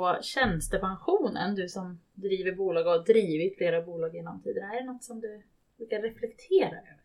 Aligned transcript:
på 0.00 0.18
tjänstepensionen? 0.22 1.54
Du 1.54 1.68
som 1.68 2.00
driver 2.14 2.52
bolag 2.52 2.86
och 2.86 2.92
har 2.92 3.04
drivit 3.04 3.56
flera 3.56 3.82
bolag 3.82 4.14
genom 4.14 4.42
tiden. 4.42 4.62
Är 4.64 4.80
det 4.80 4.92
något 4.92 5.04
som 5.04 5.20
du 5.20 5.42
brukar 5.78 6.02
reflektera 6.02 6.68
över? 6.68 7.00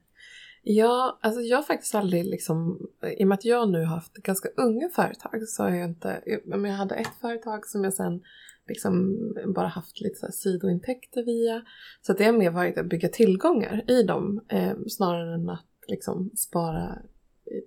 Ja, 0.63 1.19
alltså 1.21 1.41
jag 1.41 1.57
har 1.57 1.63
faktiskt 1.63 1.95
aldrig 1.95 2.25
liksom, 2.25 2.87
i 3.17 3.23
och 3.23 3.27
med 3.27 3.35
att 3.35 3.45
jag 3.45 3.69
nu 3.69 3.79
har 3.79 3.95
haft 3.95 4.13
ganska 4.13 4.49
unga 4.57 4.89
företag 4.89 5.47
så 5.47 5.63
har 5.63 5.69
jag 5.69 5.89
inte, 5.89 6.41
men 6.45 6.65
jag 6.65 6.77
hade 6.77 6.95
ett 6.95 7.15
företag 7.21 7.67
som 7.67 7.83
jag 7.83 7.93
sen 7.93 8.23
liksom 8.67 9.17
bara 9.55 9.67
haft 9.67 10.01
lite 10.01 10.15
så 10.15 10.31
sidointäkter 10.31 11.23
via. 11.23 11.61
Så 12.01 12.13
det 12.13 12.23
har 12.23 12.33
mer 12.33 12.51
varit 12.51 12.77
att 12.77 12.89
bygga 12.89 13.09
tillgångar 13.09 13.91
i 13.91 14.03
dem 14.03 14.45
eh, 14.49 14.73
snarare 14.87 15.33
än 15.33 15.49
att 15.49 15.65
liksom 15.87 16.31
spara 16.35 16.97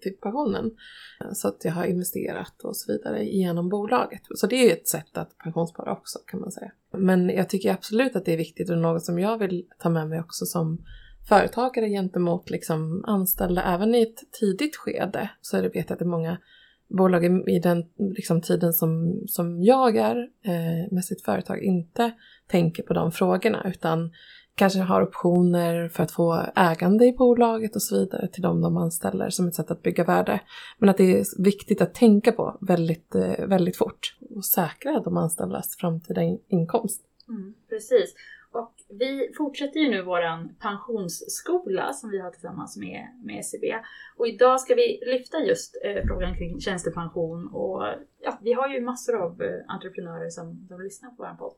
till 0.03 0.13
pensionen. 0.23 0.71
Eh, 1.21 1.33
så 1.33 1.49
att 1.49 1.65
jag 1.65 1.73
har 1.73 1.85
investerat 1.85 2.63
och 2.63 2.77
så 2.77 2.93
vidare 2.93 3.25
genom 3.25 3.69
bolaget. 3.69 4.23
Så 4.35 4.47
det 4.47 4.57
är 4.57 4.65
ju 4.65 4.73
ett 4.73 4.89
sätt 4.89 5.19
att 5.19 5.39
pensionsspara 5.39 5.93
också 5.93 6.19
kan 6.27 6.41
man 6.41 6.53
säga. 6.53 6.73
Men 6.93 7.29
jag 7.29 7.49
tycker 7.49 7.73
absolut 7.73 8.17
att 8.17 8.25
det 8.25 8.33
är 8.33 8.37
viktigt 8.37 8.71
och 8.71 8.79
något 8.79 9.05
som 9.05 9.19
jag 9.19 9.39
vill 9.39 9.67
ta 9.79 9.89
med 9.89 10.09
mig 10.09 10.21
också 10.21 10.47
som 10.47 10.85
företagare 11.29 11.89
gentemot 11.89 12.51
liksom 12.51 13.05
anställda 13.07 13.63
även 13.63 13.95
i 13.95 14.03
ett 14.03 14.33
tidigt 14.41 14.77
skede. 14.77 15.31
Så 15.41 15.57
är 15.57 15.63
det 15.63 15.69
vet 15.69 15.89
jag 15.89 15.93
att 15.93 15.99
det 15.99 16.05
är 16.05 16.07
många 16.07 16.39
bolag 16.89 17.25
i 17.49 17.59
den 17.59 17.85
liksom, 18.17 18.41
tiden 18.41 18.73
som, 18.73 19.23
som 19.27 19.63
jag 19.63 19.97
är 19.97 20.17
eh, 20.45 20.93
med 20.93 21.05
sitt 21.05 21.23
företag 21.23 21.63
inte 21.63 22.13
tänker 22.47 22.83
på 22.83 22.95
de 22.95 23.13
frågorna 23.13 23.67
utan 23.75 24.13
kanske 24.59 24.81
har 24.81 25.03
optioner 25.03 25.89
för 25.89 26.03
att 26.03 26.11
få 26.11 26.45
ägande 26.57 27.07
i 27.07 27.13
bolaget 27.13 27.77
och 27.77 27.83
så 27.83 27.99
vidare 27.99 28.29
till 28.29 28.43
de 28.43 28.61
de 28.61 28.77
anställer 28.77 29.31
som 29.31 29.49
ett 29.49 29.55
sätt 29.55 29.71
att 29.71 29.83
bygga 29.83 30.05
värde. 30.05 30.41
Men 30.79 30.89
att 30.89 30.97
det 30.97 31.19
är 31.19 31.43
viktigt 31.43 31.81
att 31.81 31.95
tänka 31.95 32.33
på 32.33 32.59
väldigt, 32.61 33.15
eh, 33.15 33.47
väldigt 33.47 33.77
fort 33.77 34.17
och 34.37 34.45
säkra 34.45 35.01
de 35.01 35.17
anställdas 35.17 35.77
framtida 35.77 36.23
inkomst. 36.49 37.05
Mm, 37.29 37.55
precis. 37.69 38.15
Och 38.53 38.75
vi 38.89 39.33
fortsätter 39.37 39.81
ju 39.81 39.91
nu 39.91 40.03
våran 40.03 40.55
pensionsskola 40.61 41.93
som 41.93 42.11
vi 42.11 42.19
har 42.19 42.31
tillsammans 42.31 42.77
med, 42.77 43.09
med 43.25 43.45
SEB. 43.45 43.65
Och 44.17 44.29
idag 44.29 44.61
ska 44.61 44.75
vi 44.75 45.01
lyfta 45.07 45.39
just 45.39 45.81
eh, 45.85 46.03
frågan 46.07 46.35
kring 46.35 46.61
tjänstepension 46.61 47.49
och 47.49 47.83
ja, 48.21 48.39
vi 48.43 48.53
har 48.53 48.69
ju 48.69 48.81
massor 48.81 49.17
av 49.17 49.43
eh, 49.43 49.61
entreprenörer 49.69 50.31
som, 50.31 50.67
som 50.69 50.81
lyssnar 50.81 51.11
på 51.11 51.17
vår 51.19 51.35
podd. 51.39 51.55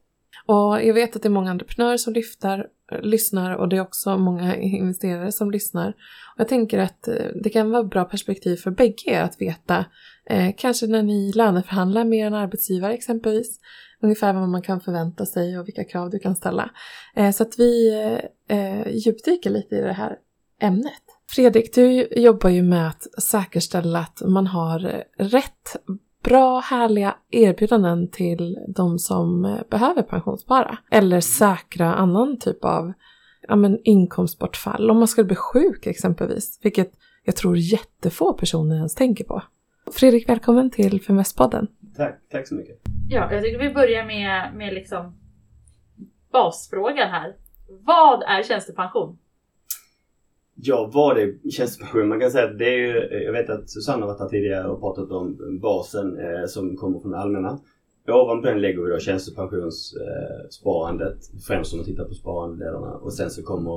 Och 0.47 0.85
jag 0.85 0.95
vet 0.95 1.17
att 1.17 1.23
det 1.23 1.29
är 1.29 1.31
många 1.31 1.51
entreprenörer 1.51 1.97
som 1.97 2.13
lyfter, 2.13 2.67
eh, 2.93 3.01
lyssnar 3.01 3.55
och 3.55 3.69
det 3.69 3.77
är 3.77 3.81
också 3.81 4.19
många 4.19 4.57
investerare 4.61 5.33
som 5.33 5.51
lyssnar. 5.51 5.89
Och 6.35 6.41
jag 6.41 6.49
tänker 6.49 6.79
att 6.79 7.09
eh, 7.09 7.15
det 7.43 7.51
kan 7.51 7.71
vara 7.71 7.85
bra 7.85 8.05
perspektiv 8.05 8.57
för 8.57 8.71
bägge 8.71 9.23
att 9.23 9.41
veta, 9.41 9.85
eh, 10.27 10.55
kanske 10.59 10.87
när 10.87 11.03
ni 11.03 11.33
löneförhandlar 11.33 12.05
med 12.05 12.27
en 12.27 12.35
arbetsgivare 12.35 12.95
exempelvis, 12.95 13.61
ungefär 14.03 14.33
vad 14.33 14.49
man 14.49 14.63
kan 14.63 14.81
förvänta 14.81 15.27
sig 15.27 15.59
och 15.59 15.69
vilka 15.69 15.85
krav 15.85 16.11
du 16.11 16.19
kan 16.19 16.37
ställa. 16.37 16.71
Eh, 17.17 17.31
så 17.31 17.43
att 17.43 17.59
vi 17.59 17.95
eh, 18.49 18.59
eh 18.59 18.89
djupdyker 18.89 19.51
lite 19.51 19.77
i 19.77 19.81
det 19.81 19.93
här 19.93 20.17
ämnet. 20.61 21.03
Fredrik, 21.29 21.75
du 21.75 22.09
jobbar 22.17 22.51
ju 22.51 22.63
med 22.63 22.89
att 22.89 23.23
säkerställa 23.23 23.99
att 23.99 24.23
man 24.27 24.47
har 24.47 25.05
rätt 25.19 25.77
bra, 26.23 26.61
härliga 26.61 27.17
erbjudanden 27.31 28.11
till 28.11 28.59
de 28.69 28.99
som 28.99 29.45
eh, 29.45 29.59
behöver 29.71 30.03
pensionsspara. 30.03 30.79
Eller 30.91 31.21
säkra 31.21 31.95
annan 31.95 32.39
typ 32.39 32.65
av 32.65 32.93
ja, 33.49 33.57
men 33.57 33.79
inkomstbortfall. 33.85 34.91
Om 34.91 34.99
man 34.99 35.09
skulle 35.09 35.25
bli 35.25 35.37
sjuk 35.37 35.87
exempelvis, 35.87 36.61
vilket 36.63 36.93
jag 37.25 37.37
tror 37.37 37.57
jättefå 37.57 38.33
personer 38.33 38.77
ens 38.77 38.95
tänker 38.95 39.25
på. 39.25 39.43
Fredrik, 39.93 40.29
välkommen 40.29 40.71
till 40.71 41.01
Feminvestpodden. 41.01 41.67
Tack, 41.97 42.21
tack 42.31 42.49
så 42.49 42.55
mycket. 42.55 42.81
Ja, 43.09 43.33
jag 43.33 43.43
tycker 43.43 43.59
vi 43.59 43.75
börjar 43.75 44.05
med, 44.05 44.55
med 44.55 44.75
liksom 44.75 45.17
basfrågan 46.33 47.11
här. 47.11 47.37
Vad 47.85 48.23
är 48.23 48.43
tjänstepension? 48.43 49.19
Ja, 50.63 50.91
vad 50.93 51.19
är 51.19 51.51
tjänstepension? 51.51 52.09
Man 52.09 52.21
kan 52.21 52.31
säga 52.31 52.45
att 52.45 52.59
det 52.59 52.65
är 52.65 52.79
ju, 52.79 52.99
eh, 52.99 53.23
jag 53.23 53.33
vet 53.33 53.51
att 53.51 53.71
Susanne 53.71 54.03
har 54.03 54.09
varit 54.09 54.21
här 54.21 54.29
tidigare 54.29 54.69
och 54.69 54.81
pratat 54.81 55.11
om 55.11 55.59
basen 55.63 56.19
eh, 56.19 56.47
som 56.47 56.77
kommer 56.77 57.01
från 57.01 57.11
det 57.11 57.19
allmänna. 57.19 57.59
Ovanpå 58.09 58.47
den 58.47 58.61
lägger 58.61 58.83
vi 58.83 58.91
då 58.91 58.99
tjänstepensionssparandet, 58.99 61.13
eh, 61.13 61.19
främst 61.47 61.73
om 61.73 61.79
man 61.79 61.87
tittar 61.87 62.05
på 62.05 62.15
sparandedelarna 62.15 62.93
och 62.93 63.13
sen 63.13 63.31
så 63.31 63.43
kommer 63.43 63.75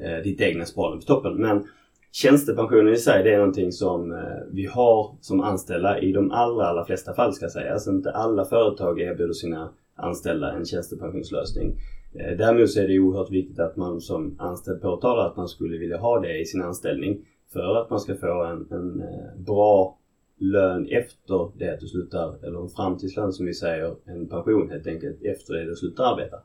eh, 0.00 0.16
ditt 0.24 0.40
egna 0.40 0.64
sparande 0.64 0.96
på 0.96 1.02
toppen. 1.02 1.34
Men 1.34 1.64
tjänstepensionen 2.12 2.92
i 2.92 2.96
sig 2.96 3.22
det 3.22 3.34
är 3.34 3.38
någonting 3.38 3.72
som 3.72 4.12
eh, 4.12 4.18
vi 4.52 4.66
har 4.66 5.16
som 5.20 5.40
anställda 5.40 6.00
i 6.00 6.12
de 6.12 6.30
allra, 6.30 6.66
allra 6.66 6.84
flesta 6.84 7.14
fall 7.14 7.32
ska 7.32 7.44
jag 7.44 7.52
säga. 7.52 7.72
Alltså 7.72 7.90
inte 7.90 8.10
alla 8.10 8.44
företag 8.44 9.00
erbjuder 9.00 9.32
sina 9.32 9.70
anställda 9.96 10.52
en 10.52 10.64
tjänstepensionslösning. 10.64 11.76
Eh, 12.14 12.36
däremot 12.36 12.70
så 12.70 12.80
är 12.80 12.88
det 12.88 12.98
oerhört 12.98 13.30
viktigt 13.30 13.58
att 13.58 13.76
man 13.76 14.00
som 14.00 14.36
anställd 14.38 14.82
påtalar 14.82 15.26
att 15.26 15.36
man 15.36 15.48
skulle 15.48 15.78
vilja 15.78 15.96
ha 15.98 16.20
det 16.20 16.38
i 16.38 16.44
sin 16.44 16.62
anställning 16.62 17.26
för 17.52 17.76
att 17.76 17.90
man 17.90 18.00
ska 18.00 18.14
få 18.14 18.44
en, 18.44 18.66
en 18.70 19.00
eh, 19.00 19.40
bra 19.46 19.98
lön 20.38 20.88
efter 20.88 21.50
det 21.58 21.74
att 21.74 21.80
du 21.80 21.86
slutar, 21.86 22.44
eller 22.46 22.62
en 22.62 22.68
framtidslön 22.68 23.32
som 23.32 23.46
vi 23.46 23.54
säger, 23.54 23.96
en 24.04 24.28
pension 24.28 24.70
helt 24.70 24.86
enkelt 24.86 25.22
efter 25.22 25.54
det 25.54 25.62
att 25.62 25.68
du 25.68 25.74
slutar 25.74 26.04
arbeta. 26.04 26.36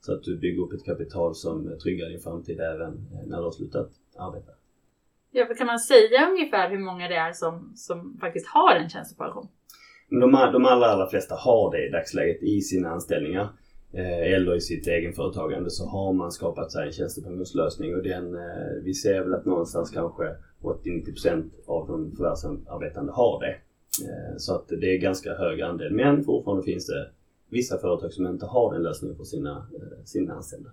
Så 0.00 0.12
att 0.14 0.22
du 0.22 0.36
bygger 0.36 0.62
upp 0.62 0.72
ett 0.72 0.84
kapital 0.84 1.34
som 1.34 1.78
tryggar 1.82 2.08
din 2.08 2.20
framtid 2.20 2.60
även 2.60 2.92
eh, 2.92 3.26
när 3.26 3.36
du 3.36 3.44
har 3.44 3.50
slutat 3.50 3.90
arbeta. 4.18 4.52
Ja, 5.30 5.44
kan 5.44 5.66
man 5.66 5.78
säga 5.78 6.28
ungefär 6.30 6.70
hur 6.70 6.78
många 6.78 7.08
det 7.08 7.16
är 7.16 7.32
som, 7.32 7.72
som 7.74 8.18
faktiskt 8.20 8.46
har 8.46 8.74
en 8.76 8.88
tjänstepension? 8.88 9.48
De, 10.10 10.30
de 10.52 10.64
allra, 10.64 10.86
allra 10.86 11.08
flesta 11.10 11.34
har 11.34 11.72
det 11.72 11.86
i 11.86 11.90
dagsläget 11.90 12.42
i 12.42 12.60
sina 12.60 12.90
anställningar. 12.90 13.48
Eh, 13.92 14.32
eller 14.34 14.54
i 14.54 14.60
sitt 14.60 14.86
egenföretagande 14.86 15.70
så 15.70 15.86
har 15.86 16.12
man 16.12 16.32
skapat 16.32 16.72
sig 16.72 16.86
en 16.86 16.92
tjänstepensionslösning 16.92 17.94
och 17.94 18.02
den, 18.02 18.34
eh, 18.34 18.82
vi 18.82 18.94
ser 18.94 19.20
väl 19.20 19.34
att 19.34 19.44
någonstans 19.44 19.90
kanske 19.90 20.24
80-90% 20.62 21.50
av 21.66 21.88
de 21.88 22.16
förvärvsarbetande 22.16 23.12
har 23.12 23.40
det. 23.40 23.54
Eh, 24.08 24.36
så 24.36 24.54
att 24.54 24.68
det 24.68 24.94
är 24.94 24.98
ganska 24.98 25.34
hög 25.34 25.60
andel. 25.60 25.92
Men 25.92 26.24
fortfarande 26.24 26.64
finns 26.64 26.86
det 26.86 27.10
vissa 27.50 27.78
företag 27.78 28.12
som 28.12 28.26
inte 28.26 28.46
har 28.46 28.72
den 28.72 28.82
lösningen 28.82 29.16
för 29.16 29.24
sina, 29.24 29.66
sina 30.04 30.34
anställda. 30.34 30.70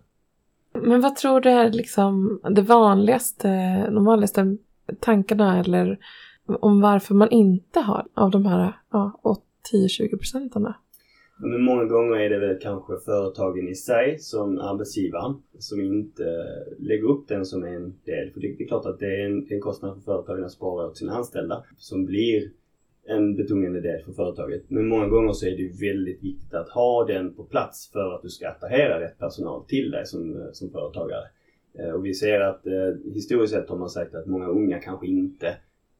Men 0.73 1.01
vad 1.01 1.15
tror 1.15 1.41
du 1.41 1.49
är 1.49 1.71
liksom 1.71 2.39
det 2.49 2.61
vanligaste, 2.61 3.47
de 3.91 4.05
vanligaste 4.05 4.57
tankarna 4.99 5.59
eller 5.59 5.99
om 6.45 6.81
varför 6.81 7.15
man 7.15 7.29
inte 7.29 7.79
har 7.79 8.07
av 8.13 8.31
de 8.31 8.45
här 8.45 8.79
ja, 8.91 9.19
10-20 9.73 10.17
procenten? 10.17 10.73
Men 11.38 11.62
många 11.62 11.85
gånger 11.85 12.19
är 12.19 12.29
det 12.29 12.40
väl 12.40 12.59
kanske 12.62 12.97
företagen 13.06 13.68
i 13.68 13.75
sig 13.75 14.19
som 14.19 14.59
arbetsgivaren 14.59 15.35
som 15.59 15.81
inte 15.81 16.46
lägger 16.79 17.09
upp 17.09 17.28
den 17.28 17.46
som 17.46 17.63
en 17.63 17.94
del. 18.06 18.31
För 18.34 18.40
det 18.40 18.47
är 18.47 18.68
klart 18.68 18.85
att 18.85 19.00
det 19.00 19.22
är 19.22 19.25
en, 19.25 19.47
en 19.50 19.62
kostnad 19.62 19.94
för 19.94 20.01
företagen 20.01 20.44
att 20.44 20.51
spara 20.51 20.88
åt 20.88 20.97
sina 20.97 21.16
anställda 21.16 21.63
som 21.78 22.06
blir 22.06 22.51
en 23.07 23.35
betungande 23.35 23.81
del 23.81 24.03
för 24.03 24.12
företaget. 24.12 24.63
Men 24.68 24.88
många 24.88 25.07
gånger 25.07 25.34
så 25.34 25.45
är 25.45 25.57
det 25.57 25.88
väldigt 25.88 26.24
viktigt 26.24 26.53
att 26.53 26.69
ha 26.69 27.06
den 27.06 27.34
på 27.34 27.44
plats 27.44 27.91
för 27.91 28.16
att 28.16 28.22
du 28.22 28.29
ska 28.29 28.50
attrahera 28.50 29.01
rätt 29.01 29.19
personal 29.19 29.66
till 29.66 29.91
dig 29.91 30.06
som, 30.06 30.50
som 30.53 30.69
företagare. 30.69 31.25
Eh, 31.79 31.90
och 31.90 32.06
vi 32.06 32.13
ser 32.13 32.40
att 32.40 32.68
eh, 32.68 33.13
historiskt 33.13 33.53
sett 33.53 33.69
har 33.69 33.78
man 33.78 33.90
sagt 33.90 34.16
att 34.16 34.25
många 34.25 34.47
unga 34.47 34.79
kanske 34.79 35.07
inte 35.07 35.56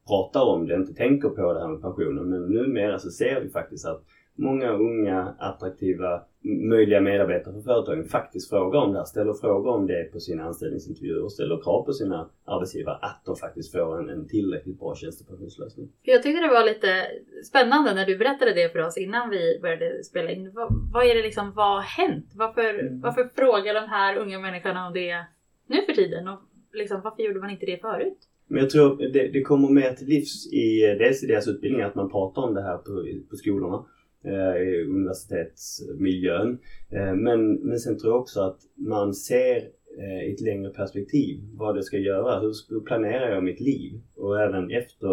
pratar 0.06 0.44
om 0.44 0.66
det, 0.66 0.74
inte 0.74 0.94
tänker 0.94 1.28
på 1.28 1.52
det 1.52 1.60
här 1.60 1.68
med 1.68 1.82
pensionen. 1.82 2.28
Men 2.30 2.42
numera 2.42 2.98
så 2.98 3.10
ser 3.10 3.40
vi 3.40 3.48
faktiskt 3.48 3.86
att 3.86 4.02
många 4.36 4.72
unga 4.72 5.34
attraktiva 5.38 6.22
möjliga 6.46 7.00
medarbetare 7.00 7.54
för 7.54 7.60
företagen 7.60 8.04
faktiskt 8.04 8.50
frågar 8.50 8.80
om 8.80 8.92
det 8.92 8.98
här, 8.98 9.04
ställer 9.04 9.32
frågor 9.32 9.70
om 9.70 9.86
det 9.86 10.12
på 10.12 10.20
sina 10.20 10.44
anställningsintervjuer 10.44 11.24
och 11.24 11.32
ställer 11.32 11.62
krav 11.62 11.82
på 11.82 11.92
sina 11.92 12.30
arbetsgivare 12.44 12.98
att 13.02 13.22
de 13.24 13.36
faktiskt 13.36 13.72
får 13.72 13.98
en, 13.98 14.08
en 14.08 14.28
tillräckligt 14.28 14.78
bra 14.78 14.94
tjänstepensionslösning. 14.94 15.88
Jag 16.02 16.22
tyckte 16.22 16.42
det 16.42 16.48
var 16.48 16.64
lite 16.64 17.06
spännande 17.44 17.94
när 17.94 18.06
du 18.06 18.18
berättade 18.18 18.54
det 18.54 18.72
för 18.72 18.86
oss 18.86 18.98
innan 18.98 19.30
vi 19.30 19.58
började 19.62 20.04
spela 20.04 20.30
in. 20.30 20.52
Vad, 20.54 20.68
vad 20.92 21.06
är 21.06 21.14
det 21.14 21.22
liksom, 21.22 21.52
vad 21.54 21.74
har 21.74 21.82
hänt? 21.82 22.32
Varför, 22.34 22.74
mm. 22.74 23.00
varför 23.00 23.30
frågar 23.34 23.74
de 23.74 23.88
här 23.88 24.16
unga 24.16 24.38
människorna 24.38 24.86
om 24.86 24.92
det 24.92 25.24
nu 25.66 25.82
för 25.86 25.92
tiden? 25.92 26.28
Och 26.28 26.40
liksom, 26.72 27.00
varför 27.04 27.22
gjorde 27.22 27.40
man 27.40 27.50
inte 27.50 27.66
det 27.66 27.80
förut? 27.80 28.18
Men 28.48 28.58
jag 28.58 28.70
tror 28.70 28.96
det, 28.96 29.28
det 29.28 29.42
kommer 29.42 29.68
mer 29.68 29.92
till 29.92 30.06
livs 30.06 30.52
i 30.52 30.80
dels 30.98 31.24
i 31.24 31.26
deras 31.26 31.48
utbildning 31.48 31.82
att 31.82 31.94
man 31.94 32.10
pratar 32.10 32.42
om 32.42 32.54
det 32.54 32.62
här 32.62 32.76
på, 32.76 33.06
på 33.30 33.36
skolorna 33.36 33.76
eh, 33.76 33.82
Eh, 34.24 34.62
i 34.62 34.84
universitetsmiljön. 34.84 36.58
Eh, 36.90 37.14
men, 37.14 37.54
men 37.54 37.78
sen 37.78 37.98
tror 37.98 38.12
jag 38.12 38.20
också 38.20 38.40
att 38.40 38.58
man 38.74 39.14
ser 39.14 39.56
eh, 39.98 40.28
i 40.28 40.34
ett 40.34 40.40
längre 40.40 40.70
perspektiv 40.70 41.40
vad 41.54 41.74
det 41.74 41.82
ska 41.82 41.98
göra. 41.98 42.40
Hur, 42.40 42.52
hur 42.68 42.80
planerar 42.80 43.34
jag 43.34 43.44
mitt 43.44 43.60
liv? 43.60 44.00
Och 44.16 44.40
även 44.40 44.70
efter 44.70 45.08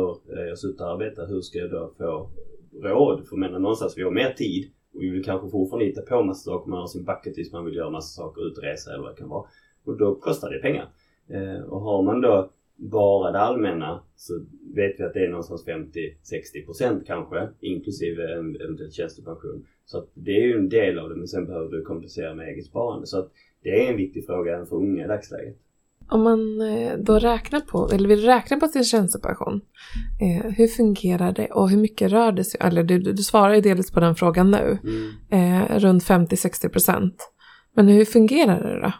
jag 0.47 0.59
slutar 0.59 0.93
arbeta, 0.93 1.25
hur 1.25 1.41
ska 1.41 1.59
jag 1.59 1.71
då 1.71 1.93
få 1.97 2.29
råd? 2.83 3.27
För 3.27 3.37
menar 3.37 3.59
någonstans, 3.59 3.97
vi 3.97 4.03
har 4.03 4.11
mer 4.11 4.33
tid 4.37 4.71
och 4.93 5.01
vi 5.01 5.09
vill 5.09 5.23
kanske 5.23 5.49
fortfarande 5.49 5.85
hitta 5.85 6.01
på 6.01 6.23
massa 6.23 6.51
saker. 6.51 6.69
Man 6.69 6.79
har 6.79 6.87
sin 6.87 7.05
bucket 7.05 7.37
list, 7.37 7.53
man 7.53 7.65
vill 7.65 7.75
göra 7.75 7.89
massa 7.89 8.21
saker, 8.21 8.47
utresa 8.47 8.93
eller 8.93 9.03
vad 9.03 9.11
det 9.11 9.19
kan 9.19 9.29
vara. 9.29 9.47
Och 9.85 9.97
då 9.97 10.15
kostar 10.15 10.49
det 10.49 10.59
pengar. 10.59 10.89
Och 11.67 11.81
har 11.81 12.03
man 12.03 12.21
då 12.21 12.49
bara 12.91 13.31
det 13.31 13.39
allmänna 13.39 14.03
så 14.15 14.45
vet 14.75 14.99
vi 14.99 15.03
att 15.03 15.13
det 15.13 15.25
är 15.25 15.29
någonstans 15.29 15.65
50-60% 15.67 17.03
kanske 17.05 17.49
inklusive 17.59 18.33
en 18.33 18.55
eventuell 18.55 18.91
tjänstepension. 18.91 19.65
Så 19.85 19.97
att 19.97 20.09
det 20.13 20.31
är 20.31 20.47
ju 20.47 20.57
en 20.57 20.69
del 20.69 20.99
av 20.99 21.09
det 21.09 21.15
men 21.15 21.27
sen 21.27 21.45
behöver 21.45 21.71
du 21.71 21.81
kompensera 21.81 22.33
med 22.33 22.47
eget 22.47 22.65
sparande. 22.65 23.07
Så 23.07 23.19
att 23.19 23.31
det 23.63 23.85
är 23.85 23.91
en 23.91 23.97
viktig 23.97 24.25
fråga 24.25 24.53
även 24.53 24.67
för 24.67 24.75
unga 24.75 25.05
i 25.05 25.07
dagsläget. 25.07 25.57
Om 26.09 26.23
man 26.23 26.61
eh, 26.61 26.97
då 26.97 27.19
räknar 27.19 27.59
på, 27.59 27.89
eller 27.93 28.09
vill 28.09 28.25
räkna 28.25 28.57
på 28.57 28.67
sin 28.67 28.83
tjänstepension, 28.83 29.61
eh, 30.21 30.51
hur 30.51 30.67
fungerar 30.67 31.31
det 31.31 31.47
och 31.47 31.69
hur 31.69 31.77
mycket 31.77 32.11
rör 32.11 32.31
det 32.31 32.43
sig? 32.43 32.59
Eller 32.63 32.83
du, 32.83 32.99
du 32.99 33.23
svarar 33.23 33.55
ju 33.55 33.61
delvis 33.61 33.91
på 33.91 33.99
den 33.99 34.15
frågan 34.15 34.51
nu, 34.51 34.77
mm. 34.83 35.61
eh, 35.61 35.79
runt 35.79 36.03
50-60 36.03 36.69
procent. 36.69 37.15
Men 37.75 37.87
hur 37.87 38.05
fungerar 38.05 38.63
det 38.63 38.81
då? 38.81 38.91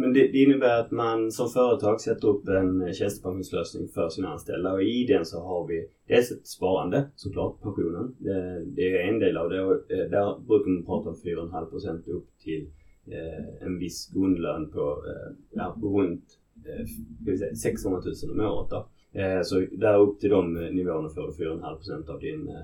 Men 0.00 0.12
det, 0.12 0.28
det, 0.32 0.38
innebär 0.38 0.80
att 0.80 0.90
man 0.90 1.32
som 1.32 1.48
företag 1.48 2.00
sätter 2.00 2.28
upp 2.28 2.48
en 2.48 2.94
tjänstepensionslösning 2.94 3.88
för 3.88 4.08
sina 4.08 4.28
anställda 4.28 4.72
och 4.72 4.82
i 4.82 5.06
den 5.06 5.24
så 5.24 5.40
har 5.40 5.66
vi 5.66 5.86
dels 6.08 6.30
ett 6.30 6.46
sparande 6.46 7.08
såklart, 7.14 7.62
pensionen. 7.62 8.16
Det, 8.18 8.64
det 8.64 8.96
är 8.96 9.08
en 9.08 9.18
del 9.18 9.36
av 9.36 9.50
det 9.50 9.64
och 9.64 9.72
eh, 9.72 10.10
där 10.10 10.46
brukar 10.48 10.70
man 10.70 10.84
prata 10.84 11.08
om 11.08 11.14
4,5% 11.14 12.10
upp 12.10 12.28
till 12.44 12.70
eh, 13.06 13.66
en 13.66 13.78
viss 13.78 14.10
grundlön 14.14 14.70
på 14.70 15.04
eh, 15.06 15.36
ja, 15.50 15.76
runt 15.82 16.24
eh, 16.66 17.54
600 17.54 18.00
000 18.24 18.40
om 18.40 18.46
året. 18.46 18.70
Då. 18.70 18.88
Eh, 19.20 19.42
så 19.42 19.66
där 19.72 20.00
upp 20.00 20.20
till 20.20 20.30
de 20.30 20.56
eh, 20.56 20.72
nivåerna 20.72 21.08
får 21.08 21.26
du 21.26 21.44
4,5% 21.44 22.10
av 22.10 22.20
din, 22.20 22.48
eh, 22.48 22.54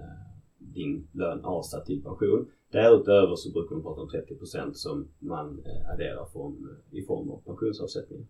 din 0.59 1.09
lön 1.13 1.45
avsatt 1.45 1.87
till 1.87 2.03
pension. 2.03 2.47
Därutöver 2.71 3.37
så 3.37 3.53
brukar 3.53 3.75
man 3.75 3.83
prata 3.83 4.01
om 4.01 4.09
30% 4.09 4.73
som 4.73 5.09
man 5.19 5.63
eh, 5.67 5.91
adderar 5.93 6.27
från, 6.33 6.69
eh, 6.93 6.99
i 6.99 7.03
form 7.03 7.31
av 7.31 7.41
pensionsavsättning. 7.45 8.27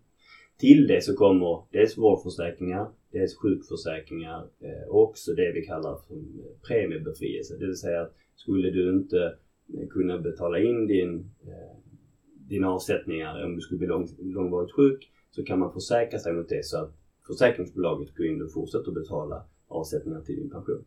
Till 0.57 0.87
det 0.87 1.03
så 1.03 1.15
kommer 1.15 1.63
dels 1.71 1.97
vårdförsäkringar, 1.97 2.87
dels 3.11 3.35
sjukförsäkringar 3.35 4.47
eh, 4.59 4.89
och 4.89 5.03
också 5.03 5.33
det 5.33 5.51
vi 5.51 5.65
kallar 5.65 5.97
för 6.07 6.15
premiebefrielse. 6.67 7.57
Det 7.57 7.65
vill 7.65 7.77
säga 7.77 8.01
att 8.01 8.13
skulle 8.35 8.69
du 8.69 8.89
inte 8.89 9.35
kunna 9.89 10.17
betala 10.17 10.59
in 10.59 10.87
din 10.87 11.31
dina 12.49 12.69
avsättningar 12.69 13.45
om 13.45 13.55
du 13.55 13.61
skulle 13.61 13.77
bli 13.77 13.87
lång, 13.87 14.07
långvarigt 14.19 14.71
sjuk 14.71 15.11
så 15.31 15.43
kan 15.43 15.59
man 15.59 15.73
försäkra 15.73 16.19
sig 16.19 16.33
mot 16.33 16.49
det 16.49 16.65
så 16.65 16.77
att 16.77 16.93
försäkringsbolaget 17.27 18.15
går 18.15 18.25
in 18.25 18.41
och 18.41 18.53
fortsätter 18.53 18.91
betala 18.91 19.43
avsättningar 19.67 20.21
till 20.21 20.35
din 20.35 20.49
pension. 20.49 20.85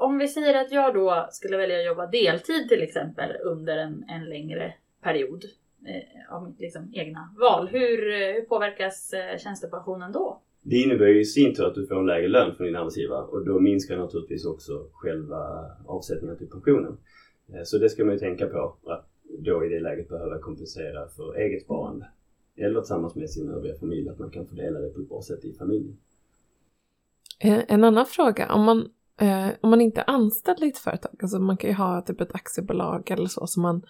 Om 0.00 0.18
vi 0.18 0.28
säger 0.28 0.64
att 0.64 0.72
jag 0.72 0.94
då 0.94 1.28
skulle 1.30 1.56
välja 1.56 1.78
att 1.78 1.86
jobba 1.86 2.06
deltid 2.06 2.68
till 2.68 2.82
exempel 2.82 3.36
under 3.44 3.78
en, 3.78 4.04
en 4.08 4.24
längre 4.24 4.74
period 5.02 5.44
eh, 5.86 6.34
av 6.34 6.44
mitt 6.44 6.60
liksom, 6.60 6.90
egna 6.94 7.34
val. 7.40 7.68
Hur, 7.68 8.12
eh, 8.12 8.34
hur 8.34 8.42
påverkas 8.42 9.12
eh, 9.12 9.38
tjänstepensionen 9.38 10.12
då? 10.12 10.40
Det 10.62 10.76
innebär 10.76 11.06
ju 11.06 11.20
i 11.20 11.24
sin 11.24 11.54
tur 11.54 11.64
att 11.64 11.74
du 11.74 11.86
får 11.86 11.98
en 11.98 12.06
lägre 12.06 12.28
lön 12.28 12.54
från 12.56 12.66
din 12.66 12.76
arbetsgivare 12.76 13.22
och 13.22 13.46
då 13.46 13.60
minskar 13.60 13.96
naturligtvis 13.96 14.44
också 14.44 14.86
själva 14.92 15.70
avsättningen 15.86 16.36
till 16.38 16.50
pensionen. 16.50 16.96
Eh, 17.52 17.62
så 17.64 17.78
det 17.78 17.88
ska 17.88 18.04
man 18.04 18.14
ju 18.14 18.18
tänka 18.18 18.46
på. 18.46 18.76
Att 18.86 19.10
då 19.38 19.64
i 19.64 19.68
det 19.68 19.80
läget 19.80 20.08
behöva 20.08 20.38
kompensera 20.38 21.08
för 21.08 21.36
eget 21.36 21.62
sparande. 21.62 22.06
Eller 22.56 22.80
tillsammans 22.80 23.14
med 23.14 23.30
sin 23.30 23.50
övriga 23.50 23.74
familj, 23.74 24.08
att 24.08 24.18
man 24.18 24.30
kan 24.30 24.46
fördela 24.46 24.78
det 24.78 24.88
på 24.88 25.00
ett 25.00 25.08
bra 25.08 25.22
sätt 25.22 25.44
i 25.44 25.52
familjen. 25.52 25.96
Eh, 27.38 27.60
en 27.68 27.84
annan 27.84 28.06
fråga, 28.06 28.52
om 28.52 28.64
man, 28.64 28.88
eh, 29.20 29.48
om 29.60 29.70
man 29.70 29.80
inte 29.80 30.00
är 30.00 30.10
anställd 30.10 30.62
i 30.62 30.68
ett 30.68 30.78
företag, 30.78 31.12
alltså 31.22 31.38
man 31.38 31.56
kan 31.56 31.70
ju 31.70 31.76
ha 31.76 32.02
typ 32.02 32.20
ett 32.20 32.34
aktiebolag 32.34 33.10
eller 33.10 33.26
så 33.26 33.46
som 33.46 33.62
man 33.62 33.82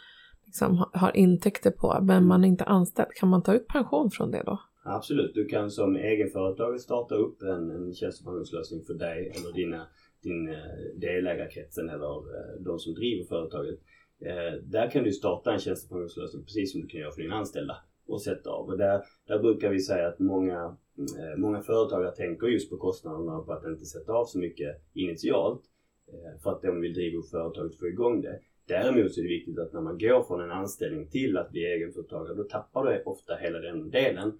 liksom 0.46 0.84
har 0.92 1.16
intäkter 1.16 1.70
på, 1.70 1.98
men 2.02 2.26
man 2.26 2.44
är 2.44 2.48
inte 2.48 2.64
anställd, 2.64 3.10
kan 3.14 3.28
man 3.28 3.42
ta 3.42 3.54
ut 3.54 3.68
pension 3.68 4.10
från 4.10 4.30
det 4.30 4.42
då? 4.46 4.60
Absolut, 4.84 5.34
du 5.34 5.44
kan 5.44 5.70
som 5.70 5.96
egenföretagare 5.96 6.78
starta 6.78 7.14
upp 7.14 7.42
en, 7.42 7.70
en 7.70 7.94
tjänstepensionslösning 7.94 8.84
för 8.86 8.94
dig 8.94 9.32
eller 9.36 9.52
dina, 9.52 9.86
din 10.22 10.48
eh, 10.48 11.00
delägarkretsen 11.00 11.88
eller 11.88 12.16
eh, 12.16 12.62
de 12.64 12.78
som 12.78 12.94
driver 12.94 13.24
företaget 13.24 13.80
Eh, 14.20 14.62
där 14.62 14.90
kan 14.90 15.04
du 15.04 15.12
starta 15.12 15.52
en 15.52 15.58
tjänstepensionslösning 15.58 16.44
precis 16.44 16.72
som 16.72 16.80
du 16.80 16.86
kan 16.86 17.00
göra 17.00 17.10
för 17.10 17.22
dina 17.22 17.34
anställda 17.34 17.76
och 18.06 18.22
sätta 18.22 18.50
av. 18.50 18.66
Och 18.66 18.78
där, 18.78 19.02
där 19.26 19.38
brukar 19.38 19.70
vi 19.70 19.80
säga 19.80 20.08
att 20.08 20.18
många, 20.18 20.76
Eh, 21.00 21.38
många 21.38 21.60
företagare 21.60 22.16
tänker 22.16 22.46
just 22.46 22.70
på 22.70 22.76
kostnaderna 22.76 23.40
på 23.40 23.52
att 23.52 23.66
inte 23.66 23.84
sätta 23.84 24.12
av 24.12 24.24
så 24.24 24.38
mycket 24.38 24.76
initialt 24.94 25.62
eh, 26.08 26.42
för 26.42 26.50
att 26.50 26.62
de 26.62 26.80
vill 26.80 26.94
driva 26.94 27.18
upp 27.18 27.28
företaget 27.28 27.72
och 27.72 27.78
få 27.78 27.88
igång 27.88 28.22
det. 28.22 28.40
Däremot 28.66 29.14
så 29.14 29.20
är 29.20 29.22
det 29.22 29.28
viktigt 29.28 29.58
att 29.58 29.72
när 29.72 29.80
man 29.80 29.98
går 29.98 30.22
från 30.22 30.40
en 30.40 30.50
anställning 30.50 31.08
till 31.08 31.36
att 31.36 31.50
bli 31.50 31.64
egenföretagare 31.64 32.34
då 32.34 32.44
tappar 32.44 32.84
du 32.84 33.02
ofta 33.02 33.34
hela 33.34 33.58
den 33.58 33.90
delen 33.90 34.38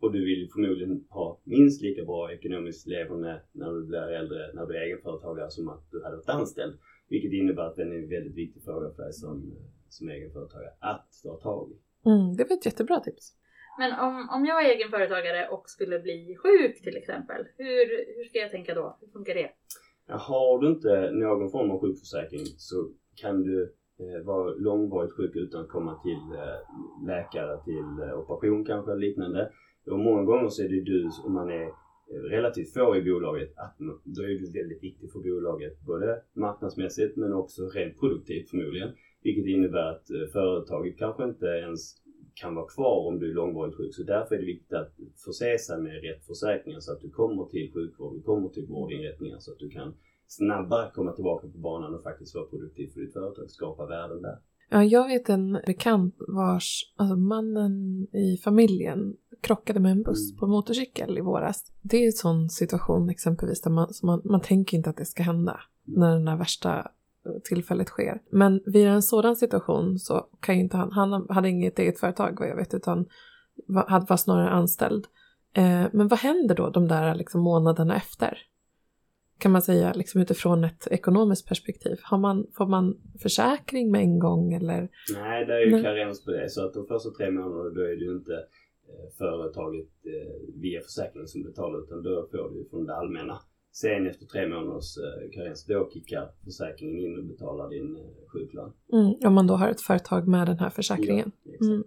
och 0.00 0.12
du 0.12 0.24
vill 0.24 0.48
förmodligen 0.52 1.04
ha 1.08 1.40
minst 1.44 1.82
lika 1.82 2.04
bra 2.04 2.32
ekonomiskt 2.32 2.86
leverne 2.86 3.40
när 3.52 3.72
du 3.72 3.86
blir 3.86 4.08
äldre, 4.08 4.52
när 4.54 4.66
du 4.66 4.76
är 4.76 4.80
egenföretagare 4.80 5.50
som 5.50 5.68
att 5.68 5.90
du 5.90 6.04
hade 6.04 6.16
varit 6.16 6.28
anställd. 6.28 6.78
Vilket 7.08 7.32
innebär 7.32 7.62
att 7.62 7.76
den 7.76 7.92
är 7.92 7.96
en 7.96 8.08
väldigt 8.08 8.34
viktig 8.34 8.62
fråga 8.62 8.90
för 8.90 9.02
dig 9.02 9.12
som, 9.12 9.52
eh, 9.52 9.64
som 9.88 10.08
egenföretagare 10.08 10.70
att 10.80 11.08
ta 11.22 11.36
tag 11.36 11.70
i. 11.70 12.08
Mm, 12.08 12.36
det 12.36 12.44
var 12.44 12.56
ett 12.56 12.66
jättebra 12.66 13.00
tips. 13.00 13.34
Men 13.78 13.90
om, 14.06 14.28
om 14.30 14.46
jag 14.46 14.64
är 14.64 14.74
egenföretagare 14.74 15.48
och 15.48 15.70
skulle 15.70 15.98
bli 15.98 16.36
sjuk 16.42 16.82
till 16.82 16.96
exempel, 16.96 17.46
hur, 17.56 18.16
hur 18.16 18.24
ska 18.24 18.38
jag 18.38 18.50
tänka 18.50 18.74
då? 18.74 18.98
Hur 19.00 19.08
funkar 19.08 19.34
det? 19.34 19.50
Har 20.08 20.60
du 20.60 20.68
inte 20.68 21.10
någon 21.10 21.50
form 21.50 21.70
av 21.70 21.80
sjukförsäkring 21.80 22.46
så 22.56 22.88
kan 23.16 23.42
du 23.42 23.62
eh, 24.00 24.24
vara 24.24 24.50
långvarigt 24.50 25.12
sjuk 25.12 25.36
utan 25.36 25.60
att 25.60 25.68
komma 25.68 26.00
till 26.02 26.38
eh, 26.38 27.06
läkare, 27.06 27.64
till 27.64 28.08
eh, 28.08 28.18
operation 28.18 28.64
kanske 28.64 28.90
eller 28.92 29.00
liknande. 29.00 29.52
Och 29.86 29.98
många 29.98 30.22
gånger 30.22 30.48
så 30.48 30.62
är 30.62 30.68
det 30.68 30.80
du, 30.80 31.10
om 31.24 31.32
man 31.32 31.50
är 31.50 31.70
relativt 32.30 32.74
få 32.74 32.96
i 32.96 33.02
bolaget, 33.02 33.52
att 33.56 33.76
då 34.04 34.22
är 34.22 34.28
du 34.28 34.52
väldigt 34.60 34.82
viktig 34.82 35.12
för 35.12 35.18
bolaget 35.18 35.80
både 35.86 36.22
marknadsmässigt 36.32 37.16
men 37.16 37.32
också 37.32 37.68
rent 37.68 38.00
produktivt 38.00 38.50
förmodligen. 38.50 38.90
Vilket 39.22 39.46
innebär 39.46 39.90
att 39.92 40.10
eh, 40.10 40.26
företaget 40.32 40.98
kanske 40.98 41.24
inte 41.24 41.46
ens 41.46 41.80
kan 42.40 42.54
vara 42.54 42.66
kvar 42.66 43.06
om 43.08 43.18
du 43.18 43.30
är 43.30 43.34
långvarigt 43.34 43.76
sjuk. 43.76 43.94
Så 43.94 44.02
därför 44.02 44.34
är 44.34 44.38
det 44.38 44.46
viktigt 44.46 44.72
att 44.72 44.92
förse 45.24 45.58
sig 45.58 45.78
med 45.82 46.02
rätt 46.02 46.26
försäkringar 46.26 46.80
så 46.80 46.92
att 46.92 47.00
du 47.00 47.10
kommer 47.10 47.44
till 47.44 47.72
sjukvård, 47.74 48.14
du 48.14 48.22
kommer 48.22 48.48
till 48.48 48.66
vårdinrättningar 48.66 49.38
så 49.38 49.52
att 49.52 49.58
du 49.58 49.70
kan 49.70 49.94
snabbare 50.26 50.90
komma 50.94 51.12
tillbaka 51.12 51.48
på 51.48 51.58
banan 51.58 51.94
och 51.94 52.02
faktiskt 52.02 52.34
vara 52.34 52.46
produktiv 52.46 52.88
för 52.94 53.00
ditt 53.00 53.12
företag, 53.12 53.50
skapa 53.50 53.86
värden 53.86 54.22
där. 54.22 54.38
Ja, 54.70 54.84
jag 54.84 55.08
vet 55.08 55.28
en 55.28 55.52
bekant 55.66 56.14
vars, 56.28 56.94
alltså 56.96 57.16
mannen 57.16 58.06
i 58.12 58.36
familjen 58.44 59.16
krockade 59.40 59.80
med 59.80 59.92
en 59.92 60.02
buss 60.02 60.30
mm. 60.30 60.38
på 60.38 60.46
motorcykel 60.46 61.18
i 61.18 61.20
våras. 61.20 61.72
Det 61.82 61.96
är 61.96 62.06
en 62.06 62.12
sån 62.12 62.48
situation 62.48 63.10
exempelvis 63.10 63.60
där 63.60 63.70
man, 63.70 63.88
man, 64.02 64.22
man 64.24 64.40
tänker 64.40 64.76
inte 64.76 64.90
att 64.90 64.96
det 64.96 65.04
ska 65.04 65.22
hända 65.22 65.60
mm. 65.88 66.00
när 66.00 66.20
det 66.20 66.30
här 66.30 66.38
värsta 66.38 66.90
tillfället 67.44 67.88
sker. 67.88 68.22
Men 68.30 68.60
vid 68.66 68.86
en 68.86 69.02
sådan 69.02 69.36
situation 69.36 69.98
så 69.98 70.26
kan 70.40 70.54
ju 70.54 70.60
inte 70.60 70.76
han, 70.76 70.92
han 70.92 71.26
hade 71.28 71.48
inget 71.48 71.78
eget 71.78 72.00
företag 72.00 72.36
vad 72.40 72.48
jag 72.48 72.56
vet 72.56 72.74
utan 72.74 73.06
var, 73.66 74.06
var 74.08 74.16
snarare 74.16 74.50
anställd. 74.50 75.06
Eh, 75.54 75.86
men 75.92 76.08
vad 76.08 76.18
händer 76.18 76.54
då 76.54 76.70
de 76.70 76.88
där 76.88 77.14
liksom, 77.14 77.40
månaderna 77.40 77.96
efter? 77.96 78.38
kan 79.38 79.52
man 79.52 79.62
säga, 79.62 79.92
liksom 79.92 80.20
utifrån 80.20 80.64
ett 80.64 80.86
ekonomiskt 80.90 81.48
perspektiv? 81.48 81.96
Har 82.02 82.18
man, 82.18 82.46
får 82.56 82.66
man 82.66 83.00
försäkring 83.22 83.90
med 83.90 84.00
en 84.00 84.18
gång 84.18 84.52
eller? 84.52 84.88
Nej, 85.14 85.46
det 85.46 85.54
är 85.54 85.60
ju 85.60 85.82
karens 85.82 86.24
på 86.24 86.30
det. 86.30 86.48
Så 86.50 86.66
att 86.66 86.74
de 86.74 86.86
första 86.86 87.10
tre 87.10 87.30
månaderna 87.30 87.70
då 87.70 87.80
är 87.80 87.96
det 87.96 88.04
ju 88.04 88.16
inte 88.16 88.34
eh, 88.88 89.08
företaget 89.18 89.88
eh, 90.04 90.60
via 90.62 90.80
försäkringen 90.80 91.28
som 91.28 91.42
betalar 91.42 91.78
utan 91.84 92.02
då 92.02 92.28
får 92.30 92.54
du 92.54 92.68
från 92.70 92.86
det 92.86 92.96
allmänna. 92.96 93.38
Sen 93.72 94.06
efter 94.06 94.26
tre 94.26 94.48
månaders 94.48 94.96
eh, 94.98 95.30
karens 95.30 95.64
då 95.64 95.90
kickar 95.92 96.30
försäkringen 96.44 96.98
in 96.98 97.18
och 97.18 97.24
betalar 97.24 97.70
din 97.70 97.98
sjuklön. 98.32 98.72
Mm, 98.92 99.14
om 99.24 99.34
man 99.34 99.46
då 99.46 99.54
har 99.54 99.68
ett 99.68 99.80
företag 99.80 100.28
med 100.28 100.46
den 100.46 100.58
här 100.58 100.70
försäkringen. 100.70 101.32
Ja, 101.44 101.66
mm. 101.66 101.84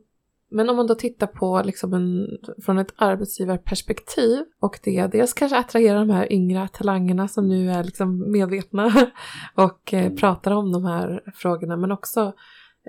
Men 0.53 0.69
om 0.69 0.75
man 0.75 0.87
då 0.87 0.95
tittar 0.95 1.27
på 1.27 1.61
liksom 1.65 1.93
en, 1.93 2.27
från 2.61 2.77
ett 2.77 2.93
arbetsgivarperspektiv 2.95 4.37
och 4.59 4.79
det 4.83 5.07
dels 5.07 5.33
kanske 5.33 5.57
attraherar 5.57 5.99
de 5.99 6.09
här 6.09 6.33
yngre 6.33 6.67
talangerna 6.73 7.27
som 7.27 7.47
nu 7.47 7.71
är 7.71 7.83
liksom 7.83 8.31
medvetna 8.31 8.85
och 9.55 9.93
eh, 9.93 10.05
mm. 10.05 10.17
pratar 10.17 10.51
om 10.51 10.71
de 10.71 10.85
här 10.85 11.31
frågorna 11.35 11.77
men 11.77 11.91
också 11.91 12.33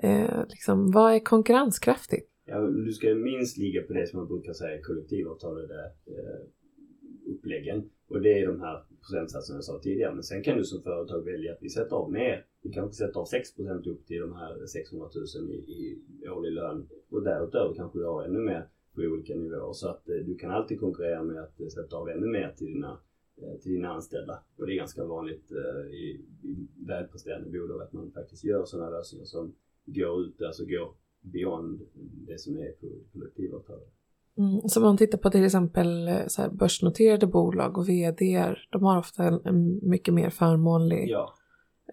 eh, 0.03 0.47
liksom, 0.49 0.91
vad 0.91 1.13
är 1.13 1.19
konkurrenskraftigt? 1.19 2.29
Ja, 2.45 2.59
du 2.59 2.93
ska 2.93 3.15
minst 3.15 3.57
ligga 3.57 3.81
på 3.81 3.93
det 3.93 4.07
som 4.07 4.19
man 4.19 4.27
brukar 4.27 4.53
säga 4.53 4.81
kollektivavtalade 4.83 5.91
eh, 6.05 7.33
uppläggen 7.35 7.89
och 8.13 8.21
det 8.21 8.39
är 8.39 8.47
de 8.47 8.61
här 8.61 8.83
procentsatserna 9.01 9.57
jag 9.57 9.63
sa 9.63 9.79
tidigare. 9.79 10.13
Men 10.13 10.23
sen 10.23 10.43
kan 10.43 10.57
du 10.57 10.63
som 10.63 10.81
företag 10.81 11.21
välja 11.25 11.53
att 11.53 11.61
vi 11.61 11.69
sätter 11.69 11.95
av 11.95 12.11
mer. 12.11 12.45
Vi 12.61 12.71
kanske 12.71 12.93
sätter 12.93 13.19
av 13.19 13.27
6% 13.27 13.89
upp 13.89 14.05
till 14.05 14.21
de 14.21 14.33
här 14.33 14.65
600 14.65 15.07
000 15.35 15.51
i, 15.51 15.53
i 15.53 16.29
årlig 16.29 16.51
lön 16.51 16.87
och 17.09 17.23
därutöver 17.23 17.75
kanske 17.75 17.99
du 17.99 18.05
har 18.05 18.23
ännu 18.23 18.39
mer 18.39 18.67
på 18.95 19.01
olika 19.01 19.35
nivåer. 19.35 19.73
Så 19.73 19.87
att 19.89 20.09
eh, 20.09 20.15
du 20.15 20.35
kan 20.35 20.51
alltid 20.51 20.79
konkurrera 20.79 21.23
med 21.23 21.43
att 21.43 21.59
eh, 21.59 21.67
sätta 21.67 21.97
av 21.97 22.09
ännu 22.09 22.27
mer 22.27 22.53
till 22.57 22.67
dina, 22.67 22.99
eh, 23.41 23.59
till 23.61 23.71
dina 23.71 23.89
anställda. 23.89 24.39
Och 24.57 24.67
det 24.67 24.73
är 24.73 24.77
ganska 24.77 25.05
vanligt 25.05 25.51
eh, 25.51 25.93
i, 25.93 26.25
i 26.43 26.67
välpresterande 26.87 27.49
bolag 27.49 27.81
att 27.81 27.93
man 27.93 28.11
faktiskt 28.11 28.43
gör 28.43 28.65
sådana 28.65 28.89
lösningar 28.89 29.25
som 29.25 29.55
går 29.85 30.21
ut, 30.21 30.41
alltså 30.41 30.65
går 30.65 30.93
beyond 31.21 31.81
det 32.27 32.39
som 32.39 32.57
är 32.57 32.71
på 32.71 32.87
kollektivavtalet. 33.13 33.93
Mm, 34.37 34.61
så 34.69 34.79
om 34.79 34.85
man 34.85 34.97
tittar 34.97 35.17
på 35.17 35.29
till 35.29 35.45
exempel 35.45 36.07
eh, 36.07 36.27
så 36.27 36.41
här, 36.41 36.49
börsnoterade 36.49 37.27
bolag 37.27 37.77
och 37.77 37.89
vd, 37.89 38.55
de 38.69 38.83
har 38.83 38.97
ofta 38.99 39.23
en, 39.23 39.41
en 39.45 39.89
mycket 39.89 40.13
mer 40.13 40.29
förmånlig 40.29 41.09
Ja, 41.09 41.33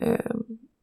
eh, 0.01 0.31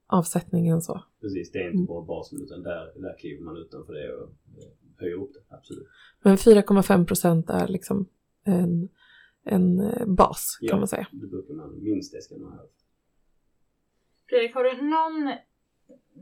avsättning 0.07 0.67
än 0.67 0.81
så. 0.81 1.03
precis. 1.21 1.51
Det 1.51 1.59
är 1.59 1.63
inte 1.65 1.75
Mm. 1.75 1.85
bara 1.85 2.01
basen 2.05 2.41
utan 2.41 2.63
där, 2.63 3.01
där 3.01 3.17
kliver 3.19 3.43
man 3.43 3.57
utanför 3.57 3.93
det 3.93 4.13
och 4.15 4.29
eh, 4.57 4.69
höjer 4.97 5.15
upp 5.23 5.33
det. 5.33 5.55
Absolut. 5.55 5.87
Men 6.21 6.35
4,5 6.37 7.05
procent 7.05 7.49
är 7.49 7.67
liksom 7.67 8.05
en, 8.43 8.89
en 9.43 9.79
eh, 9.79 10.05
bas 10.07 10.57
kan 10.61 10.67
Ja. 10.69 10.77
man 10.77 10.87
säga. 10.87 11.07
Det 11.11 11.27
brukar 11.27 11.53
man, 11.53 11.83
minst 11.83 12.13
det 12.13 12.21
ska 12.21 12.37
man 12.37 12.51
ha. 12.51 12.65
Fredrik, 14.29 14.55
har 14.55 14.63
du 14.63 14.81
någon 14.81 15.33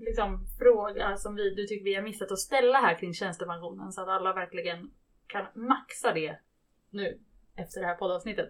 liksom, 0.06 0.46
fråga 0.60 1.18
som 1.18 1.36
vi, 1.36 1.56
du 1.56 1.66
tycker 1.68 1.84
vi 1.86 1.96
har 1.96 2.04
missat 2.04 2.32
att 2.32 2.40
ställa 2.40 2.78
här 2.78 3.00
kring 3.00 3.14
tjänstepensionen 3.14 3.92
så 3.92 4.02
att 4.02 4.08
alla 4.08 4.34
verkligen 4.34 4.92
kan 5.28 5.46
maxa 5.56 6.14
det 6.14 6.40
nu 6.90 7.20
efter 7.56 7.82
det 7.82 7.88
här 7.88 7.96
poddavsnittet? 7.96 8.50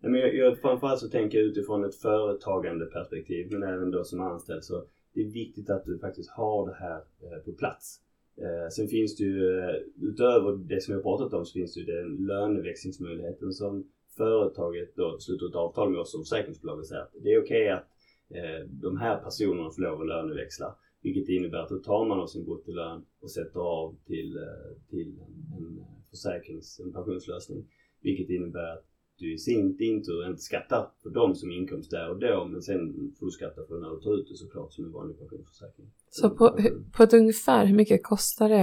Nej, 0.00 0.12
men 0.12 0.20
jag, 0.20 0.34
jag, 0.34 0.60
framförallt 0.60 1.00
så 1.00 1.08
tänker 1.08 1.38
jag 1.38 1.46
utifrån 1.46 1.84
ett 1.84 1.94
företagande 1.94 2.86
perspektiv 2.86 3.48
men 3.50 3.62
även 3.62 3.90
då 3.90 4.04
som 4.04 4.20
anställd 4.20 4.64
så 4.64 4.84
det 5.14 5.20
är 5.20 5.30
viktigt 5.30 5.70
att 5.70 5.84
du 5.84 5.98
faktiskt 5.98 6.30
har 6.30 6.68
det 6.68 6.74
här 6.74 6.96
eh, 6.96 7.44
på 7.44 7.52
plats. 7.52 8.00
Eh, 8.36 8.68
sen 8.70 8.88
finns 8.88 9.16
det 9.16 9.24
ju 9.24 9.58
eh, 9.58 9.74
utöver 10.02 10.56
det 10.56 10.82
som 10.82 10.92
vi 10.92 10.96
har 10.96 11.02
pratat 11.02 11.32
om 11.32 11.44
så 11.44 11.52
finns 11.52 11.74
det 11.74 11.80
ju 11.80 11.86
den 11.86 12.26
löneväxlingsmöjligheten 12.26 13.52
som 13.52 13.90
företaget 14.16 14.96
då 14.96 15.18
sluter 15.18 15.48
ett 15.48 15.54
avtal 15.54 15.90
med 15.90 16.00
oss 16.00 16.12
som 16.12 16.20
försäkringsbolag 16.20 16.78
och 16.78 16.86
säger 16.86 17.02
att 17.02 17.12
det 17.22 17.32
är 17.32 17.42
okej 17.42 17.68
att 17.68 17.86
eh, 18.30 18.66
de 18.68 18.96
här 18.96 19.16
personerna 19.16 19.70
får 19.70 19.82
lov 19.82 20.00
att 20.00 20.06
löneväxla. 20.06 20.76
Vilket 21.04 21.28
innebär 21.28 21.58
att 21.58 21.68
då 21.68 21.78
tar 21.78 22.08
man 22.08 22.20
av 22.20 22.26
sin 22.26 22.44
bruttolön 22.44 23.04
och 23.20 23.30
sätter 23.30 23.60
av 23.60 23.96
till, 24.06 24.36
eh, 24.36 24.88
till 24.90 25.08
en, 25.18 25.56
en 25.56 25.84
försäkrings, 26.10 26.80
en 26.84 26.92
pensionslösning. 26.92 27.64
Vilket 28.00 28.30
innebär 28.30 28.72
att 28.72 28.84
du 29.18 29.34
i 29.34 29.38
sin 29.38 29.76
din 29.76 30.02
tur 30.04 30.26
inte 30.26 30.42
skattar 30.42 30.90
för 31.02 31.10
dem 31.10 31.34
som 31.34 31.50
inkomst 31.50 31.90
där 31.90 32.10
och 32.10 32.18
då 32.18 32.48
men 32.50 32.62
sen 32.62 33.12
får 33.18 33.26
du 33.26 33.32
skatta 33.32 33.66
för 33.68 33.80
när 33.80 33.90
du 33.90 34.00
tar 34.00 34.14
ut 34.18 34.28
det 34.28 34.36
såklart 34.36 34.72
som 34.72 34.84
en 34.84 34.92
vanlig 34.92 35.18
pensionsförsäkring. 35.18 35.86
Så 36.10 36.30
på, 36.30 36.58
på 36.96 37.02
ett 37.02 37.14
ungefär, 37.14 37.66
hur 37.66 37.76
mycket 37.76 38.02
kostar 38.02 38.48
det 38.48 38.56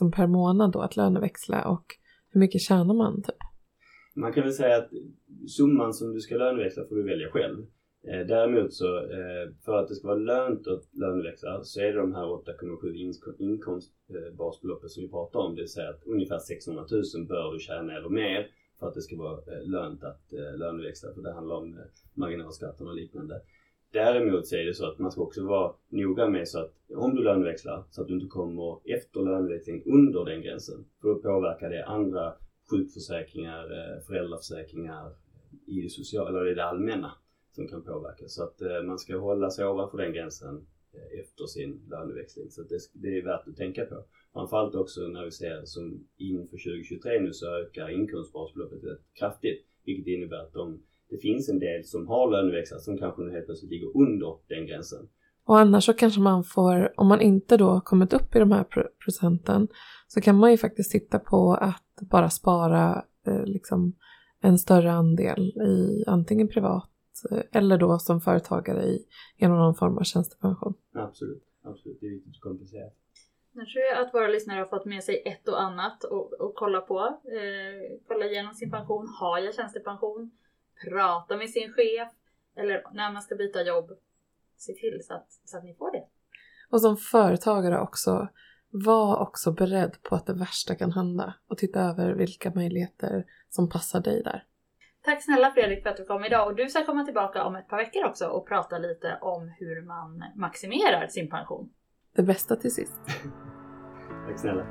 en 0.00 0.12
per 0.12 0.26
månad 0.26 0.72
då 0.72 0.80
att 0.80 0.96
löneväxla 0.96 1.68
och 1.68 1.86
hur 2.30 2.40
mycket 2.40 2.60
tjänar 2.60 2.94
man? 2.94 3.22
Typ? 3.22 3.36
Man 4.14 4.32
kan 4.32 4.42
väl 4.42 4.52
säga 4.52 4.76
att 4.76 4.90
summan 5.48 5.94
som 5.94 6.12
du 6.12 6.20
ska 6.20 6.36
löneväxla 6.36 6.84
får 6.88 6.96
du 6.96 7.02
välja 7.02 7.30
själv. 7.30 7.66
Eh, 8.06 8.26
däremot 8.26 8.74
så 8.74 8.96
eh, 8.98 9.50
för 9.64 9.76
att 9.76 9.88
det 9.88 9.94
ska 9.94 10.08
vara 10.08 10.18
lönt 10.18 10.66
att 10.66 10.94
löneväxla 10.94 11.64
så 11.64 11.80
är 11.80 11.92
det 11.92 11.98
de 11.98 12.14
här 12.14 12.24
8,7 12.24 13.12
inkomstbasbeloppet 13.38 14.90
som 14.90 15.02
vi 15.02 15.08
pratar 15.08 15.40
om. 15.40 15.54
Det 15.54 15.60
vill 15.60 15.70
säga 15.70 15.90
att 15.90 16.06
ungefär 16.06 16.38
600 16.38 16.84
000 16.90 17.26
bör 17.28 17.52
du 17.52 17.58
tjäna 17.58 17.96
eller 17.96 18.08
mer 18.08 18.50
för 18.78 18.88
att 18.88 18.94
det 18.94 19.02
ska 19.02 19.16
vara 19.16 19.38
eh, 19.38 19.68
lönt 19.68 20.04
att 20.04 20.32
löneväxla. 20.56 21.12
För 21.14 21.22
det 21.22 21.32
handlar 21.32 21.56
om 21.56 21.72
eh, 21.74 21.84
marginalskatten 22.14 22.88
och 22.88 22.94
liknande. 22.94 23.40
Däremot 23.92 24.46
så 24.46 24.56
är 24.56 24.64
det 24.64 24.74
så 24.74 24.86
att 24.86 24.98
man 24.98 25.10
ska 25.10 25.22
också 25.22 25.46
vara 25.46 25.72
noga 25.88 26.28
med 26.28 26.48
så 26.48 26.58
att 26.58 26.74
om 26.96 27.14
du 27.14 27.22
löneväxlar 27.22 27.84
så 27.90 28.02
att 28.02 28.08
du 28.08 28.14
inte 28.14 28.26
kommer 28.26 28.94
efter 28.96 29.20
löneväxling 29.20 29.82
under 29.86 30.24
den 30.24 30.42
gränsen. 30.42 30.84
För 31.00 31.08
då 31.08 31.14
påverkar 31.14 31.70
det 31.70 31.84
andra 31.84 32.32
sjukförsäkringar, 32.70 33.66
föräldraförsäkringar 34.06 35.12
i 35.66 35.80
det 35.80 35.88
sociala 35.88 36.28
eller 36.28 36.50
i 36.50 36.54
det 36.54 36.64
allmänna 36.64 37.12
som 37.56 37.68
kan 37.68 37.82
påverka. 37.82 38.24
Så 38.28 38.42
att 38.42 38.60
eh, 38.62 38.82
man 38.86 38.98
ska 38.98 39.16
hålla 39.18 39.50
sig 39.50 39.66
ovanför 39.66 39.98
den 39.98 40.12
gränsen 40.12 40.54
eh, 40.96 41.20
efter 41.20 41.46
sin 41.46 41.70
löneväxling. 41.90 42.50
Så 42.50 42.60
att 42.62 42.68
det, 42.68 42.78
det 42.92 43.18
är 43.18 43.24
värt 43.24 43.48
att 43.48 43.56
tänka 43.56 43.84
på. 43.84 44.04
Framförallt 44.32 44.74
också 44.74 45.00
när 45.00 45.24
vi 45.24 45.30
ser 45.30 45.64
som 45.64 46.06
inför 46.16 46.56
2023 46.56 47.20
nu 47.20 47.32
så 47.32 47.46
ökar 47.60 47.90
inkomstbasbeloppet 47.90 48.84
rätt 48.84 49.04
kraftigt. 49.18 49.66
Vilket 49.84 50.06
innebär 50.06 50.36
att 50.36 50.52
de, 50.52 50.82
det 51.10 51.18
finns 51.18 51.48
en 51.48 51.58
del 51.58 51.84
som 51.84 52.08
har 52.08 52.30
löneväxlat 52.30 52.82
som 52.82 52.98
kanske 52.98 53.22
nu 53.22 53.30
helt 53.30 53.46
plötsligt 53.46 53.70
ligger 53.70 53.96
under 53.96 54.38
den 54.48 54.66
gränsen. 54.66 55.08
Och 55.44 55.58
annars 55.58 55.84
så 55.84 55.92
kanske 55.92 56.20
man 56.20 56.44
får, 56.44 56.92
om 56.96 57.06
man 57.06 57.20
inte 57.20 57.56
då 57.56 57.80
kommit 57.80 58.12
upp 58.12 58.36
i 58.36 58.38
de 58.38 58.52
här 58.52 58.66
procenten, 59.04 59.68
så 60.08 60.20
kan 60.20 60.36
man 60.36 60.50
ju 60.50 60.56
faktiskt 60.56 60.92
titta 60.92 61.18
på 61.18 61.54
att 61.54 62.08
bara 62.10 62.30
spara 62.30 63.04
eh, 63.26 63.44
liksom 63.44 63.92
en 64.40 64.58
större 64.58 64.92
andel 64.92 65.40
i 65.48 66.04
antingen 66.06 66.48
privat 66.48 66.90
eller 67.52 67.78
då 67.78 67.98
som 67.98 68.20
företagare 68.20 68.82
i 68.82 69.06
genom 69.36 69.58
någon 69.58 69.74
form 69.74 69.98
av 69.98 70.02
tjänstepension. 70.02 70.74
Absolut, 70.94 71.42
absolut. 71.62 71.98
Det 72.00 72.06
är 72.06 72.10
viktigt 72.10 72.36
att 72.36 72.40
kompensera. 72.40 72.90
Nu 73.52 73.66
tror 73.66 73.84
jag 73.84 74.06
att 74.06 74.14
våra 74.14 74.28
lyssnare 74.28 74.58
har 74.58 74.66
fått 74.66 74.84
med 74.84 75.04
sig 75.04 75.22
ett 75.26 75.48
och 75.48 75.62
annat 75.62 76.04
och, 76.04 76.32
och 76.32 76.54
kolla 76.54 76.80
på. 76.80 76.98
Eh, 77.24 77.98
kolla 78.08 78.26
igenom 78.26 78.54
sin 78.54 78.70
pension. 78.70 79.08
Har 79.20 79.38
jag 79.38 79.54
tjänstepension? 79.54 80.30
Prata 80.84 81.36
med 81.36 81.50
sin 81.50 81.72
chef. 81.72 82.12
Eller 82.56 82.84
när 82.92 83.12
man 83.12 83.22
ska 83.22 83.34
byta 83.34 83.62
jobb. 83.62 83.90
Se 84.56 84.72
till 84.72 85.00
så 85.04 85.14
att, 85.14 85.26
så 85.44 85.56
att 85.56 85.64
ni 85.64 85.74
får 85.74 85.92
det. 85.92 86.04
Och 86.70 86.80
som 86.80 86.96
företagare 86.96 87.80
också, 87.80 88.28
var 88.70 89.16
också 89.20 89.52
beredd 89.52 89.96
på 90.02 90.14
att 90.14 90.26
det 90.26 90.34
värsta 90.34 90.74
kan 90.74 90.92
hända 90.92 91.34
och 91.48 91.58
titta 91.58 91.80
över 91.80 92.14
vilka 92.14 92.52
möjligheter 92.54 93.24
som 93.48 93.68
passar 93.68 94.00
dig 94.00 94.22
där. 94.22 94.44
Tack 95.06 95.22
snälla 95.22 95.50
Fredrik 95.50 95.82
för 95.82 95.90
att 95.90 95.96
du 95.96 96.04
kom 96.04 96.24
idag 96.24 96.46
och 96.46 96.56
du 96.56 96.68
ska 96.68 96.84
komma 96.84 97.04
tillbaka 97.04 97.44
om 97.44 97.56
ett 97.56 97.68
par 97.68 97.76
veckor 97.76 98.04
också 98.04 98.26
och 98.26 98.48
prata 98.48 98.78
lite 98.78 99.18
om 99.20 99.52
hur 99.58 99.86
man 99.86 100.24
maximerar 100.36 101.06
sin 101.08 101.30
pension. 101.30 101.68
Det 102.16 102.22
bästa 102.22 102.56
till 102.56 102.74
sist. 102.74 103.00
Tack 104.28 104.40
snälla. 104.40 104.66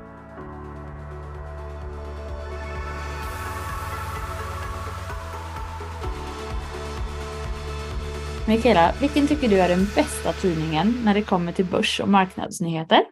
Mikaela, 8.48 8.94
vilken 9.00 9.26
tycker 9.26 9.48
du 9.48 9.60
är 9.60 9.68
den 9.68 9.84
bästa 9.94 10.32
tidningen 10.32 10.94
när 11.04 11.14
det 11.14 11.22
kommer 11.22 11.52
till 11.52 11.66
börs 11.66 12.00
och 12.00 12.08
marknadsnyheter? 12.08 13.04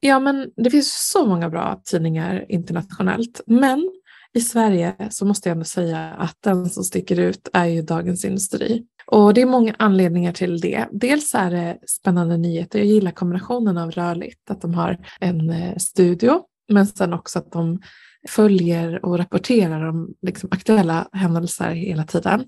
Ja, 0.00 0.20
men 0.20 0.52
det 0.56 0.70
finns 0.70 1.10
så 1.12 1.26
många 1.26 1.48
bra 1.48 1.80
tidningar 1.84 2.46
internationellt. 2.48 3.40
Men 3.46 3.99
i 4.34 4.40
Sverige 4.40 4.94
så 5.10 5.24
måste 5.24 5.48
jag 5.48 5.54
ändå 5.54 5.64
säga 5.64 5.98
att 5.98 6.36
den 6.40 6.70
som 6.70 6.84
sticker 6.84 7.18
ut 7.20 7.48
är 7.52 7.66
ju 7.66 7.82
Dagens 7.82 8.24
Industri. 8.24 8.84
Och 9.06 9.34
det 9.34 9.42
är 9.42 9.46
många 9.46 9.74
anledningar 9.78 10.32
till 10.32 10.60
det. 10.60 10.86
Dels 10.92 11.34
är 11.34 11.50
det 11.50 11.78
spännande 11.86 12.36
nyheter. 12.36 12.78
Jag 12.78 12.88
gillar 12.88 13.10
kombinationen 13.10 13.78
av 13.78 13.90
rörligt, 13.90 14.50
att 14.50 14.60
de 14.60 14.74
har 14.74 14.98
en 15.20 15.50
eh, 15.50 15.76
studio, 15.76 16.40
men 16.72 16.86
sen 16.86 17.12
också 17.12 17.38
att 17.38 17.52
de 17.52 17.80
följer 18.28 19.04
och 19.04 19.18
rapporterar 19.18 19.88
om 19.88 20.14
liksom, 20.22 20.48
aktuella 20.52 21.08
händelser 21.12 21.70
hela 21.70 22.04
tiden. 22.04 22.44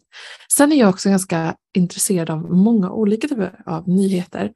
Sen 0.52 0.72
är 0.72 0.76
jag 0.76 0.88
också 0.88 1.08
ganska 1.08 1.54
intresserad 1.74 2.30
av 2.30 2.52
många 2.52 2.90
olika 2.90 3.28
typer 3.28 3.62
av 3.66 3.88
nyheter 3.88 4.52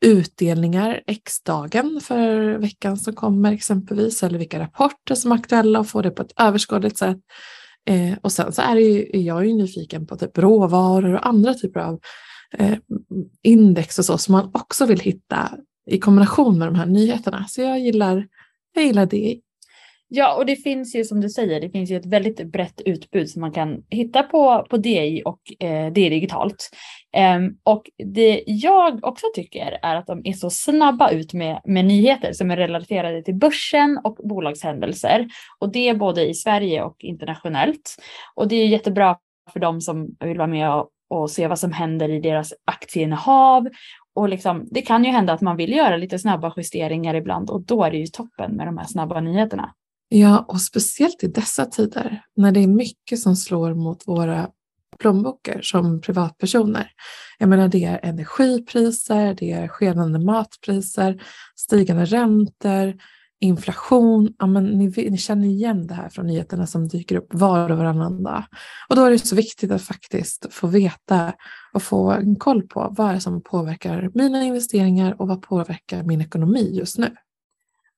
utdelningar, 0.00 1.02
X-dagen 1.06 2.00
för 2.02 2.58
veckan 2.58 2.96
som 2.96 3.14
kommer 3.14 3.52
exempelvis, 3.52 4.22
eller 4.22 4.38
vilka 4.38 4.58
rapporter 4.58 5.14
som 5.14 5.32
är 5.32 5.36
aktuella 5.36 5.80
och 5.80 5.88
få 5.88 6.02
det 6.02 6.10
på 6.10 6.22
ett 6.22 6.40
överskådligt 6.40 6.98
sätt. 6.98 7.18
Eh, 7.88 8.18
och 8.22 8.32
sen 8.32 8.52
så 8.52 8.62
är, 8.62 8.74
det 8.74 8.80
ju, 8.80 9.10
är 9.12 9.22
jag 9.22 9.46
ju 9.46 9.54
nyfiken 9.54 10.06
på 10.06 10.16
typ 10.16 10.38
råvaror 10.38 11.14
och 11.14 11.26
andra 11.26 11.54
typer 11.54 11.80
av 11.80 12.00
eh, 12.58 12.78
index 13.42 13.98
och 13.98 14.04
så 14.04 14.18
som 14.18 14.32
man 14.32 14.50
också 14.54 14.86
vill 14.86 15.00
hitta 15.00 15.58
i 15.90 15.98
kombination 15.98 16.58
med 16.58 16.68
de 16.68 16.74
här 16.74 16.86
nyheterna. 16.86 17.44
Så 17.48 17.60
jag 17.60 17.80
gillar, 17.80 18.26
jag 18.74 18.84
gillar 18.84 19.06
det. 19.06 19.40
Ja, 20.10 20.34
och 20.34 20.46
det 20.46 20.56
finns 20.56 20.96
ju 20.96 21.04
som 21.04 21.20
du 21.20 21.28
säger, 21.28 21.60
det 21.60 21.70
finns 21.70 21.90
ju 21.90 21.96
ett 21.96 22.06
väldigt 22.06 22.52
brett 22.52 22.80
utbud 22.80 23.30
som 23.30 23.40
man 23.40 23.52
kan 23.52 23.82
hitta 23.90 24.22
på, 24.22 24.66
på 24.70 24.76
DI 24.76 25.22
och 25.24 25.40
eh, 25.66 25.92
DI 25.92 26.08
digitalt. 26.08 26.70
Um, 27.36 27.58
och 27.62 27.82
det 28.14 28.42
jag 28.46 29.04
också 29.04 29.26
tycker 29.34 29.78
är 29.82 29.96
att 29.96 30.06
de 30.06 30.20
är 30.24 30.32
så 30.32 30.50
snabba 30.50 31.10
ut 31.10 31.34
med, 31.34 31.60
med 31.64 31.84
nyheter 31.84 32.32
som 32.32 32.50
är 32.50 32.56
relaterade 32.56 33.22
till 33.22 33.34
börsen 33.34 34.00
och 34.04 34.14
bolagshändelser. 34.14 35.28
Och 35.58 35.72
det 35.72 35.88
är 35.88 35.94
både 35.94 36.28
i 36.28 36.34
Sverige 36.34 36.82
och 36.82 36.96
internationellt. 36.98 37.96
Och 38.34 38.48
det 38.48 38.56
är 38.56 38.66
jättebra 38.66 39.16
för 39.52 39.60
dem 39.60 39.80
som 39.80 40.16
vill 40.20 40.38
vara 40.38 40.48
med 40.48 40.74
och, 40.74 40.88
och 41.10 41.30
se 41.30 41.46
vad 41.46 41.58
som 41.58 41.72
händer 41.72 42.08
i 42.08 42.20
deras 42.20 42.52
aktieinnehav. 42.64 43.68
Och 44.14 44.28
liksom, 44.28 44.68
det 44.70 44.82
kan 44.82 45.04
ju 45.04 45.10
hända 45.10 45.32
att 45.32 45.40
man 45.40 45.56
vill 45.56 45.72
göra 45.72 45.96
lite 45.96 46.18
snabba 46.18 46.52
justeringar 46.56 47.14
ibland 47.14 47.50
och 47.50 47.62
då 47.62 47.84
är 47.84 47.90
det 47.90 47.96
ju 47.96 48.06
toppen 48.06 48.56
med 48.56 48.66
de 48.66 48.78
här 48.78 48.86
snabba 48.86 49.20
nyheterna. 49.20 49.74
Ja, 50.08 50.44
och 50.48 50.60
speciellt 50.60 51.24
i 51.24 51.26
dessa 51.26 51.64
tider 51.64 52.22
när 52.36 52.52
det 52.52 52.60
är 52.60 52.66
mycket 52.66 53.20
som 53.20 53.36
slår 53.36 53.74
mot 53.74 54.08
våra 54.08 54.48
plånböcker 54.98 55.60
som 55.62 56.00
privatpersoner. 56.00 56.90
Jag 57.38 57.48
menar 57.48 57.68
det 57.68 57.84
är 57.84 58.00
energipriser, 58.02 59.34
det 59.34 59.52
är 59.52 59.68
skenande 59.68 60.18
matpriser, 60.18 61.22
stigande 61.56 62.04
räntor, 62.04 62.94
inflation. 63.40 64.34
Ja, 64.38 64.46
men 64.46 64.64
ni, 64.64 65.10
ni 65.10 65.18
känner 65.18 65.48
igen 65.48 65.86
det 65.86 65.94
här 65.94 66.08
från 66.08 66.26
nyheterna 66.26 66.66
som 66.66 66.88
dyker 66.88 67.16
upp 67.16 67.28
var 67.30 67.70
och 67.70 67.78
varannan 67.78 68.22
dag. 68.22 68.44
Och 68.88 68.96
då 68.96 69.04
är 69.04 69.10
det 69.10 69.18
så 69.18 69.36
viktigt 69.36 69.70
att 69.70 69.82
faktiskt 69.82 70.46
få 70.50 70.66
veta 70.66 71.32
och 71.72 71.82
få 71.82 72.10
en 72.10 72.36
koll 72.36 72.62
på 72.62 72.94
vad 72.98 73.10
är 73.10 73.14
det 73.14 73.20
som 73.20 73.42
påverkar 73.42 74.10
mina 74.14 74.44
investeringar 74.44 75.20
och 75.20 75.28
vad 75.28 75.42
påverkar 75.42 76.02
min 76.02 76.20
ekonomi 76.20 76.70
just 76.74 76.98
nu. 76.98 77.16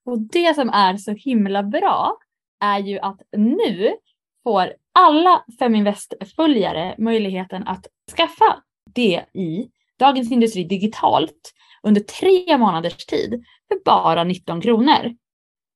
Och 0.05 0.19
det 0.19 0.55
som 0.55 0.69
är 0.69 0.97
så 0.97 1.11
himla 1.11 1.63
bra 1.63 2.17
är 2.63 2.79
ju 2.79 2.99
att 2.99 3.21
nu 3.37 3.93
får 4.43 4.73
alla 4.93 5.45
Feminvest-följare 5.59 6.95
möjligheten 6.97 7.67
att 7.67 7.87
skaffa 8.17 8.63
det 8.93 9.25
i 9.33 9.69
Dagens 9.99 10.31
Industri 10.31 10.63
digitalt 10.63 11.53
under 11.83 12.01
tre 12.01 12.57
månaders 12.57 13.05
tid 13.05 13.43
för 13.67 13.83
bara 13.85 14.23
19 14.23 14.61
kronor. 14.61 15.15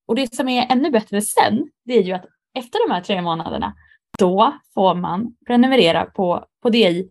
Och 0.08 0.16
det 0.16 0.36
som 0.36 0.50
är 0.50 0.72
ännu 0.72 0.92
bättre 0.92 1.22
sen, 1.22 1.70
det 1.86 1.94
är 1.94 2.04
ju 2.04 2.12
att 2.14 2.26
efter 2.58 2.88
de 2.88 2.94
här 2.94 3.02
tre 3.02 3.22
månaderna, 3.22 3.74
då 4.18 4.60
får 4.74 4.96
man 4.96 5.36
prenumerera 5.48 6.06
på, 6.06 6.46
på 6.62 6.70
DI 6.70 7.10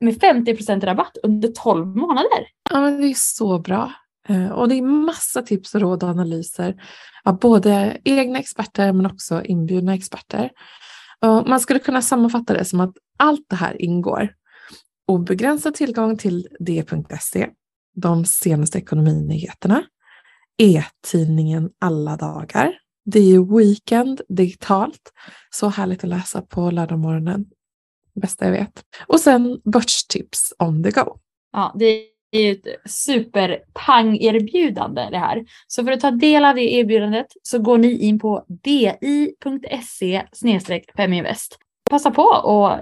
med 0.00 0.14
50% 0.14 0.80
rabatt 0.80 1.16
under 1.22 1.48
12 1.48 1.86
månader. 1.86 2.46
Ja, 2.70 2.80
men 2.80 3.00
det 3.00 3.06
är 3.06 3.14
så 3.16 3.58
bra. 3.58 3.92
Eh, 4.28 4.48
och 4.48 4.68
det 4.68 4.74
är 4.74 4.82
massa 4.82 5.42
tips 5.42 5.74
och 5.74 5.80
råd 5.80 6.02
och 6.02 6.08
analyser 6.08 6.82
av 7.24 7.38
både 7.38 8.00
egna 8.04 8.38
experter 8.38 8.92
men 8.92 9.06
också 9.06 9.42
inbjudna 9.44 9.94
experter. 9.94 10.50
Och 11.20 11.48
man 11.48 11.60
skulle 11.60 11.78
kunna 11.78 12.02
sammanfatta 12.02 12.54
det 12.54 12.64
som 12.64 12.80
att 12.80 12.94
allt 13.18 13.46
det 13.48 13.56
här 13.56 13.82
ingår. 13.82 14.34
Obegränsad 15.06 15.74
tillgång 15.74 16.16
till 16.16 16.48
d.se, 16.60 17.48
de 17.96 18.24
senaste 18.24 18.78
ekonominyheterna, 18.78 19.82
e-tidningen 20.58 21.70
alla 21.78 22.16
dagar. 22.16 22.78
Det 23.04 23.20
är 23.20 23.56
Weekend 23.56 24.20
digitalt. 24.28 25.12
Så 25.50 25.68
härligt 25.68 26.04
att 26.04 26.10
läsa 26.10 26.42
på 26.42 26.70
lördagmorgonen. 26.70 27.46
Bästa 28.20 28.44
jag 28.44 28.52
vet. 28.52 28.84
Och 29.06 29.20
sen 29.20 29.60
börstips 29.64 30.52
on 30.58 30.82
the 30.82 30.90
go. 30.90 31.18
Ja, 31.52 31.74
det 31.78 32.04
det 32.30 32.38
är 32.38 32.42
ju 32.42 32.52
ett 32.52 32.66
superpang-erbjudande 32.90 35.08
det 35.10 35.18
här. 35.18 35.44
Så 35.66 35.84
för 35.84 35.92
att 35.92 36.00
ta 36.00 36.10
del 36.10 36.44
av 36.44 36.54
det 36.54 36.72
erbjudandet 36.72 37.26
så 37.42 37.58
går 37.58 37.78
ni 37.78 37.98
in 37.98 38.18
på 38.18 38.44
di.se 38.48 40.22
feminvest. 40.96 41.58
Passa 41.90 42.10
på 42.10 42.30
att 42.30 42.80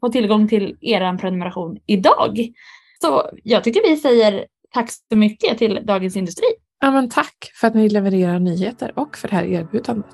få 0.00 0.08
tillgång 0.08 0.48
till 0.48 0.76
er 0.80 1.18
prenumeration 1.18 1.78
idag. 1.86 2.52
Så 3.02 3.30
jag 3.44 3.64
tycker 3.64 3.90
vi 3.90 3.96
säger 3.96 4.46
tack 4.72 4.90
så 4.90 5.16
mycket 5.16 5.58
till 5.58 5.80
Dagens 5.84 6.16
Industri. 6.16 6.46
Ja, 6.80 6.90
men 6.90 7.08
tack 7.08 7.50
för 7.54 7.66
att 7.66 7.74
ni 7.74 7.88
levererar 7.88 8.38
nyheter 8.38 8.98
och 8.98 9.16
för 9.16 9.28
det 9.28 9.34
här 9.34 9.44
erbjudandet. 9.44 10.06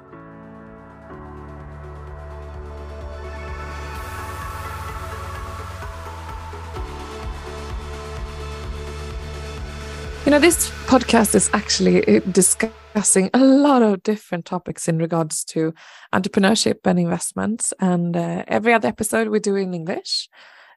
Know, 10.37 10.41
this 10.41 10.71
podcast 10.87 11.35
is 11.35 11.49
actually 11.55 12.07
uh, 12.07 12.21
discussing 12.31 13.31
a 13.33 13.39
lot 13.39 13.81
of 13.81 14.03
different 14.03 14.45
topics 14.45 14.87
in 14.87 14.99
regards 14.99 15.45
to 15.45 15.73
entrepreneurship 16.13 16.81
and 16.85 16.99
investments. 16.99 17.73
And 17.81 18.15
uh, 18.15 18.45
every 18.47 18.75
other 18.75 18.89
episode 18.89 19.29
we 19.29 19.41
do 19.41 19.57
in 19.57 19.73
English, 19.73 20.29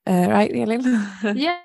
uh, 0.08 0.28
right, 0.30 0.50
Elin? 0.56 0.82
yeah. 1.36 1.60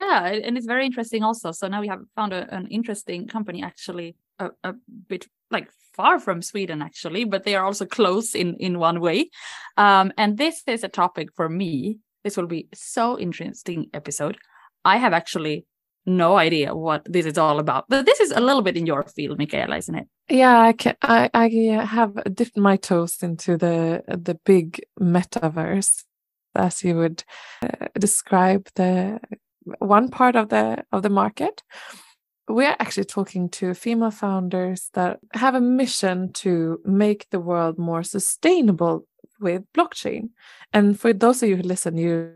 Yeah, 0.00 0.26
and 0.26 0.56
it's 0.56 0.66
very 0.66 0.84
interesting 0.84 1.22
also. 1.24 1.52
So 1.52 1.68
now 1.68 1.80
we 1.80 1.88
have 1.88 2.00
found 2.14 2.32
a, 2.32 2.54
an 2.54 2.66
interesting 2.68 3.26
company 3.26 3.62
actually 3.62 4.16
a, 4.38 4.50
a 4.62 4.74
bit 5.08 5.26
like 5.50 5.70
far 5.94 6.20
from 6.20 6.42
Sweden 6.42 6.82
actually, 6.82 7.24
but 7.24 7.44
they 7.44 7.56
are 7.56 7.64
also 7.64 7.86
close 7.86 8.34
in 8.34 8.54
in 8.56 8.78
one 8.78 9.00
way. 9.00 9.30
Um, 9.76 10.12
and 10.18 10.36
this 10.36 10.62
is 10.66 10.84
a 10.84 10.88
topic 10.88 11.30
for 11.34 11.48
me. 11.48 11.98
This 12.24 12.36
will 12.36 12.46
be 12.46 12.68
so 12.74 13.18
interesting 13.18 13.88
episode. 13.94 14.36
I 14.84 14.98
have 14.98 15.14
actually 15.14 15.64
no 16.08 16.36
idea 16.36 16.74
what 16.74 17.02
this 17.04 17.26
is 17.26 17.38
all 17.38 17.58
about. 17.58 17.84
But 17.88 18.06
this 18.06 18.20
is 18.20 18.32
a 18.32 18.40
little 18.40 18.62
bit 18.62 18.76
in 18.76 18.86
your 18.86 19.04
field, 19.04 19.38
Michaela, 19.38 19.76
isn't 19.76 19.94
it? 19.94 20.08
Yeah, 20.28 20.60
I 20.60 20.72
can, 20.72 20.96
I, 21.02 21.30
I 21.34 21.48
have 21.84 22.12
dipped 22.34 22.56
my 22.56 22.76
toes 22.76 23.22
into 23.22 23.56
the 23.56 24.02
the 24.06 24.34
big 24.44 24.80
metaverse, 25.00 26.04
as 26.54 26.82
you 26.82 26.96
would 26.96 27.24
uh, 27.62 27.86
describe 27.98 28.68
the 28.74 29.20
one 29.78 30.08
part 30.08 30.36
of 30.36 30.48
the 30.48 30.84
of 30.92 31.02
the 31.02 31.10
market. 31.10 31.62
We're 32.48 32.76
actually 32.78 33.04
talking 33.04 33.50
to 33.50 33.74
female 33.74 34.10
founders 34.10 34.88
that 34.94 35.18
have 35.34 35.54
a 35.54 35.60
mission 35.60 36.32
to 36.32 36.80
make 36.84 37.26
the 37.30 37.40
world 37.40 37.78
more 37.78 38.02
sustainable 38.02 39.06
with 39.38 39.64
blockchain. 39.76 40.30
And 40.72 40.98
for 40.98 41.12
those 41.12 41.42
of 41.42 41.50
you 41.50 41.56
who 41.56 41.62
listen, 41.62 41.98
you 41.98 42.32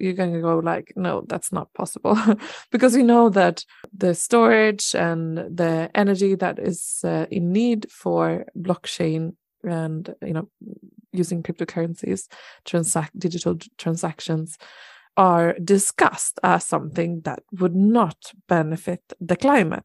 you're 0.00 0.12
going 0.12 0.32
to 0.32 0.40
go 0.40 0.58
like 0.58 0.92
no 0.96 1.24
that's 1.28 1.52
not 1.52 1.72
possible. 1.74 2.18
Because 2.70 2.96
we 2.96 3.02
know 3.02 3.28
that 3.30 3.64
the 3.96 4.14
storage 4.14 4.94
and 4.94 5.38
the 5.38 5.90
energy 5.94 6.34
that 6.34 6.58
is 6.58 7.00
uh, 7.04 7.26
in 7.30 7.52
need 7.52 7.90
for 7.90 8.46
blockchain 8.56 9.34
and 9.62 10.14
you 10.22 10.32
know 10.32 10.48
using 11.12 11.42
cryptocurrencies 11.42 12.28
transact 12.64 13.18
digital 13.18 13.56
transactions 13.78 14.58
are 15.16 15.54
discussed 15.64 16.38
as 16.42 16.64
something 16.64 17.22
that 17.22 17.42
would 17.52 17.74
not 17.74 18.32
benefit 18.48 19.00
the 19.20 19.36
climate. 19.36 19.84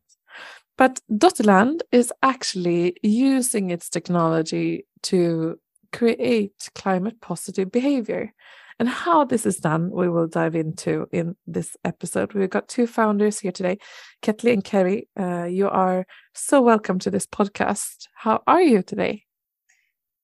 But 0.77 0.99
Dotterland 1.09 1.81
is 1.91 2.11
actually 2.21 2.97
using 3.01 3.69
its 3.69 3.89
technology 3.89 4.85
to 5.03 5.59
create 5.93 6.69
climate 6.75 7.21
positive 7.21 7.71
behavior 7.71 8.33
and 8.79 8.89
how 8.89 9.25
this 9.25 9.45
is 9.45 9.57
done, 9.57 9.91
we 9.91 10.09
will 10.09 10.27
dive 10.27 10.55
into 10.55 11.07
in 11.11 11.35
this 11.47 11.75
episode. 11.83 12.33
We've 12.33 12.49
got 12.49 12.67
two 12.67 12.87
founders 12.87 13.39
here 13.39 13.51
today, 13.51 13.77
Ketli 14.21 14.53
and 14.53 14.63
Kerry. 14.63 15.07
Uh, 15.19 15.45
you 15.45 15.69
are 15.69 16.05
so 16.33 16.61
welcome 16.61 16.99
to 16.99 17.11
this 17.11 17.25
podcast. 17.25 18.07
How 18.15 18.41
are 18.47 18.61
you 18.61 18.81
today? 18.81 19.25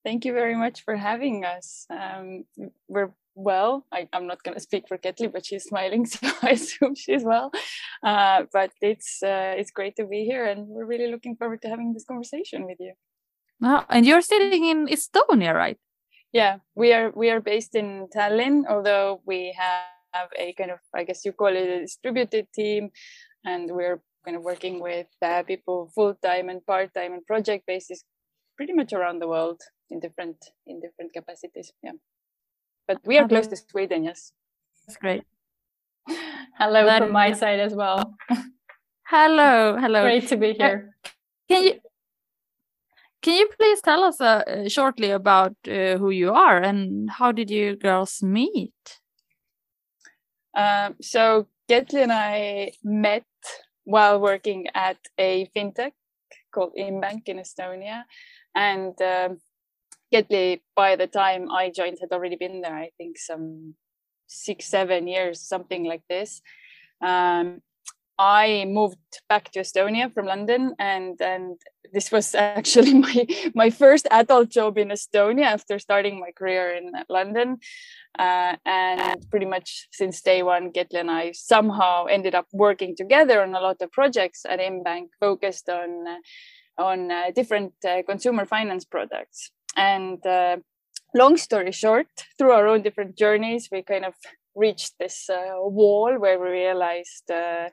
Thank 0.04 0.24
you 0.24 0.32
very 0.32 0.56
much 0.56 0.84
for 0.84 0.96
having 0.96 1.44
us. 1.44 1.86
Um, 1.90 2.44
we're 2.88 3.12
well. 3.34 3.86
I, 3.92 4.08
am 4.12 4.26
not 4.26 4.42
going 4.42 4.54
to 4.54 4.60
speak 4.60 4.88
for 4.88 4.98
Ketli, 4.98 5.32
but 5.32 5.46
she's 5.46 5.64
smiling, 5.64 6.06
so 6.06 6.28
I 6.42 6.50
assume 6.50 6.94
she's 6.94 7.24
well. 7.24 7.52
Uh, 8.02 8.44
but 8.52 8.70
it's 8.80 9.22
uh, 9.22 9.54
it's 9.56 9.70
great 9.70 9.96
to 9.96 10.06
be 10.06 10.24
here, 10.24 10.44
and 10.44 10.66
we're 10.66 10.86
really 10.86 11.10
looking 11.10 11.36
forward 11.36 11.62
to 11.62 11.68
having 11.68 11.92
this 11.94 12.04
conversation 12.04 12.66
with 12.66 12.78
you. 12.80 12.94
Oh, 13.62 13.84
and 13.88 14.06
you're 14.06 14.22
sitting 14.22 14.64
in 14.64 14.86
Estonia, 14.86 15.54
right? 15.54 15.78
Yeah 16.32 16.58
we 16.74 16.92
are 16.92 17.10
we 17.14 17.30
are 17.30 17.40
based 17.40 17.74
in 17.74 18.08
tallinn 18.14 18.64
although 18.68 19.20
we 19.26 19.54
have 19.56 20.28
a 20.38 20.52
kind 20.54 20.70
of 20.70 20.78
i 20.94 21.04
guess 21.04 21.24
you 21.24 21.32
call 21.32 21.54
it 21.54 21.68
a 21.68 21.80
distributed 21.80 22.46
team 22.54 22.90
and 23.44 23.70
we're 23.70 24.00
kind 24.24 24.36
of 24.36 24.42
working 24.42 24.80
with 24.80 25.06
uh, 25.22 25.42
people 25.42 25.90
full-time 25.94 26.48
and 26.48 26.64
part-time 26.66 27.12
and 27.12 27.26
project 27.26 27.64
basis 27.66 28.04
pretty 28.56 28.72
much 28.72 28.92
around 28.92 29.20
the 29.20 29.28
world 29.28 29.60
in 29.90 30.00
different 30.00 30.36
in 30.66 30.80
different 30.80 31.12
capacities 31.12 31.72
yeah. 31.82 31.92
But 32.88 33.00
we 33.04 33.18
are 33.18 33.24
okay. 33.24 33.34
close 33.34 33.46
to 33.48 33.56
sweden 33.56 34.04
yes. 34.04 34.32
That's 34.86 34.96
great. 34.96 35.22
Hello 36.58 36.86
that 36.86 37.02
from 37.02 37.12
my 37.12 37.32
side 37.32 37.60
as 37.60 37.74
well. 37.74 38.14
Hello 39.06 39.76
hello. 39.78 40.02
Great 40.08 40.28
to 40.28 40.36
be 40.36 40.54
here. 40.54 40.94
can 41.50 41.64
you 41.64 41.80
can 43.22 43.34
you 43.36 43.48
please 43.58 43.80
tell 43.80 44.04
us 44.04 44.20
uh, 44.20 44.68
shortly 44.68 45.10
about 45.10 45.54
uh, 45.66 45.96
who 45.96 46.10
you 46.10 46.32
are 46.32 46.58
and 46.58 47.10
how 47.10 47.32
did 47.32 47.50
you 47.50 47.76
girls 47.76 48.22
meet? 48.22 49.00
Um, 50.56 50.96
so 51.00 51.48
Ketli 51.68 52.02
and 52.02 52.12
I 52.12 52.72
met 52.82 53.24
while 53.84 54.20
working 54.20 54.66
at 54.74 54.98
a 55.18 55.48
fintech 55.56 55.92
called 56.52 56.72
Inbank 56.78 57.22
in 57.26 57.38
Estonia, 57.38 58.04
and 58.54 59.00
um, 59.02 59.38
by 60.74 60.96
the 60.96 61.06
time 61.06 61.50
I 61.50 61.70
joined, 61.70 61.98
had 62.00 62.12
already 62.12 62.36
been 62.36 62.60
there. 62.60 62.74
I 62.74 62.90
think 62.96 63.18
some 63.18 63.74
six, 64.26 64.66
seven 64.66 65.06
years, 65.06 65.40
something 65.40 65.84
like 65.84 66.02
this. 66.08 66.40
Um, 67.00 67.60
I 68.18 68.64
moved 68.66 68.98
back 69.28 69.52
to 69.52 69.60
Estonia 69.60 70.12
from 70.12 70.26
London, 70.26 70.74
and 70.78 71.20
and 71.20 71.56
this 71.92 72.10
was 72.10 72.34
actually 72.58 72.94
my 72.94 73.26
my 73.54 73.70
first 73.70 74.06
adult 74.10 74.48
job 74.50 74.78
in 74.78 74.88
Estonia 74.88 75.44
after 75.44 75.78
starting 75.78 76.18
my 76.18 76.32
career 76.32 76.70
in 76.70 76.92
London. 77.08 77.58
Uh, 78.18 78.56
and 78.66 79.30
pretty 79.30 79.46
much 79.46 79.86
since 79.92 80.20
day 80.22 80.42
one, 80.42 80.72
Ketli 80.72 81.00
and 81.00 81.10
I 81.10 81.32
somehow 81.32 82.06
ended 82.06 82.34
up 82.34 82.46
working 82.52 82.96
together 82.96 83.42
on 83.42 83.54
a 83.54 83.60
lot 83.60 83.80
of 83.80 83.92
projects 83.92 84.44
at 84.44 84.58
Inbank, 84.58 85.08
focused 85.20 85.68
on 85.68 86.18
on 86.76 87.10
uh, 87.10 87.30
different 87.34 87.72
uh, 87.88 88.02
consumer 88.06 88.46
finance 88.46 88.84
products. 88.84 89.50
And 89.76 90.24
uh, 90.26 90.56
long 91.14 91.36
story 91.36 91.72
short, 91.72 92.08
through 92.36 92.52
our 92.52 92.66
own 92.66 92.82
different 92.82 93.16
journeys, 93.16 93.68
we 93.70 93.82
kind 93.82 94.04
of 94.04 94.14
reached 94.58 94.94
this 94.98 95.30
uh, 95.30 95.54
wall 95.56 96.18
where 96.18 96.38
we 96.38 96.48
realized 96.48 97.30
uh, 97.30 97.68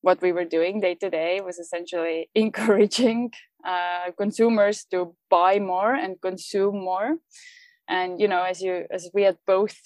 what 0.00 0.20
we 0.20 0.32
were 0.32 0.44
doing 0.44 0.80
day 0.80 0.94
to 0.96 1.08
day 1.10 1.40
was 1.40 1.58
essentially 1.58 2.28
encouraging 2.34 3.32
uh, 3.64 4.10
consumers 4.18 4.84
to 4.90 5.14
buy 5.30 5.58
more 5.58 5.94
and 5.94 6.20
consume 6.20 6.78
more 6.80 7.16
and 7.88 8.20
you 8.20 8.28
know 8.28 8.42
as 8.42 8.60
you 8.60 8.86
as 8.90 9.10
we 9.14 9.22
had 9.22 9.38
both 9.46 9.76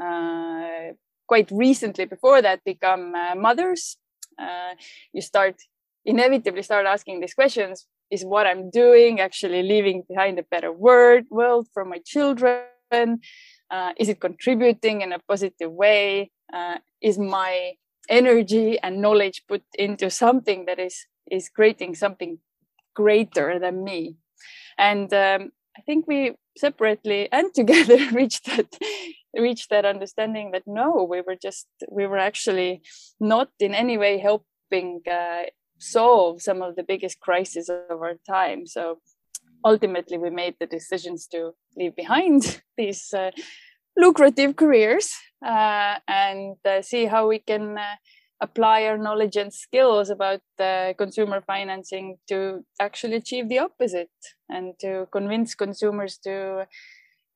uh, 0.00 0.92
quite 1.26 1.50
recently 1.50 2.04
before 2.04 2.40
that 2.40 2.62
become 2.64 3.14
uh, 3.14 3.34
mothers 3.34 3.96
uh, 4.38 4.74
you 5.12 5.20
start 5.20 5.56
inevitably 6.04 6.62
start 6.62 6.86
asking 6.86 7.20
these 7.20 7.34
questions 7.34 7.86
is 8.10 8.24
what 8.24 8.46
I'm 8.46 8.70
doing 8.70 9.20
actually 9.20 9.62
leaving 9.62 10.04
behind 10.08 10.38
a 10.38 10.44
better 10.44 10.72
world 10.72 11.24
world 11.30 11.68
for 11.72 11.84
my 11.84 11.98
children? 12.04 13.20
Uh, 13.70 13.92
is 13.98 14.08
it 14.08 14.20
contributing 14.20 15.02
in 15.02 15.12
a 15.12 15.18
positive 15.28 15.72
way? 15.72 16.30
Uh, 16.52 16.78
is 17.00 17.18
my 17.18 17.72
energy 18.08 18.78
and 18.80 19.00
knowledge 19.00 19.42
put 19.48 19.62
into 19.78 20.10
something 20.10 20.66
that 20.66 20.78
is 20.78 21.06
is 21.30 21.48
creating 21.48 21.94
something 21.94 22.38
greater 22.94 23.58
than 23.58 23.82
me? 23.82 24.16
And 24.78 25.12
um, 25.12 25.50
I 25.76 25.82
think 25.82 26.06
we 26.06 26.36
separately 26.56 27.28
and 27.32 27.52
together 27.54 27.98
reached 28.12 28.46
that 28.46 28.76
reached 29.36 29.70
that 29.70 29.84
understanding 29.84 30.52
that 30.52 30.62
no, 30.66 31.06
we 31.08 31.20
were 31.20 31.36
just 31.36 31.66
we 31.90 32.06
were 32.06 32.18
actually 32.18 32.82
not 33.20 33.50
in 33.60 33.74
any 33.74 33.98
way 33.98 34.18
helping 34.18 35.02
uh, 35.10 35.42
solve 35.78 36.40
some 36.40 36.62
of 36.62 36.76
the 36.76 36.82
biggest 36.82 37.20
crises 37.20 37.68
of 37.68 38.00
our 38.00 38.14
time. 38.26 38.66
So 38.66 39.00
ultimately, 39.64 40.18
we 40.18 40.30
made 40.30 40.54
the 40.60 40.66
decisions 40.66 41.26
to 41.28 41.52
leave 41.76 41.96
behind 41.96 42.62
these 42.76 43.12
uh, 43.12 43.30
lucrative 43.96 44.56
careers 44.56 45.14
uh, 45.44 45.96
and 46.08 46.56
uh, 46.64 46.82
see 46.82 47.06
how 47.06 47.28
we 47.28 47.38
can 47.38 47.78
uh, 47.78 47.96
apply 48.40 48.84
our 48.84 48.98
knowledge 48.98 49.36
and 49.36 49.52
skills 49.52 50.10
about 50.10 50.40
consumer 50.98 51.40
financing 51.40 52.18
to 52.28 52.62
actually 52.78 53.16
achieve 53.16 53.48
the 53.48 53.58
opposite 53.58 54.10
and 54.50 54.74
to 54.78 55.06
convince 55.10 55.54
consumers 55.54 56.18
to 56.18 56.66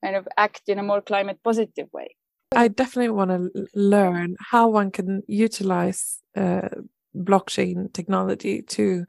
kind 0.04 0.14
of 0.14 0.28
act 0.36 0.62
in 0.68 0.78
a 0.78 0.82
more 0.82 1.00
climate 1.00 1.38
positive 1.42 1.88
way. 1.92 2.16
I 2.54 2.68
definitely 2.68 3.10
want 3.10 3.30
to 3.30 3.66
learn 3.74 4.36
how 4.50 4.68
one 4.68 4.90
can 4.90 5.22
utilize 5.28 6.18
uh, 6.36 6.68
blockchain 7.16 7.92
technology 7.92 8.62
to 8.62 9.04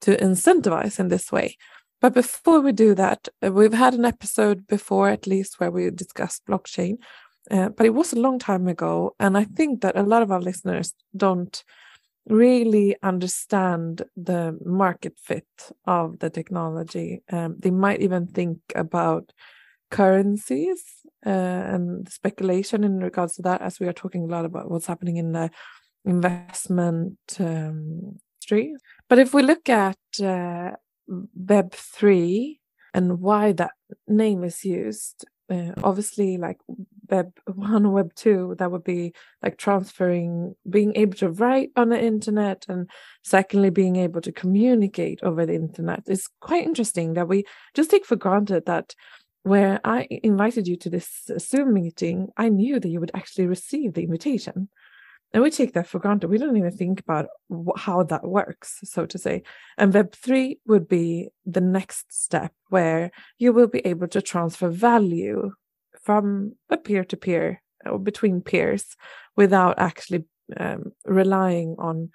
to 0.00 0.16
incentivize 0.16 0.98
in 0.98 1.08
this 1.08 1.32
way. 1.32 1.56
But 2.04 2.12
before 2.12 2.60
we 2.60 2.72
do 2.72 2.94
that, 2.96 3.28
uh, 3.42 3.50
we've 3.50 3.72
had 3.72 3.94
an 3.94 4.04
episode 4.04 4.66
before, 4.66 5.08
at 5.08 5.26
least, 5.26 5.58
where 5.58 5.70
we 5.70 5.88
discussed 5.88 6.44
blockchain. 6.44 6.98
Uh, 7.50 7.70
but 7.70 7.86
it 7.86 7.94
was 7.94 8.12
a 8.12 8.20
long 8.20 8.38
time 8.38 8.68
ago. 8.68 9.16
And 9.18 9.38
I 9.38 9.44
think 9.44 9.80
that 9.80 9.96
a 9.96 10.02
lot 10.02 10.20
of 10.20 10.30
our 10.30 10.42
listeners 10.42 10.92
don't 11.16 11.64
really 12.28 12.94
understand 13.02 14.02
the 14.18 14.58
market 14.66 15.14
fit 15.18 15.46
of 15.86 16.18
the 16.18 16.28
technology. 16.28 17.22
Um, 17.32 17.56
they 17.58 17.70
might 17.70 18.02
even 18.02 18.26
think 18.26 18.58
about 18.74 19.32
currencies 19.90 20.84
uh, 21.24 21.30
and 21.30 22.06
speculation 22.06 22.84
in 22.84 22.98
regards 22.98 23.36
to 23.36 23.42
that, 23.44 23.62
as 23.62 23.80
we 23.80 23.86
are 23.86 23.94
talking 23.94 24.24
a 24.24 24.30
lot 24.30 24.44
about 24.44 24.70
what's 24.70 24.88
happening 24.88 25.16
in 25.16 25.32
the 25.32 25.50
investment 26.04 27.16
um, 27.40 28.18
industry. 28.44 28.74
But 29.08 29.18
if 29.18 29.34
we 29.34 29.42
look 29.42 29.68
at 29.68 29.96
uh, 30.22 30.72
Web3 31.08 32.58
and 32.92 33.20
why 33.20 33.52
that 33.52 33.72
name 34.06 34.44
is 34.44 34.64
used, 34.64 35.24
uh, 35.50 35.72
obviously 35.82 36.36
like 36.36 36.58
web 37.10 37.32
1 37.46 37.92
web 37.92 38.14
2 38.14 38.56
that 38.58 38.70
would 38.70 38.84
be 38.84 39.12
like 39.42 39.58
transferring 39.58 40.54
being 40.68 40.96
able 40.96 41.14
to 41.14 41.28
write 41.28 41.70
on 41.76 41.90
the 41.90 42.00
internet 42.00 42.64
and 42.68 42.88
secondly 43.22 43.70
being 43.70 43.96
able 43.96 44.20
to 44.20 44.32
communicate 44.32 45.20
over 45.22 45.44
the 45.44 45.54
internet. 45.54 46.02
It's 46.06 46.28
quite 46.40 46.64
interesting 46.64 47.14
that 47.14 47.28
we 47.28 47.44
just 47.74 47.90
take 47.90 48.06
for 48.06 48.16
granted 48.16 48.64
that 48.66 48.94
where 49.44 49.78
i 49.84 50.08
invited 50.22 50.66
you 50.66 50.74
to 50.74 50.90
this 50.90 51.30
zoom 51.38 51.74
meeting 51.74 52.28
i 52.36 52.48
knew 52.48 52.80
that 52.80 52.88
you 52.88 52.98
would 52.98 53.10
actually 53.14 53.46
receive 53.46 53.92
the 53.92 54.02
invitation 54.02 54.68
and 55.34 55.42
we 55.42 55.50
take 55.50 55.72
that 55.72 55.88
for 55.88 55.98
granted. 55.98 56.30
We 56.30 56.38
don't 56.38 56.56
even 56.56 56.70
think 56.70 57.00
about 57.00 57.26
how 57.76 58.04
that 58.04 58.24
works 58.24 58.78
so 58.84 59.04
to 59.04 59.18
say. 59.18 59.42
And 59.76 59.92
web3 59.92 60.58
would 60.66 60.86
be 60.86 61.30
the 61.44 61.60
next 61.60 62.12
step 62.12 62.52
where 62.68 63.10
you 63.36 63.52
will 63.52 63.66
be 63.66 63.80
able 63.80 64.06
to 64.08 64.22
transfer 64.22 64.68
value 64.68 65.50
from 66.00 66.54
a 66.70 66.76
peer-to-peer 66.76 67.60
or 67.84 67.98
between 67.98 68.42
peers 68.42 68.96
without 69.36 69.76
actually 69.76 70.24
um, 70.56 70.92
relying 71.04 71.74
on 71.80 72.10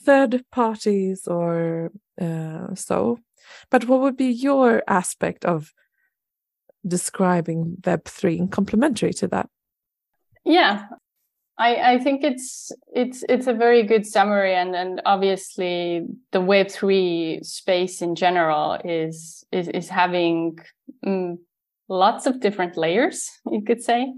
third 0.00 0.44
parties 0.52 1.26
or 1.26 1.90
uh, 2.20 2.72
so. 2.76 3.18
But 3.72 3.88
what 3.88 4.02
would 4.02 4.16
be 4.16 4.30
your 4.30 4.84
aspect 4.86 5.44
of 5.44 5.72
describing 6.86 7.78
web3 7.80 8.38
and 8.38 8.52
complementary 8.52 9.12
to 9.14 9.26
that? 9.28 9.48
Yeah 10.44 10.86
I, 11.62 11.92
I 11.92 11.98
think 12.00 12.24
it's 12.24 12.72
it's 12.92 13.24
it's 13.28 13.46
a 13.46 13.54
very 13.54 13.84
good 13.84 14.04
summary 14.04 14.52
and 14.52 14.74
and 14.74 15.00
obviously 15.06 16.04
the 16.32 16.40
web 16.40 16.68
three 16.68 17.38
space 17.44 18.02
in 18.02 18.16
general 18.16 18.78
is 18.84 19.44
is 19.52 19.68
is 19.68 19.88
having 19.88 20.58
mm, 21.06 21.38
lots 21.88 22.26
of 22.26 22.40
different 22.40 22.76
layers 22.76 23.30
you 23.50 23.62
could 23.62 23.80
say. 23.80 24.12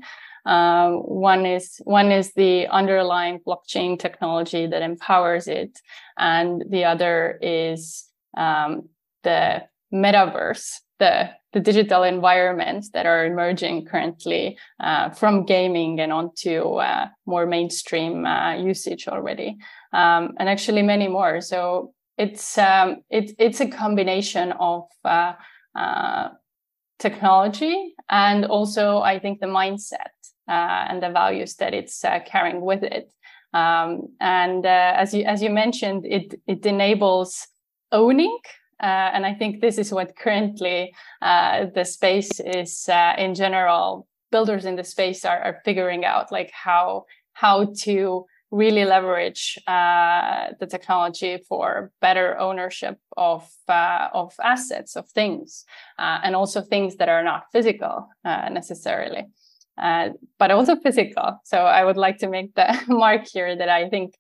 Uh, 0.47 0.93
one 0.93 1.45
is 1.45 1.81
one 1.85 2.11
is 2.11 2.33
the 2.33 2.67
underlying 2.69 3.41
blockchain 3.47 3.99
technology 3.99 4.67
that 4.67 4.81
empowers 4.81 5.47
it 5.47 5.79
and 6.19 6.65
the 6.71 6.85
other 6.85 7.39
is 7.43 8.07
um, 8.39 8.89
the 9.23 9.63
metaverse 9.93 10.81
the 10.99 11.29
the 11.55 11.61
digital 11.61 12.03
environments 12.03 12.91
that 12.91 13.07
are 13.07 13.25
emerging 13.25 13.87
currently 13.87 14.59
uh, 14.81 15.09
from 15.11 15.47
gaming 15.47 16.01
and 16.01 16.13
onto 16.13 16.75
uh, 16.75 17.07
more 17.27 17.47
mainstream 17.47 18.27
uh, 18.27 18.55
usage 18.57 19.07
already, 19.07 19.57
um, 19.93 20.35
and 20.39 20.49
actually 20.49 20.83
many 20.83 21.07
more. 21.07 21.41
So 21.41 21.95
it's 22.19 22.59
um, 22.59 22.97
it's 23.09 23.33
it's 23.39 23.61
a 23.61 23.69
combination 23.69 24.53
of 24.59 24.83
uh, 25.05 25.35
uh, 25.77 26.31
technology 26.99 27.95
and 28.11 28.45
also 28.45 28.99
I 28.99 29.21
think 29.21 29.39
the 29.39 29.47
mindset 29.47 30.15
uh, 30.49 30.91
and 30.91 31.01
the 31.01 31.11
values 31.11 31.55
that 31.57 31.73
it's 31.73 32.05
carrying 32.27 32.63
with 32.63 32.83
it. 32.83 33.13
Um, 33.53 34.09
and 34.21 34.67
as 34.67 35.15
you 35.15 35.23
as 35.25 35.41
you 35.41 35.51
mentioned, 35.51 36.05
it 36.05 36.35
it 36.49 36.67
enables 36.67 37.47
owning 37.93 38.39
uh, 38.83 39.11
and 39.13 39.25
I 39.25 39.35
think 39.35 39.61
this 39.61 39.79
is 39.79 39.93
what 39.93 40.17
currently 40.17 40.95
uh, 41.23 41.67
the 41.75 41.85
space 41.85 42.41
is 42.41 42.89
uh, 42.89 43.15
in 43.19 43.35
general. 43.35 44.07
Builders 44.31 44.65
in 44.65 44.77
the 44.77 44.85
space 44.85 45.25
are, 45.25 45.41
are 45.41 45.61
figuring 45.65 46.05
out 46.05 46.33
like 46.33 46.51
how 46.53 47.05
how 47.35 47.73
to 47.83 48.27
really 48.51 48.85
leverage 48.85 49.59
uh, 49.67 50.49
the 50.61 50.67
technology 50.67 51.39
for 51.49 51.91
better 52.01 52.39
ownership 52.39 52.99
of 53.17 53.49
uh, 53.69 54.09
of 54.13 54.33
assets 54.43 54.97
of 54.97 55.09
things 55.09 55.65
uh, 55.99 56.19
and 56.23 56.37
also 56.37 56.61
things 56.61 56.97
that 56.97 57.09
are 57.09 57.23
not 57.23 57.45
physical 57.53 58.09
necessarily. 58.25 59.25
but 60.39 60.51
also 60.51 60.77
physical. 60.77 61.41
So 61.45 61.59
I 61.59 61.85
would 61.85 61.97
like 61.97 62.19
to 62.19 62.29
make 62.29 62.55
the 62.55 62.69
mark 62.89 63.27
here 63.27 63.57
that 63.57 63.69
I 63.69 63.89
think 63.89 64.15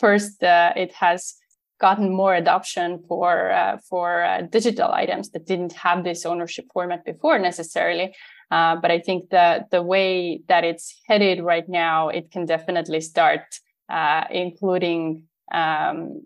first 0.00 0.38
it 0.42 0.92
has 0.94 1.39
gotten 1.80 2.14
more 2.14 2.34
adoption 2.34 3.02
for 3.08 3.50
uh, 3.50 3.78
for 3.88 4.22
uh, 4.22 4.42
digital 4.42 4.92
items 4.92 5.30
that 5.30 5.46
didn't 5.46 5.72
have 5.72 6.04
this 6.04 6.26
ownership 6.26 6.66
format 6.72 7.04
before 7.04 7.38
necessarily. 7.38 8.14
Uh, 8.50 8.76
but 8.76 8.90
I 8.90 8.98
think 8.98 9.30
the 9.30 9.64
the 9.70 9.82
way 9.82 10.42
that 10.48 10.64
it's 10.64 11.00
headed 11.08 11.42
right 11.42 11.68
now, 11.68 12.08
it 12.08 12.30
can 12.30 12.46
definitely 12.46 13.00
start 13.00 13.42
uh, 13.88 14.24
including 14.30 15.24
um, 15.52 16.22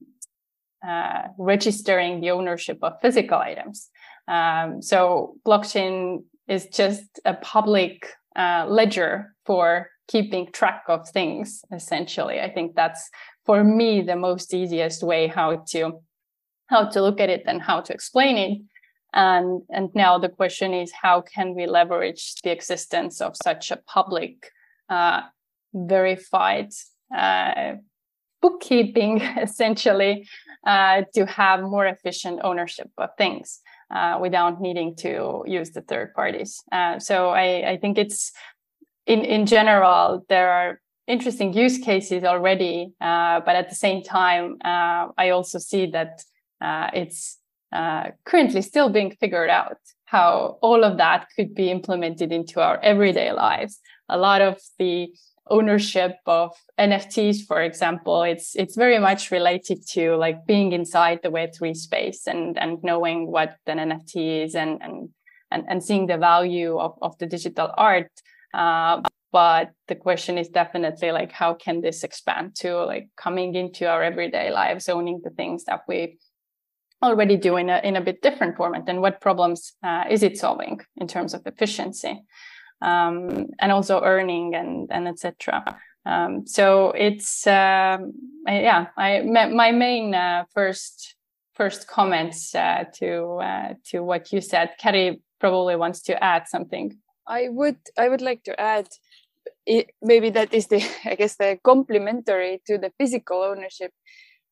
uh, 0.87 1.29
registering 1.39 2.21
the 2.21 2.31
ownership 2.31 2.79
of 2.83 2.95
physical 3.01 3.39
items. 3.39 3.89
Um, 4.29 4.83
so 4.83 5.37
blockchain 5.47 6.25
is 6.49 6.67
just 6.67 7.21
a 7.25 7.35
public 7.35 8.07
uh, 8.37 8.67
ledger 8.69 9.35
for 9.47 9.91
keeping 10.09 10.51
track 10.53 10.83
of 10.89 11.09
things 11.09 11.63
essentially 11.73 12.41
i 12.41 12.51
think 12.51 12.75
that's 12.75 13.09
for 13.45 13.63
me 13.63 14.03
the 14.03 14.17
most 14.17 14.55
easiest 14.55 15.03
way 15.03 15.27
how 15.27 15.65
to 15.71 16.01
how 16.67 16.87
to 16.89 17.03
look 17.03 17.21
at 17.21 17.29
it 17.29 17.43
and 17.47 17.61
how 17.61 17.81
to 17.81 17.93
explain 17.93 18.37
it. 18.37 18.63
And 19.13 19.63
and 19.71 19.91
now 19.95 20.19
the 20.19 20.29
question 20.29 20.75
is 20.75 20.93
how 20.93 21.21
can 21.21 21.55
we 21.55 21.67
leverage 21.67 22.35
the 22.43 22.51
existence 22.51 23.21
of 23.21 23.37
such 23.43 23.71
a 23.71 23.77
public 23.77 24.51
uh, 24.89 25.23
verified 25.73 26.71
uh, 27.15 27.75
bookkeeping 28.43 29.21
essentially 29.47 30.27
uh, 30.67 31.03
to 31.15 31.27
have 31.27 31.63
more 31.63 31.87
efficient 31.87 32.41
ownership 32.43 32.91
of 32.99 33.11
things 33.17 33.61
uh, 33.95 34.19
without 34.21 34.61
needing 34.61 34.97
to 34.97 35.45
use 35.47 35.71
the 35.71 35.83
third 35.83 36.13
parties. 36.15 36.63
Uh, 36.73 36.99
so 36.99 37.31
I, 37.31 37.73
I 37.73 37.77
think 37.77 37.99
it's 37.99 38.33
in 39.07 39.21
in 39.25 39.47
general 39.47 40.25
there 40.29 40.51
are 40.51 40.81
interesting 41.07 41.53
use 41.53 41.79
cases 41.79 42.25
already, 42.25 42.93
uh, 43.01 43.41
but 43.41 43.57
at 43.57 43.69
the 43.69 43.75
same 43.75 44.03
time, 44.03 44.57
uh, 44.65 45.09
I 45.17 45.31
also 45.31 45.59
see 45.59 45.87
that 45.87 46.23
uh, 46.61 46.91
it's 46.95 47.39
uh, 47.73 48.11
currently 48.25 48.63
still 48.63 48.89
being 48.89 49.11
figured 49.11 49.51
out 49.51 49.79
how 50.05 50.59
all 50.63 50.85
of 50.85 50.99
that 50.99 51.27
could 51.35 51.55
be 51.55 51.71
implemented 51.71 52.33
into 52.33 52.61
our 52.61 52.79
everyday 52.81 53.33
lives. 53.33 53.81
A 54.09 54.17
lot 54.17 54.41
of 54.41 54.61
the 54.79 55.09
ownership 55.51 56.17
of 56.27 56.53
NFTs, 56.79 57.47
for 57.47 57.61
example, 57.61 58.23
it's 58.23 58.55
it's 58.57 58.77
very 58.77 58.99
much 58.99 59.31
related 59.31 59.87
to 59.89 60.17
like 60.17 60.47
being 60.47 60.73
inside 60.73 61.21
the 61.23 61.31
Web3 61.31 61.77
space 61.77 62.27
and 62.27 62.59
and 62.59 62.83
knowing 62.83 63.27
what 63.31 63.57
an 63.67 63.79
NFT 63.79 64.45
is 64.45 64.55
and 64.55 64.81
and 64.83 65.09
and, 65.51 65.65
and 65.69 65.83
seeing 65.83 66.07
the 66.07 66.17
value 66.17 66.79
of, 66.79 66.97
of 67.03 67.19
the 67.19 67.27
digital 67.27 67.71
art. 67.77 68.11
Uh, 69.35 69.65
but 69.65 69.71
the 69.89 69.95
question 69.95 70.39
is 70.39 70.49
definitely 70.49 71.13
like 71.13 71.33
how 71.33 71.55
can 71.55 71.81
this 71.81 72.05
expand 72.05 72.55
to 72.55 72.85
like 72.85 73.09
coming 73.17 73.55
into 73.55 73.89
our 73.89 74.03
everyday 74.03 74.51
lives, 74.51 74.89
owning 74.89 75.21
the 75.25 75.31
things 75.31 75.65
that 75.65 75.81
we 75.89 76.19
already 77.03 77.37
do 77.37 77.57
in 77.57 77.69
a 77.69 77.81
in 77.85 77.97
a 77.97 78.01
bit 78.01 78.23
different 78.23 78.57
format 78.57 78.89
and 78.89 79.01
what 79.01 79.21
problems 79.21 79.75
uh, 79.83 80.05
is 80.11 80.23
it 80.23 80.39
solving 80.39 80.81
in 80.97 81.07
terms 81.07 81.35
of 81.35 81.43
efficiency 81.47 82.25
um, 82.81 83.47
and 83.61 83.73
also 83.73 84.01
earning 84.03 84.55
and 84.55 84.91
and 84.91 85.09
etc. 85.09 85.79
Um, 86.07 86.47
so 86.47 86.93
it's 86.93 87.47
um, 87.47 88.13
yeah, 88.47 88.87
I 88.97 89.23
my 89.23 89.73
main 89.73 90.15
uh, 90.15 90.45
first 90.55 91.17
first 91.55 91.87
comments 91.87 92.55
uh, 92.55 92.85
to 92.95 93.41
uh, 93.43 93.75
to 93.91 94.01
what 94.01 94.33
you 94.33 94.41
said. 94.41 94.71
Kari 94.79 95.21
probably 95.41 95.77
wants 95.77 96.03
to 96.03 96.23
add 96.23 96.49
something. 96.49 96.99
I 97.27 97.49
would 97.49 97.79
I 97.99 98.09
would 98.09 98.23
like 98.23 98.45
to 98.45 98.59
add 98.61 98.89
it, 99.67 99.91
maybe 100.03 100.31
that 100.31 100.53
is 100.53 100.67
the 100.69 100.85
I 101.05 101.15
guess 101.15 101.37
the 101.37 101.59
complementary 101.63 102.63
to 102.67 102.79
the 102.79 102.93
physical 102.99 103.43
ownership. 103.43 103.93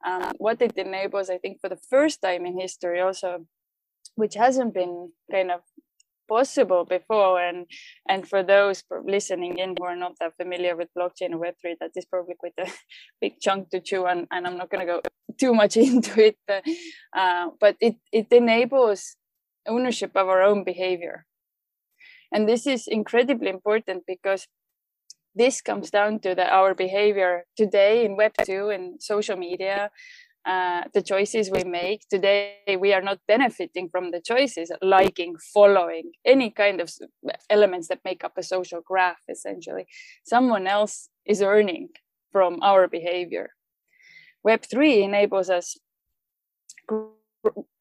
Um, 0.05 0.33
what 0.39 0.61
it 0.61 0.77
enables, 0.77 1.31
I 1.31 1.39
think, 1.39 1.61
for 1.61 1.69
the 1.69 1.79
first 1.89 2.21
time 2.23 2.45
in 2.45 2.59
history, 2.59 2.99
also, 2.99 3.47
which 4.17 4.35
hasn't 4.35 4.75
been 4.75 5.13
kind 5.31 5.53
of 5.53 5.61
possible 6.29 6.85
before 6.85 7.41
and 7.41 7.67
and 8.09 8.27
for 8.27 8.43
those 8.43 8.85
listening 9.05 9.59
in 9.59 9.75
who 9.79 9.85
are 9.85 9.97
not 9.97 10.15
that 10.19 10.33
familiar 10.37 10.75
with 10.77 10.89
blockchain 10.97 11.33
or 11.35 11.41
web3 11.45 11.75
that 11.81 11.91
is 11.95 12.07
probably 12.07 12.35
quite 12.39 12.59
a 12.59 12.67
big 13.21 13.35
chunk 13.41 13.69
to 13.71 13.81
chew 13.81 14.07
on 14.07 14.27
and 14.31 14.47
i'm 14.47 14.57
not 14.57 14.71
going 14.71 14.87
to 14.87 14.93
go 14.93 15.01
too 15.41 15.53
much 15.53 15.77
into 15.77 16.25
it 16.29 16.39
uh, 16.49 17.49
but 17.61 17.77
it 17.81 17.97
it 18.13 18.29
enables 18.31 19.17
ownership 19.67 20.13
of 20.15 20.29
our 20.29 20.43
own 20.43 20.65
behavior 20.65 21.27
and 22.33 22.49
this 22.49 22.67
is 22.67 22.87
incredibly 22.87 23.51
important 23.51 24.05
because 24.07 24.47
this 25.35 25.61
comes 25.61 25.91
down 25.91 26.21
to 26.21 26.31
our 26.53 26.75
behavior 26.75 27.45
today 27.57 28.05
in 28.05 28.17
web 28.17 28.33
2 28.45 28.69
and 28.71 29.03
social 29.03 29.37
media 29.37 29.91
uh, 30.45 30.83
the 30.93 31.03
choices 31.03 31.51
we 31.51 31.63
make. 31.63 32.03
Today 32.11 32.57
we 32.81 32.93
are 32.93 33.01
not 33.01 33.19
benefiting 33.29 33.89
from 33.89 34.11
the 34.11 34.21
choices 34.21 34.73
liking 34.83 35.37
following 35.55 36.13
any 36.25 36.51
kind 36.51 36.81
of 36.81 36.91
elements 37.49 37.89
that 37.89 38.01
make 38.05 38.25
up 38.25 38.33
a 38.37 38.43
social 38.43 38.81
graph 38.85 39.23
essentially. 39.29 39.87
Someone 40.25 40.67
else 40.67 41.09
is 41.25 41.43
earning 41.43 41.91
from 42.33 42.59
our 42.63 42.89
behavior. 42.89 43.51
Web3 44.45 45.05
enables 45.05 45.49
us 45.49 45.77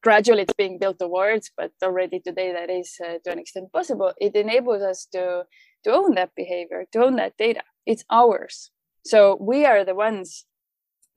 gradually 0.02 0.42
it's 0.42 0.54
being 0.54 0.78
built 0.78 0.98
towards 0.98 1.50
but 1.56 1.70
already 1.82 2.18
today 2.18 2.52
that 2.52 2.70
is 2.70 2.96
uh, 3.04 3.14
to 3.24 3.32
an 3.32 3.40
extent 3.40 3.72
possible. 3.72 4.12
It 4.20 4.36
enables 4.36 4.82
us 4.82 5.06
to 5.12 5.44
to 5.84 5.92
own 5.92 6.14
that 6.14 6.30
behavior 6.36 6.84
to 6.92 7.04
own 7.04 7.16
that 7.16 7.36
data. 7.38 7.62
It's 7.86 8.04
ours. 8.10 8.70
So 9.04 9.36
we 9.40 9.64
are 9.64 9.84
the 9.84 9.94
ones 9.94 10.46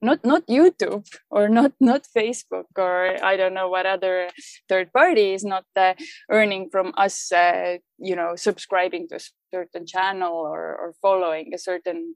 not 0.02 0.22
not 0.26 0.46
youtube 0.46 1.06
or 1.30 1.48
not 1.48 1.72
not 1.80 2.06
facebook 2.14 2.68
or 2.76 3.16
i 3.24 3.34
don't 3.34 3.54
know 3.54 3.66
what 3.66 3.86
other 3.86 4.28
third 4.68 4.92
party 4.92 5.32
is 5.32 5.42
not 5.42 5.64
uh, 5.74 5.94
earning 6.30 6.68
from 6.70 6.92
us 6.98 7.32
uh, 7.32 7.78
you 7.96 8.14
know 8.14 8.36
subscribing 8.36 9.08
to 9.08 9.16
a 9.16 9.20
certain 9.50 9.86
channel 9.86 10.34
or, 10.34 10.76
or 10.76 10.94
following 11.00 11.54
a 11.54 11.58
certain 11.58 12.14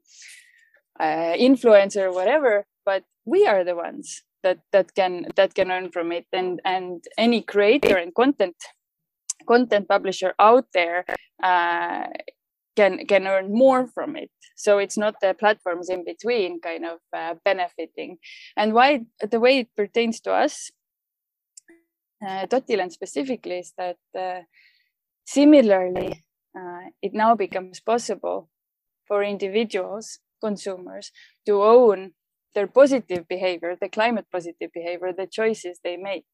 uh, 0.99 1.33
influencer 1.33 2.03
or 2.03 2.13
whatever 2.13 2.67
but 2.85 3.03
we 3.25 3.47
are 3.47 3.63
the 3.63 3.75
ones 3.75 4.21
that 4.43 4.59
that 4.71 4.93
can 4.95 5.27
that 5.35 5.53
can 5.53 5.71
earn 5.71 5.91
from 5.91 6.11
it. 6.11 6.25
And 6.33 6.61
and 6.65 7.03
any 7.17 7.41
creator 7.41 7.97
and 7.97 8.13
content 8.13 8.55
content 9.47 9.87
publisher 9.87 10.33
out 10.39 10.65
there 10.73 11.05
uh, 11.43 12.07
can 12.75 13.05
can 13.05 13.27
earn 13.27 13.53
more 13.53 13.87
from 13.87 14.15
it. 14.15 14.31
So 14.55 14.77
it's 14.77 14.97
not 14.97 15.15
the 15.21 15.33
platforms 15.33 15.89
in 15.89 16.03
between 16.05 16.61
kind 16.61 16.85
of 16.85 16.99
uh, 17.15 17.35
benefiting. 17.43 18.17
And 18.55 18.73
why 18.73 19.01
the 19.19 19.39
way 19.39 19.59
it 19.59 19.69
pertains 19.75 20.19
to 20.21 20.31
us 20.31 20.71
uh, 22.25 22.45
Dotiland 22.45 22.91
specifically 22.91 23.59
is 23.59 23.73
that 23.77 23.97
uh, 24.17 24.41
similarly 25.25 26.23
uh, 26.57 26.89
it 27.01 27.13
now 27.13 27.35
becomes 27.35 27.79
possible 27.79 28.49
for 29.07 29.23
individuals 29.23 30.19
consumers 30.41 31.11
to 31.45 31.63
own 31.63 32.11
their 32.53 32.67
positive 32.67 33.27
behavior 33.27 33.75
the 33.79 33.89
climate 33.89 34.25
positive 34.31 34.71
behavior 34.73 35.13
the 35.13 35.27
choices 35.27 35.79
they 35.83 35.97
make 35.97 36.25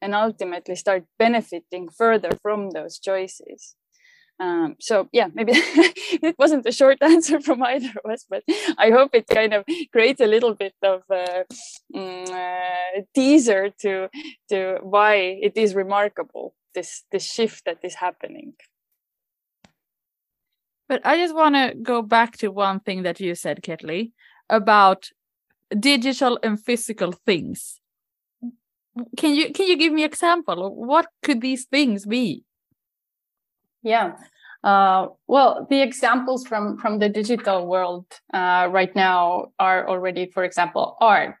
and 0.00 0.14
ultimately 0.14 0.74
start 0.74 1.04
benefiting 1.18 1.88
further 1.88 2.30
from 2.42 2.70
those 2.70 2.98
choices 2.98 3.76
um, 4.38 4.76
so 4.80 5.08
yeah, 5.12 5.28
maybe 5.32 5.52
it 5.56 6.36
wasn't 6.38 6.66
a 6.66 6.72
short 6.72 6.98
answer 7.02 7.40
from 7.40 7.62
either 7.62 7.92
of 8.04 8.10
us, 8.10 8.26
but 8.28 8.42
I 8.78 8.90
hope 8.90 9.14
it 9.14 9.26
kind 9.28 9.54
of 9.54 9.64
creates 9.92 10.20
a 10.20 10.26
little 10.26 10.54
bit 10.54 10.74
of 10.82 11.02
a, 11.10 11.44
mm, 11.94 12.30
uh, 12.30 13.02
teaser 13.14 13.70
to 13.80 14.08
to 14.50 14.78
why 14.82 15.14
it 15.40 15.56
is 15.56 15.74
remarkable 15.74 16.54
this 16.74 17.04
this 17.10 17.24
shift 17.24 17.64
that 17.64 17.78
is 17.82 17.94
happening. 17.94 18.54
But 20.88 21.04
I 21.04 21.16
just 21.16 21.34
want 21.34 21.56
to 21.56 21.74
go 21.82 22.02
back 22.02 22.36
to 22.38 22.48
one 22.48 22.80
thing 22.80 23.02
that 23.02 23.18
you 23.18 23.34
said, 23.34 23.62
Ketli, 23.62 24.12
about 24.48 25.10
digital 25.80 26.38
and 26.42 26.62
physical 26.62 27.12
things. 27.12 27.80
Can 29.16 29.34
you 29.34 29.52
can 29.52 29.66
you 29.66 29.76
give 29.76 29.92
me 29.92 30.04
example? 30.04 30.74
What 30.74 31.08
could 31.22 31.40
these 31.40 31.64
things 31.64 32.06
be? 32.06 32.45
Yeah. 33.86 34.16
Uh, 34.64 35.06
well, 35.28 35.64
the 35.70 35.80
examples 35.80 36.44
from 36.44 36.76
from 36.76 36.98
the 36.98 37.08
digital 37.08 37.68
world 37.68 38.06
uh, 38.34 38.66
right 38.68 38.92
now 38.96 39.52
are 39.60 39.88
already, 39.88 40.26
for 40.34 40.42
example, 40.42 40.96
art 41.00 41.38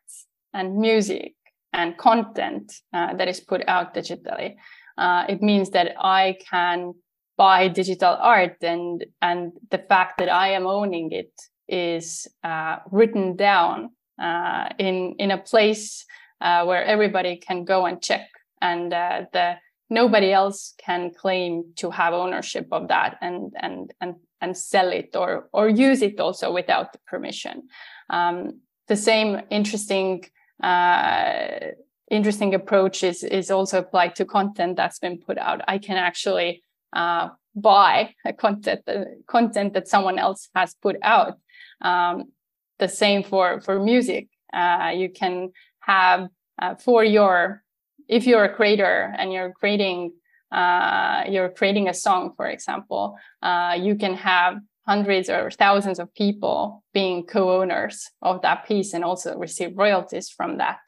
and 0.54 0.78
music 0.78 1.34
and 1.72 1.98
content 1.98 2.72
uh, 2.92 3.14
that 3.14 3.26
is 3.26 3.40
put 3.40 3.62
out 3.66 3.94
digitally. 3.94 4.54
Uh, 4.96 5.24
it 5.28 5.42
means 5.42 5.70
that 5.70 5.96
I 5.98 6.36
can 6.48 6.94
buy 7.36 7.66
digital 7.66 8.16
art, 8.20 8.62
and 8.62 9.04
and 9.20 9.52
the 9.72 9.82
fact 9.88 10.18
that 10.18 10.28
I 10.28 10.50
am 10.50 10.64
owning 10.66 11.10
it 11.10 11.32
is 11.66 12.28
uh, 12.44 12.76
written 12.92 13.34
down 13.34 13.90
uh, 14.22 14.68
in 14.78 15.16
in 15.18 15.32
a 15.32 15.38
place 15.38 16.06
where 16.38 16.84
everybody 16.84 17.38
can 17.38 17.64
go 17.64 17.86
and 17.86 18.00
check, 18.00 18.28
and 18.60 18.92
the 18.92 19.56
nobody 19.90 20.32
else 20.32 20.74
can 20.78 21.12
claim 21.14 21.72
to 21.76 21.90
have 21.90 22.12
ownership 22.14 22.68
of 22.72 22.88
that 22.88 23.18
and 23.20 23.52
and 23.60 23.92
and 24.00 24.16
and 24.40 24.56
sell 24.56 24.92
it 24.92 25.14
or 25.16 25.48
or 25.52 25.68
use 25.68 26.02
it 26.02 26.20
also 26.20 26.52
without 26.52 26.92
the 26.92 26.98
permission. 27.06 27.68
Um, 28.10 28.60
the 28.88 28.96
same 28.96 29.42
interesting 29.50 30.24
uh, 30.62 31.72
interesting 32.10 32.54
approach 32.54 33.02
is 33.02 33.22
is 33.22 33.50
also 33.50 33.78
applied 33.78 34.16
to 34.16 34.24
content 34.24 34.76
that's 34.76 34.98
been 34.98 35.18
put 35.18 35.38
out. 35.38 35.60
I 35.68 35.78
can 35.78 35.96
actually 35.96 36.62
uh, 36.92 37.28
buy 37.54 38.14
a 38.24 38.32
content 38.32 38.82
uh, 38.88 39.04
content 39.26 39.74
that 39.74 39.88
someone 39.88 40.18
else 40.18 40.48
has 40.54 40.74
put 40.74 40.96
out. 41.02 41.38
Um, 41.80 42.32
the 42.78 42.88
same 42.88 43.22
for 43.22 43.60
for 43.60 43.80
music. 43.80 44.28
Uh, 44.52 44.92
you 44.94 45.10
can 45.10 45.50
have 45.80 46.28
uh, 46.60 46.74
for 46.76 47.04
your 47.04 47.62
if 48.08 48.26
you're 48.26 48.44
a 48.44 48.54
creator 48.54 49.14
and 49.18 49.32
you're 49.32 49.52
creating 49.52 50.12
uh, 50.52 51.24
you're 51.28 51.48
creating 51.48 51.88
a 51.88 51.94
song, 51.94 52.32
for 52.36 52.46
example, 52.46 53.18
uh, 53.42 53.76
you 53.78 53.96
can 53.96 54.14
have 54.14 54.58
hundreds 54.86 55.28
or 55.28 55.50
thousands 55.50 55.98
of 55.98 56.14
people 56.14 56.84
being 56.94 57.26
co-owners 57.26 58.08
of 58.22 58.40
that 58.42 58.64
piece 58.66 58.94
and 58.94 59.04
also 59.04 59.36
receive 59.36 59.76
royalties 59.76 60.28
from 60.28 60.58
that. 60.58 60.78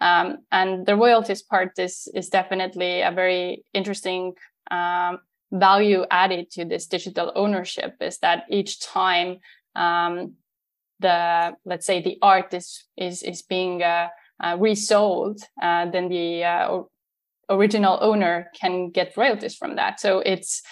Um, 0.00 0.38
and 0.50 0.84
the 0.84 0.96
royalties 0.96 1.42
part 1.42 1.78
is 1.78 2.08
is 2.14 2.28
definitely 2.28 3.02
a 3.02 3.12
very 3.12 3.64
interesting 3.72 4.32
um, 4.70 5.20
value 5.52 6.04
added 6.10 6.50
to 6.50 6.64
this 6.64 6.86
digital 6.86 7.32
ownership. 7.36 7.94
Is 8.00 8.18
that 8.18 8.44
each 8.50 8.80
time 8.80 9.38
um, 9.76 10.34
the 10.98 11.52
let's 11.64 11.86
say 11.86 12.02
the 12.02 12.18
art 12.20 12.52
is 12.52 12.84
is 12.96 13.22
is 13.22 13.42
being 13.42 13.82
uh, 13.82 14.08
uh, 14.42 14.56
resold, 14.58 15.40
uh, 15.62 15.90
then 15.90 16.08
the 16.08 16.44
uh, 16.44 16.82
original 17.48 17.98
owner 18.00 18.50
can 18.54 18.90
get 18.90 19.16
royalties 19.16 19.54
from 19.54 19.76
that. 19.76 20.00
So 20.00 20.20
it's 20.20 20.62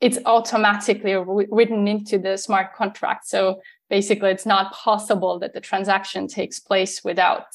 it's 0.00 0.18
automatically 0.26 1.16
written 1.50 1.88
into 1.88 2.18
the 2.18 2.36
smart 2.36 2.74
contract. 2.74 3.26
So 3.26 3.62
basically, 3.88 4.30
it's 4.30 4.44
not 4.44 4.72
possible 4.72 5.38
that 5.38 5.54
the 5.54 5.60
transaction 5.60 6.28
takes 6.28 6.60
place 6.60 7.02
without 7.02 7.46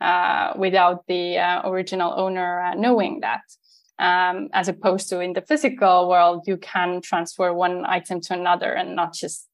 uh, 0.00 0.54
without 0.56 1.06
the 1.06 1.36
uh, 1.36 1.68
original 1.68 2.14
owner 2.16 2.60
uh, 2.62 2.74
knowing 2.74 3.20
that. 3.20 3.42
Um, 3.98 4.48
as 4.54 4.66
opposed 4.66 5.10
to 5.10 5.20
in 5.20 5.34
the 5.34 5.42
physical 5.42 6.08
world, 6.08 6.44
you 6.46 6.56
can 6.56 7.02
transfer 7.02 7.52
one 7.52 7.84
item 7.84 8.22
to 8.22 8.32
another 8.32 8.72
and 8.72 8.96
not 8.96 9.12
just 9.12 9.46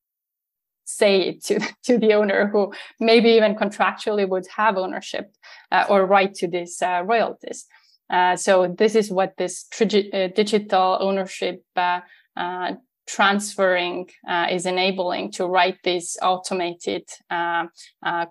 say 0.87 1.21
it 1.29 1.45
to, 1.45 1.61
to 1.85 1.99
the 1.99 2.15
owner 2.15 2.49
who 2.49 2.73
maybe 2.99 3.31
even 3.31 3.55
contractually 3.55 4.27
would 4.27 4.47
have 4.57 4.79
ownership 4.79 5.31
uh, 5.71 5.85
or 5.91 6.07
right 6.07 6.35
to 6.35 6.49
these 6.49 6.81
uh, 6.81 7.03
royalties. 7.05 7.67
Uh, 8.09 8.37
so 8.37 8.73
this 8.79 8.95
is 8.95 9.11
what 9.11 9.37
this 9.37 9.67
uh, 9.83 10.29
digital 10.35 10.97
ownership 11.01 11.63
uh, 11.75 12.01
uh, 12.37 12.73
transferring 13.09 14.09
is 14.51 14.67
enabling 14.67 15.31
to 15.31 15.47
write 15.47 15.79
these 15.85 16.17
automated 16.23 17.05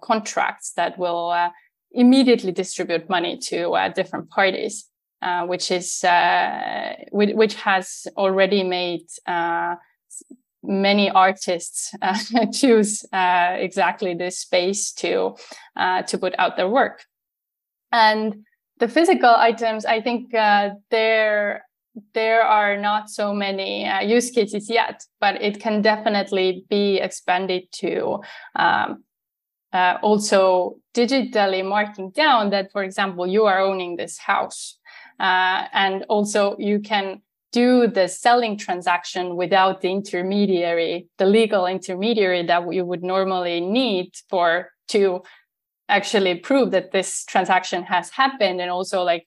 contracts 0.01 0.71
that 0.73 0.97
will 0.97 1.33
immediately 1.91 2.51
distribute 2.51 3.09
money 3.09 3.37
to 3.37 3.73
different 3.95 4.29
parties. 4.29 4.89
Which 5.47 5.71
is 5.71 6.03
which 7.11 7.55
has 7.55 8.05
already 8.17 8.63
made 8.63 9.07
many 10.67 11.09
artists 11.09 11.93
uh, 12.01 12.17
choose 12.53 13.05
uh, 13.13 13.55
exactly 13.57 14.13
this 14.13 14.39
space 14.39 14.91
to 14.93 15.35
uh, 15.75 16.01
to 16.03 16.17
put 16.17 16.33
out 16.37 16.57
their 16.57 16.69
work. 16.69 17.03
And 17.91 18.45
the 18.79 18.87
physical 18.87 19.33
items 19.35 19.85
i 19.85 20.01
think 20.01 20.33
uh, 20.33 20.69
there 20.91 21.65
there 22.13 22.41
are 22.41 22.77
not 22.77 23.09
so 23.09 23.33
many 23.33 23.87
uh, 23.87 24.01
use 24.01 24.31
cases 24.31 24.69
yet 24.69 25.03
but 25.19 25.41
it 25.41 25.59
can 25.59 25.81
definitely 25.81 26.65
be 26.69 26.97
expanded 26.97 27.63
to 27.71 28.19
um, 28.55 29.03
uh, 29.71 29.97
also 30.01 30.75
digitally 30.93 31.63
marking 31.63 32.09
down 32.11 32.49
that 32.49 32.71
for 32.71 32.83
example 32.83 33.25
you 33.25 33.45
are 33.45 33.59
owning 33.59 33.95
this 33.95 34.17
house 34.17 34.77
and 35.19 36.03
also 36.09 36.55
you 36.59 36.79
can 36.79 37.21
do 37.55 37.87
the 37.87 38.09
selling 38.09 38.57
transaction 38.57 39.37
without 39.37 39.79
the 39.79 39.89
intermediary, 39.89 41.07
the 41.17 41.25
legal 41.25 41.65
intermediary 41.65 42.45
that 42.45 42.61
you 42.73 42.83
would 42.83 43.01
normally 43.01 43.61
need 43.61 44.11
for 44.29 44.71
to 44.89 45.21
actually 45.87 46.35
prove 46.35 46.71
that 46.71 46.91
this 46.91 47.23
transaction 47.23 47.81
has 47.83 48.09
happened 48.09 48.59
and 48.59 48.69
also 48.69 49.03
like 49.03 49.25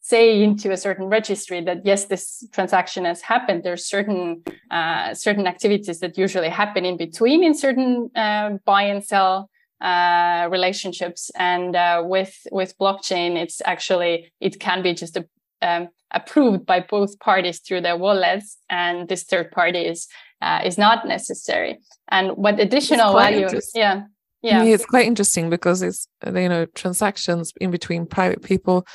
say 0.00 0.44
into 0.44 0.70
a 0.70 0.76
certain 0.76 1.06
registry 1.06 1.60
that 1.64 1.78
yes 1.84 2.04
this 2.04 2.46
transaction 2.52 3.04
has 3.04 3.20
happened. 3.20 3.64
There's 3.64 3.84
certain 3.84 4.44
uh, 4.70 5.12
certain 5.14 5.46
activities 5.48 5.98
that 6.00 6.16
usually 6.16 6.50
happen 6.50 6.84
in 6.84 6.96
between 6.96 7.42
in 7.42 7.54
certain 7.54 8.10
uh, 8.14 8.58
buy 8.64 8.82
and 8.82 9.02
sell 9.02 9.50
uh, 9.80 10.46
relationships. 10.52 11.32
And 11.34 11.74
uh, 11.74 12.04
with 12.04 12.34
with 12.52 12.78
blockchain 12.78 13.30
it's 13.42 13.60
actually 13.64 14.32
it 14.40 14.60
can 14.60 14.82
be 14.82 14.94
just 14.94 15.16
a 15.16 15.24
um, 15.62 15.88
approved 16.14 16.64
by 16.64 16.80
both 16.80 17.18
parties 17.18 17.60
through 17.60 17.82
their 17.82 17.96
wallets, 17.96 18.56
and 18.70 19.08
this 19.08 19.24
third 19.24 19.50
party 19.50 19.80
is 19.80 20.08
uh, 20.40 20.60
is 20.64 20.78
not 20.78 21.06
necessary. 21.06 21.78
And 22.08 22.32
what 22.32 22.60
additional 22.60 23.14
value? 23.14 23.48
Yeah, 23.74 24.04
yeah. 24.42 24.62
it's 24.62 24.86
quite 24.86 25.06
interesting 25.06 25.50
because 25.50 25.82
it's 25.82 26.06
you 26.26 26.48
know 26.48 26.66
transactions 26.66 27.52
in 27.60 27.70
between 27.70 28.06
private 28.06 28.42
people. 28.42 28.86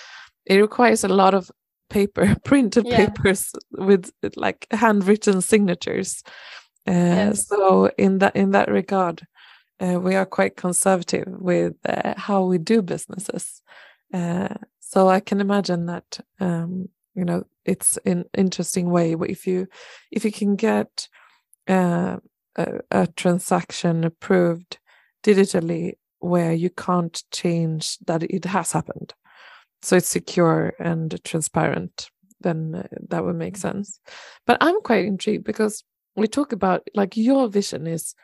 It 0.45 0.57
requires 0.57 1.03
a 1.03 1.07
lot 1.07 1.33
of 1.33 1.51
paper, 1.89 2.35
printed 2.45 2.85
yeah. 2.87 3.05
papers 3.05 3.51
with 3.71 4.11
like 4.35 4.67
handwritten 4.71 5.41
signatures. 5.41 6.23
Uh, 6.87 6.91
yes. 6.93 7.47
So 7.47 7.91
in 7.97 8.19
that 8.19 8.35
in 8.35 8.51
that 8.51 8.69
regard, 8.69 9.25
uh, 9.79 9.99
we 9.99 10.15
are 10.15 10.25
quite 10.25 10.55
conservative 10.55 11.27
with 11.27 11.75
uh, 11.87 12.13
how 12.17 12.43
we 12.43 12.57
do 12.57 12.81
businesses. 12.81 13.61
Uh, 14.13 14.55
so 14.79 15.07
I 15.07 15.19
can 15.19 15.39
imagine 15.39 15.85
that 15.85 16.19
um, 16.39 16.89
you 17.19 17.25
know 17.25 17.43
it's 17.65 17.97
an 18.05 18.25
interesting 18.37 18.89
way 18.89 19.15
if 19.27 19.45
you 19.45 19.67
if 20.11 20.25
you 20.25 20.31
can 20.31 20.55
get 20.55 21.07
uh, 21.67 22.17
a, 22.55 22.79
a 22.91 23.07
transaction 23.07 24.03
approved 24.03 24.79
digitally 25.23 25.93
where 26.19 26.53
you 26.53 26.69
can't 26.69 27.23
change 27.31 27.97
that 28.07 28.23
it 28.23 28.45
has 28.45 28.71
happened 28.71 29.13
so 29.81 29.95
it's 29.95 30.09
secure 30.09 30.73
and 30.79 31.23
transparent 31.23 32.09
then 32.41 32.75
uh, 32.75 32.87
that 33.09 33.23
would 33.23 33.35
make 33.35 33.57
sense. 33.57 33.99
But 34.45 34.57
i'm 34.61 34.81
quite 34.81 35.05
intrigued 35.05 35.43
because 35.43 35.83
we 36.15 36.27
talk 36.27 36.51
about 36.51 36.87
like 36.95 37.15
your 37.17 37.47
vision 37.47 37.87
is 37.87 38.15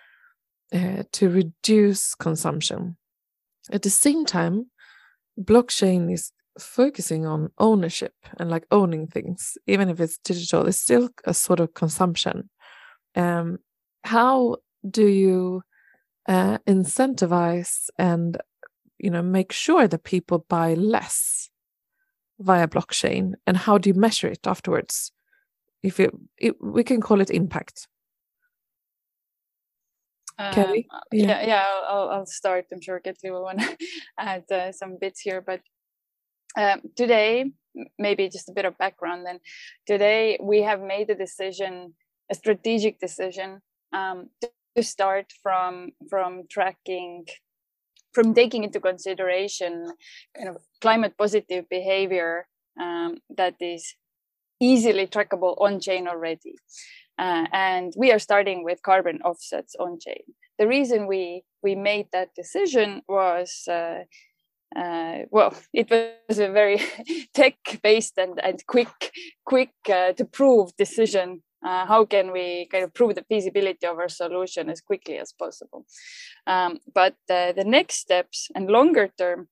uh, 0.73 1.03
to 1.13 1.29
reduce 1.29 2.15
consumption. 2.15 2.97
At 3.71 3.83
the 3.83 3.89
same 3.89 4.25
time 4.25 4.71
blockchain 5.39 6.11
is 6.11 6.31
focusing 6.59 7.25
on 7.25 7.51
ownership 7.57 8.13
and 8.37 8.49
like 8.49 8.65
owning 8.71 9.07
things, 9.07 9.57
even 9.67 9.89
if 9.89 9.99
it's 9.99 10.17
digital, 10.17 10.67
it's 10.67 10.77
still 10.77 11.09
a 11.25 11.33
sort 11.33 11.59
of 11.59 11.73
consumption. 11.73 12.49
Um, 13.15 13.59
how 14.03 14.57
do 14.89 15.07
you 15.07 15.63
uh, 16.27 16.57
incentivize 16.67 17.89
and 17.97 18.37
you 18.99 19.09
know 19.09 19.21
make 19.21 19.51
sure 19.51 19.87
that 19.87 20.03
people 20.03 20.45
buy 20.49 20.73
less 20.73 21.49
via 22.39 22.67
blockchain, 22.67 23.33
and 23.47 23.57
how 23.57 23.77
do 23.77 23.89
you 23.89 23.93
measure 23.93 24.27
it 24.27 24.45
afterwards? 24.45 25.11
If 25.83 25.99
it, 25.99 26.11
it 26.37 26.55
we 26.61 26.83
can 26.83 27.01
call 27.01 27.21
it 27.21 27.29
impact. 27.29 27.87
Um, 30.37 30.53
Kelly, 30.53 30.87
yeah, 31.13 31.27
yeah, 31.27 31.47
yeah 31.47 31.65
I'll, 31.87 32.09
I'll, 32.09 32.25
start. 32.25 32.65
I'm 32.71 32.81
sure 32.81 32.99
Ketli 32.99 33.31
will 33.31 33.43
want 33.43 33.59
to 33.59 33.77
add 34.19 34.51
uh, 34.51 34.71
some 34.73 34.97
bits 34.99 35.21
here, 35.21 35.41
but 35.41 35.61
um, 36.57 36.81
today, 36.95 37.51
maybe 37.99 38.29
just 38.29 38.49
a 38.49 38.53
bit 38.53 38.65
of 38.65 38.77
background 38.77 39.25
then. 39.25 39.39
Today, 39.85 40.39
we 40.41 40.61
have 40.61 40.81
made 40.81 41.09
a 41.09 41.15
decision, 41.15 41.93
a 42.31 42.35
strategic 42.35 42.99
decision, 42.99 43.61
um, 43.93 44.29
to 44.75 44.83
start 44.83 45.33
from 45.41 45.91
from 46.09 46.43
tracking, 46.49 47.25
from 48.13 48.33
taking 48.33 48.63
into 48.63 48.79
consideration 48.79 49.91
kind 50.35 50.49
of 50.49 50.57
climate 50.81 51.13
positive 51.17 51.67
behavior 51.69 52.47
um, 52.79 53.17
that 53.29 53.55
is 53.59 53.95
easily 54.59 55.07
trackable 55.07 55.55
on 55.59 55.79
chain 55.79 56.07
already. 56.07 56.55
Uh, 57.17 57.45
and 57.53 57.93
we 57.95 58.11
are 58.11 58.19
starting 58.19 58.63
with 58.63 58.81
carbon 58.81 59.21
offsets 59.23 59.75
on 59.79 59.97
chain. 59.99 60.23
The 60.59 60.67
reason 60.67 61.07
we 61.07 61.43
we 61.63 61.75
made 61.75 62.07
that 62.11 62.35
decision 62.35 63.01
was 63.07 63.67
uh, 63.69 64.03
uh, 64.75 65.19
well, 65.31 65.53
it 65.73 65.89
was 65.89 66.39
a 66.39 66.51
very 66.51 66.81
tech-based 67.33 68.17
and, 68.17 68.39
and 68.43 68.65
quick, 68.67 69.11
quick 69.45 69.71
uh, 69.89 70.13
to 70.13 70.25
prove 70.25 70.75
decision. 70.77 71.41
Uh, 71.65 71.85
how 71.85 72.05
can 72.05 72.31
we 72.31 72.67
kind 72.71 72.83
of 72.83 72.93
prove 72.93 73.15
the 73.15 73.23
feasibility 73.23 73.87
of 73.87 73.97
our 73.97 74.09
solution 74.09 74.69
as 74.69 74.81
quickly 74.81 75.17
as 75.17 75.33
possible? 75.33 75.85
Um, 76.45 76.79
but 76.93 77.15
uh, 77.29 77.53
the 77.53 77.63
next 77.65 77.95
steps 77.95 78.49
and 78.53 78.69
longer 78.69 79.09
term, 79.17 79.47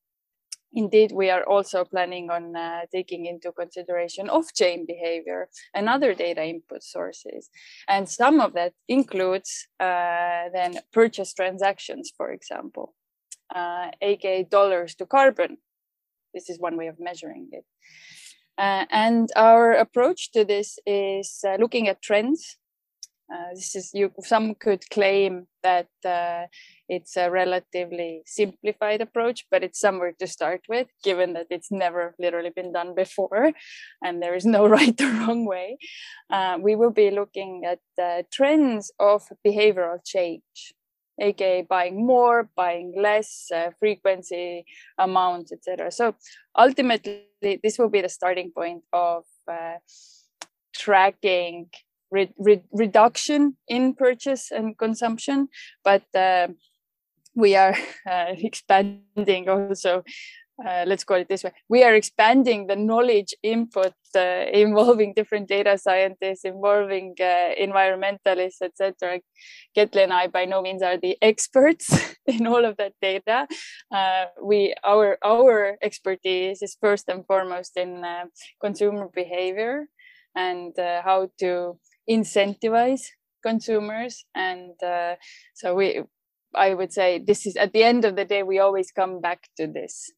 indeed, 0.73 1.11
we 1.11 1.31
are 1.31 1.43
also 1.43 1.83
planning 1.85 2.29
on 2.29 2.55
uh, 2.55 2.81
taking 2.91 3.25
into 3.25 3.51
consideration 3.51 4.29
off-chain 4.29 4.85
behavior 4.85 5.49
and 5.73 5.89
other 5.89 6.13
data 6.13 6.43
input 6.43 6.83
sources, 6.83 7.49
and 7.87 8.07
some 8.07 8.39
of 8.39 8.53
that 8.53 8.73
includes 8.87 9.67
uh, 9.79 10.49
then 10.53 10.79
purchase 10.91 11.33
transactions, 11.33 12.11
for 12.15 12.31
example 12.31 12.93
uh, 13.53 13.91
aka 14.01 14.43
dollars 14.43 14.95
to 14.95 15.05
carbon. 15.05 15.57
This 16.33 16.49
is 16.49 16.59
one 16.59 16.77
way 16.77 16.87
of 16.87 16.99
measuring 16.99 17.49
it. 17.51 17.65
Uh, 18.57 18.85
and 18.91 19.29
our 19.35 19.71
approach 19.71 20.31
to 20.31 20.45
this 20.45 20.77
is 20.85 21.39
uh, 21.47 21.55
looking 21.59 21.87
at 21.87 22.01
trends. 22.01 22.57
Uh, 23.33 23.49
this 23.55 23.75
is 23.75 23.91
you. 23.93 24.11
Some 24.21 24.53
could 24.53 24.87
claim 24.91 25.47
that 25.63 25.87
uh, 26.05 26.45
it's 26.87 27.15
a 27.17 27.31
relatively 27.31 28.21
simplified 28.25 29.01
approach, 29.01 29.45
but 29.49 29.63
it's 29.63 29.79
somewhere 29.79 30.13
to 30.19 30.27
start 30.27 30.61
with, 30.69 30.87
given 31.03 31.33
that 31.33 31.47
it's 31.49 31.71
never 31.71 32.13
literally 32.19 32.51
been 32.51 32.73
done 32.73 32.93
before, 32.93 33.53
and 34.03 34.21
there 34.21 34.35
is 34.35 34.45
no 34.45 34.67
right 34.77 34.99
or 35.01 35.07
wrong 35.07 35.45
way. 35.45 35.77
Uh, 36.29 36.57
we 36.61 36.75
will 36.75 36.91
be 36.91 37.09
looking 37.09 37.63
at 37.65 38.29
trends 38.31 38.91
of 38.99 39.23
behavioral 39.43 39.97
change 40.05 40.73
aka 41.19 41.61
buying 41.61 42.05
more 42.05 42.49
buying 42.55 42.93
less 42.97 43.51
uh, 43.53 43.69
frequency 43.79 44.65
amount 44.97 45.51
etc 45.51 45.91
so 45.91 46.15
ultimately 46.57 47.59
this 47.63 47.77
will 47.77 47.89
be 47.89 48.01
the 48.01 48.09
starting 48.09 48.51
point 48.51 48.83
of 48.91 49.23
uh, 49.47 49.75
tracking 50.73 51.69
re- 52.13 52.33
re- 52.37 52.63
reduction 52.71 53.57
in 53.67 53.93
purchase 53.93 54.51
and 54.51 54.77
consumption. 54.77 55.49
But 55.83 56.03
uh, 56.15 56.49
we 57.35 57.55
are 57.55 57.75
uh, 58.09 58.35
expanding 58.37 59.49
also 59.49 60.03
uh, 60.67 60.83
let's 60.87 61.03
call 61.03 61.17
it 61.17 61.27
this 61.29 61.43
way. 61.43 61.51
We 61.69 61.83
are 61.83 61.95
expanding 61.95 62.67
the 62.67 62.75
knowledge 62.75 63.33
input 63.43 63.93
uh, 64.15 64.45
involving 64.53 65.13
different 65.15 65.47
data 65.47 65.77
scientists 65.77 66.45
involving 66.45 67.15
uh, 67.19 67.49
environmentalists 67.59 68.61
etc 68.61 69.19
Ketli 69.75 70.03
and 70.03 70.13
i 70.13 70.27
by 70.27 70.45
no 70.45 70.61
means 70.61 70.81
are 70.81 70.97
the 70.97 71.17
experts 71.21 72.15
in 72.27 72.47
all 72.47 72.65
of 72.65 72.77
that 72.77 72.93
data. 73.01 73.47
Uh, 73.91 74.25
we 74.41 74.73
our 74.83 75.17
our 75.23 75.77
expertise 75.81 76.61
is 76.61 76.77
first 76.79 77.09
and 77.09 77.25
foremost 77.25 77.75
in 77.77 78.03
uh, 78.03 78.25
consumer 78.61 79.09
behavior 79.13 79.87
and 80.35 80.77
uh, 80.79 81.01
how 81.03 81.29
to 81.39 81.77
incentivize 82.09 83.01
consumers. 83.43 84.25
And 84.35 84.73
so 85.53 85.75
we 85.75 86.03
i 86.55 86.73
would 86.73 86.93
say 86.93 87.17
this 87.17 87.45
is 87.47 87.55
at 87.55 87.73
the 87.73 87.83
end 87.83 88.05
of 88.05 88.15
the 88.15 88.25
day 88.25 88.43
we 88.43 88.59
always 88.59 88.91
come 88.91 89.19
back 89.19 89.49
to 89.57 89.65
this 89.65 90.11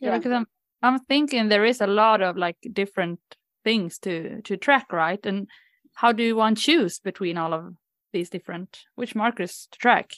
yeah, 0.00 0.16
because 0.16 0.32
i'm 0.32 0.46
i'm 0.82 0.98
thinking 1.00 1.48
there 1.48 1.64
is 1.64 1.80
a 1.80 1.86
lot 1.86 2.22
of 2.22 2.36
like 2.36 2.56
different 2.72 3.20
things 3.64 3.98
to 3.98 4.40
to 4.42 4.56
track 4.56 4.92
right? 4.92 5.24
And 5.26 5.48
how 5.94 6.12
do 6.12 6.22
you 6.22 6.36
one 6.36 6.54
choose 6.54 7.00
between 7.00 7.36
all 7.36 7.52
of 7.52 7.74
these 8.12 8.30
different 8.30 8.70
which 8.94 9.14
markers 9.14 9.68
to 9.72 9.78
track? 9.78 10.08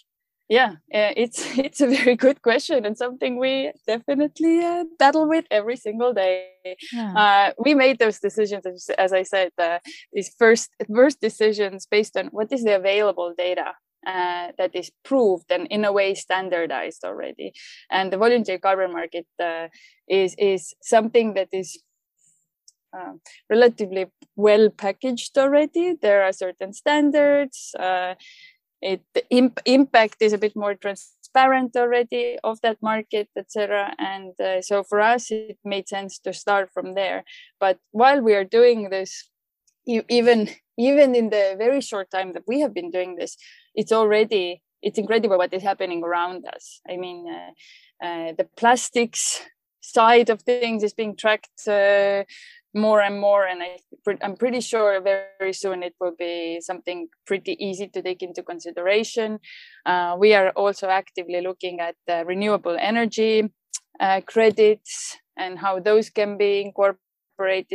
Yeah 0.48 0.72
uh, 0.98 1.12
it's 1.16 1.40
it's 1.66 1.80
a 1.80 1.88
very 1.88 2.16
good 2.16 2.42
question 2.42 2.84
and 2.86 2.96
something 2.96 3.38
we 3.38 3.72
definitely 3.86 4.64
uh, 4.64 4.84
battle 4.98 5.26
with 5.28 5.46
every 5.50 5.76
single 5.76 6.12
day. 6.12 6.48
Yeah. 6.92 7.14
uh, 7.22 7.52
we 7.64 7.74
made 7.74 7.98
those 7.98 8.18
decisions 8.20 8.66
as, 8.66 8.90
as 8.98 9.12
i 9.20 9.22
said 9.22 9.50
uh, 9.58 9.78
these 10.12 10.30
first 10.38 10.68
first 10.94 11.20
decisions 11.20 11.86
based 11.86 12.16
on 12.20 12.26
what 12.36 12.52
is 12.52 12.62
the 12.64 12.76
available 12.76 13.32
data 13.46 13.68
uh, 14.06 14.52
that 14.58 14.74
is 14.74 14.90
proved 15.04 15.50
and 15.50 15.66
in 15.68 15.84
a 15.84 15.92
way 15.92 16.14
standardized 16.14 17.04
already. 17.04 17.52
And 17.90 18.12
the 18.12 18.18
voluntary 18.18 18.58
carbon 18.58 18.92
market 18.92 19.26
uh, 19.42 19.68
is 20.08 20.34
is 20.38 20.74
something 20.82 21.34
that 21.34 21.48
is 21.52 21.82
um, 22.92 23.20
relatively 23.48 24.06
well 24.36 24.70
packaged 24.70 25.38
already. 25.38 25.94
There 26.00 26.22
are 26.22 26.32
certain 26.32 26.72
standards 26.72 27.74
it 28.82 29.02
the 29.14 29.24
imp- 29.30 29.60
impact 29.66 30.16
is 30.20 30.32
a 30.32 30.38
bit 30.38 30.56
more 30.56 30.74
transparent 30.74 31.76
already 31.76 32.38
of 32.42 32.60
that 32.62 32.78
market 32.82 33.28
etc 33.36 33.94
and 33.98 34.38
uh, 34.40 34.60
so 34.62 34.82
for 34.82 35.00
us 35.00 35.30
it 35.30 35.58
made 35.64 35.88
sense 35.88 36.18
to 36.18 36.32
start 36.32 36.70
from 36.72 36.94
there. 36.94 37.24
But 37.58 37.78
while 37.92 38.20
we 38.20 38.34
are 38.34 38.44
doing 38.44 38.90
this 38.90 39.28
even 39.86 40.48
even 40.78 41.14
in 41.14 41.30
the 41.30 41.56
very 41.58 41.80
short 41.80 42.10
time 42.10 42.32
that 42.32 42.44
we 42.46 42.60
have 42.60 42.72
been 42.72 42.90
doing 42.90 43.16
this 43.16 43.36
it's 43.74 43.92
already 43.92 44.62
it's 44.82 44.98
incredible 44.98 45.36
what 45.36 45.52
is 45.52 45.62
happening 45.62 46.02
around 46.02 46.46
us. 46.46 46.80
I 46.88 46.96
mean 46.96 47.26
uh, 47.28 48.06
uh, 48.06 48.32
the 48.36 48.48
plastics 48.56 49.40
side 49.80 50.30
of 50.30 50.42
things 50.42 50.82
is 50.82 50.94
being 50.94 51.16
tracked 51.16 51.66
uh, 51.68 52.24
more 52.74 53.00
and 53.00 53.20
more 53.20 53.46
and 53.46 53.62
I, 53.62 53.78
i'm 54.22 54.36
pretty 54.36 54.60
sure 54.60 55.00
very 55.00 55.52
soon 55.52 55.82
it 55.82 55.94
will 56.00 56.14
be 56.16 56.60
something 56.60 57.08
pretty 57.26 57.56
easy 57.58 57.88
to 57.88 58.00
take 58.00 58.22
into 58.22 58.42
consideration. 58.44 59.40
Uh, 59.84 60.16
we 60.18 60.34
are 60.34 60.50
also 60.50 60.88
actively 60.88 61.40
looking 61.40 61.80
at 61.80 61.96
renewable 62.26 62.76
energy 62.78 63.50
uh, 63.98 64.20
credits 64.26 65.16
and 65.36 65.58
how 65.58 65.80
those 65.80 66.10
can 66.10 66.36
be 66.36 66.60
incorporated 66.60 67.09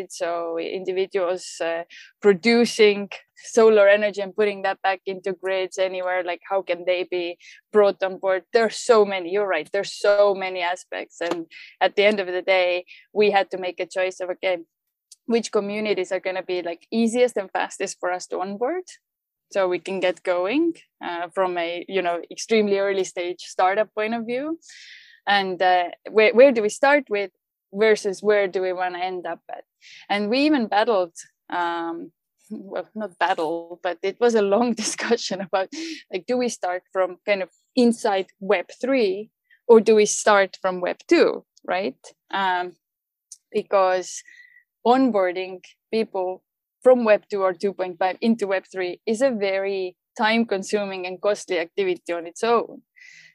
so 0.09 0.57
individuals 0.59 1.55
uh, 1.61 1.83
producing 2.21 3.09
solar 3.35 3.87
energy 3.87 4.21
and 4.21 4.35
putting 4.35 4.61
that 4.61 4.81
back 4.81 5.01
into 5.05 5.33
grids 5.33 5.77
anywhere 5.77 6.23
like 6.23 6.41
how 6.49 6.61
can 6.61 6.85
they 6.85 7.03
be 7.09 7.37
brought 7.71 8.01
on 8.03 8.17
board? 8.17 8.43
There's 8.53 8.77
so 8.77 9.05
many 9.05 9.31
you're 9.31 9.47
right 9.47 9.69
there's 9.71 9.93
so 9.93 10.33
many 10.33 10.61
aspects 10.61 11.21
and 11.21 11.45
at 11.81 11.95
the 11.95 12.05
end 12.05 12.19
of 12.19 12.27
the 12.27 12.41
day 12.41 12.85
we 13.13 13.31
had 13.31 13.51
to 13.51 13.57
make 13.57 13.79
a 13.79 13.85
choice 13.85 14.19
of 14.19 14.29
okay 14.29 14.57
which 15.25 15.51
communities 15.51 16.11
are 16.11 16.19
going 16.19 16.35
to 16.35 16.43
be 16.43 16.61
like 16.61 16.87
easiest 16.91 17.37
and 17.37 17.49
fastest 17.51 17.97
for 17.99 18.11
us 18.11 18.27
to 18.27 18.39
onboard 18.39 18.83
so 19.51 19.67
we 19.67 19.79
can 19.79 19.99
get 19.99 20.23
going 20.23 20.73
uh, 21.03 21.27
from 21.33 21.57
a 21.57 21.85
you 21.87 22.01
know 22.01 22.21
extremely 22.31 22.77
early 22.79 23.03
stage 23.03 23.41
startup 23.41 23.93
point 23.93 24.13
of 24.13 24.25
view. 24.25 24.59
And 25.27 25.61
uh, 25.61 25.89
where, 26.11 26.33
where 26.33 26.51
do 26.51 26.61
we 26.61 26.69
start 26.69 27.05
with 27.09 27.31
versus 27.73 28.21
where 28.21 28.47
do 28.47 28.61
we 28.61 28.73
want 28.73 28.95
to 28.95 29.03
end 29.03 29.25
up 29.25 29.41
at 29.51 29.63
and 30.09 30.29
we 30.29 30.39
even 30.39 30.67
battled 30.67 31.13
um, 31.49 32.11
well 32.49 32.87
not 32.95 33.17
battle 33.17 33.79
but 33.83 33.97
it 34.01 34.19
was 34.19 34.35
a 34.35 34.41
long 34.41 34.73
discussion 34.83 35.41
about 35.41 35.69
like 36.11 36.25
do 36.25 36.37
we 36.37 36.49
start 36.49 36.83
from 36.91 37.17
kind 37.25 37.41
of 37.41 37.49
inside 37.75 38.27
web 38.39 38.67
3 38.81 39.29
or 39.67 39.79
do 39.79 39.95
we 39.95 40.05
start 40.05 40.57
from 40.61 40.81
web 40.81 40.97
2 41.07 41.43
right 41.65 41.97
um, 42.31 42.73
because 43.51 44.21
onboarding 44.85 45.61
people 45.91 46.43
from 46.85 47.03
Web 47.03 47.23
2 47.31 47.41
or 47.41 47.53
2.5 47.53 48.17
into 48.21 48.45
Web 48.45 48.65
3 48.71 49.01
is 49.07 49.21
a 49.23 49.31
very 49.31 49.97
time 50.15 50.45
consuming 50.45 51.07
and 51.07 51.19
costly 51.19 51.57
activity 51.57 52.13
on 52.13 52.27
its 52.27 52.43
own. 52.43 52.83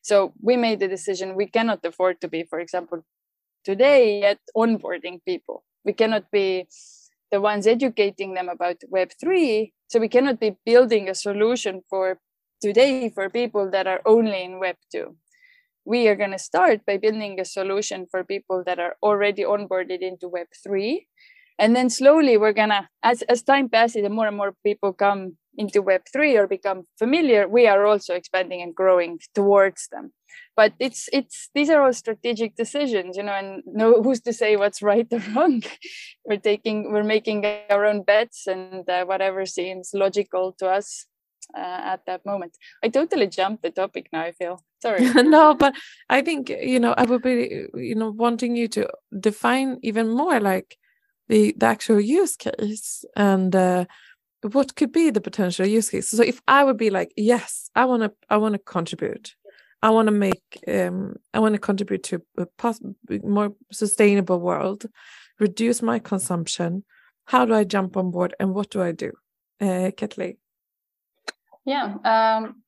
So 0.03 0.33
we 0.41 0.57
made 0.57 0.78
the 0.78 0.87
decision 0.87 1.35
we 1.35 1.47
cannot 1.47 1.85
afford 1.85 2.20
to 2.20 2.28
be, 2.28 2.45
for 2.45 2.61
example, 2.61 3.05
today 3.64 4.20
yet 4.20 4.38
onboarding 4.56 5.20
people. 5.24 5.64
We 5.84 5.92
cannot 5.92 6.30
be 6.30 6.66
the 7.30 7.40
ones 7.40 7.66
educating 7.66 8.34
them 8.34 8.48
about 8.48 8.76
Web 8.88 9.11
3. 9.20 9.72
So 9.88 9.98
we 9.98 10.08
cannot 10.08 10.40
be 10.40 10.56
building 10.64 11.08
a 11.08 11.14
solution 11.14 11.82
for 11.88 12.18
today 12.61 13.08
for 13.11 13.30
people 13.30 13.70
that 13.70 13.86
are 13.86 14.00
only 14.04 14.42
in 14.42 14.58
Web 14.58 14.76
2. 14.92 15.16
We 15.84 16.08
are 16.08 16.16
going 16.16 16.32
to 16.32 16.38
start 16.38 16.84
by 16.86 16.98
building 16.98 17.40
a 17.40 17.44
solution 17.44 18.06
for 18.11 18.24
people 18.24 18.62
that 18.66 18.78
are 18.78 18.96
already 19.02 19.44
onboarded 19.44 20.00
into 20.00 20.28
Web 20.28 20.48
3 20.62 21.06
and 21.61 21.76
then 21.76 21.90
slowly 21.90 22.38
we're 22.38 22.56
gonna 22.56 22.88
as 23.04 23.22
as 23.28 23.42
time 23.42 23.68
passes 23.68 24.02
and 24.02 24.14
more 24.14 24.26
and 24.26 24.36
more 24.36 24.54
people 24.64 24.92
come 24.92 25.36
into 25.57 25.82
web3 25.82 26.38
or 26.38 26.46
become 26.46 26.84
familiar 26.98 27.48
we 27.48 27.66
are 27.66 27.84
also 27.86 28.14
expanding 28.14 28.62
and 28.62 28.74
growing 28.74 29.18
towards 29.34 29.88
them. 29.88 30.12
But 30.57 30.74
it's 30.78 31.09
it's 31.12 31.51
these 31.55 31.70
are 31.70 31.82
all 31.82 31.92
strategic 31.92 32.57
decisions 32.57 33.16
you 33.16 33.22
know 33.22 33.32
and 33.32 33.62
no 33.66 34.03
who's 34.03 34.20
to 34.22 34.32
say 34.32 34.57
what's 34.57 34.82
right 34.82 35.07
or 35.11 35.22
wrong? 35.34 35.62
We're 36.24 36.38
taking 36.38 36.92
we're 36.92 37.03
making 37.03 37.46
our 37.70 37.84
own 37.84 38.03
bets 38.03 38.46
and 38.46 38.88
uh, 38.88 39.05
whatever 39.05 39.46
seems 39.46 39.90
logical 39.94 40.53
to 40.59 40.68
us 40.68 41.07
uh, 41.57 41.80
at 41.94 42.07
that 42.07 42.24
moment. 42.24 42.57
I 42.84 42.88
totally 42.88 43.26
jumped 43.26 43.62
the 43.62 43.70
topic 43.70 44.09
now 44.12 44.22
i 44.22 44.32
feel. 44.32 44.62
Sorry. 44.82 45.11
No 45.14 45.55
but 45.55 45.74
i 46.09 46.22
think 46.22 46.48
you 46.48 46.80
know 46.80 46.94
i 46.96 47.05
would 47.05 47.22
be 47.22 47.66
you 47.74 47.94
know 47.94 48.11
wanting 48.11 48.57
you 48.57 48.68
to 48.68 48.88
define 49.18 49.78
even 49.82 50.09
more 50.11 50.40
like 50.40 50.76
the, 51.30 51.55
the 51.57 51.66
actual 51.66 52.01
use 52.01 52.36
case 52.36 53.05
and 53.16 53.55
uh, 53.55 53.84
what 54.43 54.74
could 54.74 54.93
be 54.93 55.11
the 55.11 55.20
potential 55.20 55.66
use 55.66 55.91
case 55.91 56.09
so 56.09 56.22
if 56.22 56.41
i 56.49 56.64
would 56.64 56.76
be 56.76 56.91
like 56.91 57.12
yes 57.16 57.70
i 57.74 57.84
want 57.84 58.03
to 58.03 58.12
i 58.28 58.36
want 58.36 58.55
to 58.55 58.59
contribute 58.59 59.34
i 59.82 59.91
want 59.91 60.07
to 60.07 60.12
make 60.12 60.59
um, 60.68 61.16
i 61.34 61.38
want 61.38 61.55
to 61.55 61.61
contribute 61.61 62.03
to 62.03 62.22
a 62.38 62.47
pos- 62.47 62.80
more 63.22 63.55
sustainable 63.70 64.41
world 64.41 64.86
reduce 65.38 65.82
my 65.82 65.99
consumption 65.99 66.84
how 67.26 67.45
do 67.45 67.55
i 67.55 67.64
jump 67.64 67.97
on 67.97 68.11
board 68.11 68.34
and 68.41 68.55
what 68.55 68.70
do 68.70 68.82
i 68.82 68.93
do 68.93 69.12
uh, 69.61 69.91
Ketli? 69.97 70.36
yeah 71.64 71.95
um, 72.05 72.62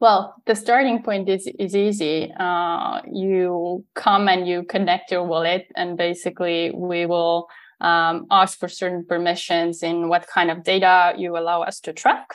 well, 0.00 0.36
the 0.46 0.54
starting 0.54 1.02
point 1.02 1.28
is 1.28 1.48
is 1.58 1.74
easy. 1.74 2.32
Uh, 2.38 3.02
you 3.10 3.84
come 3.94 4.28
and 4.28 4.46
you 4.46 4.62
connect 4.62 5.10
your 5.10 5.24
wallet, 5.24 5.66
and 5.74 5.96
basically 5.96 6.70
we 6.70 7.04
will 7.06 7.48
um, 7.80 8.26
ask 8.30 8.58
for 8.58 8.68
certain 8.68 9.04
permissions 9.04 9.82
in 9.82 10.08
what 10.08 10.26
kind 10.26 10.50
of 10.50 10.64
data 10.64 11.14
you 11.16 11.36
allow 11.36 11.62
us 11.62 11.80
to 11.80 11.92
track. 11.92 12.26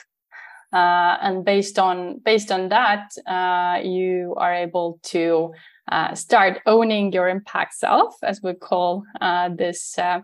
Uh, 0.74 1.18
and 1.22 1.46
based 1.46 1.78
on 1.78 2.20
based 2.26 2.52
on 2.52 2.70
that, 2.70 3.12
uh, 3.28 3.80
you 3.84 4.34
are 4.38 4.56
able 4.56 5.00
to 5.04 5.54
uh, 5.92 6.16
start 6.16 6.62
owning 6.66 7.12
your 7.14 7.30
impact 7.30 7.76
self, 7.76 8.16
as 8.24 8.42
we 8.42 8.54
call 8.54 9.04
uh, 9.22 9.50
this, 9.50 10.00
uh, 10.00 10.22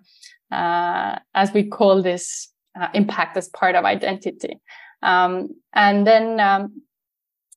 uh, 0.52 1.20
as 1.36 1.54
we 1.54 1.64
call 1.66 2.02
this 2.02 2.52
impact 2.94 3.38
as 3.38 3.50
part 3.50 3.76
of 3.76 3.86
identity. 3.86 4.60
Um, 5.04 5.50
and 5.74 6.08
then, 6.08 6.40
um, 6.40 6.82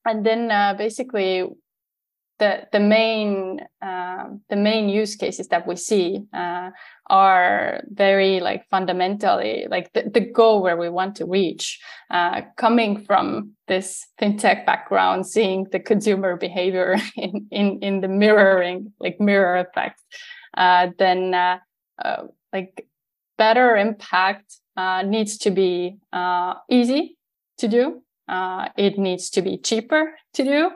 and 0.04 0.26
then 0.26 0.76
basically, 0.76 1.44
the 2.42 2.66
the 2.72 2.80
main 2.80 3.60
the 4.50 4.56
main 4.56 4.88
use 4.88 5.14
cases 5.16 5.46
that 5.48 5.66
we 5.66 5.76
see 5.76 6.26
are 7.12 7.82
very 7.90 8.40
like 8.40 8.62
fundamentally 8.70 9.66
like 9.70 9.92
the, 9.92 10.10
the 10.14 10.20
goal 10.20 10.62
where 10.62 10.78
we 10.78 10.88
want 10.88 11.14
to 11.16 11.26
reach 11.26 11.78
uh, 12.10 12.40
coming 12.56 13.04
from 13.04 13.52
this 13.68 14.06
fintech 14.18 14.64
background 14.64 15.26
seeing 15.26 15.66
the 15.72 15.78
consumer 15.78 16.36
behavior 16.36 16.96
in 17.16 17.46
in, 17.50 17.78
in 17.82 18.00
the 18.00 18.08
mirroring 18.08 18.92
like 18.98 19.20
mirror 19.20 19.56
effect 19.56 20.00
uh, 20.56 20.88
then 20.98 21.34
uh, 21.34 21.58
uh 22.04 22.22
like 22.52 22.86
better 23.36 23.76
impact 23.76 24.56
uh, 24.76 25.02
needs 25.02 25.36
to 25.36 25.50
be 25.50 25.98
uh, 26.12 26.54
easy 26.70 27.18
to 27.58 27.68
do 27.68 28.02
it 28.76 28.98
needs 28.98 29.28
to 29.28 29.42
be 29.42 29.58
cheaper 29.58 30.14
to 30.32 30.44
do 30.44 30.70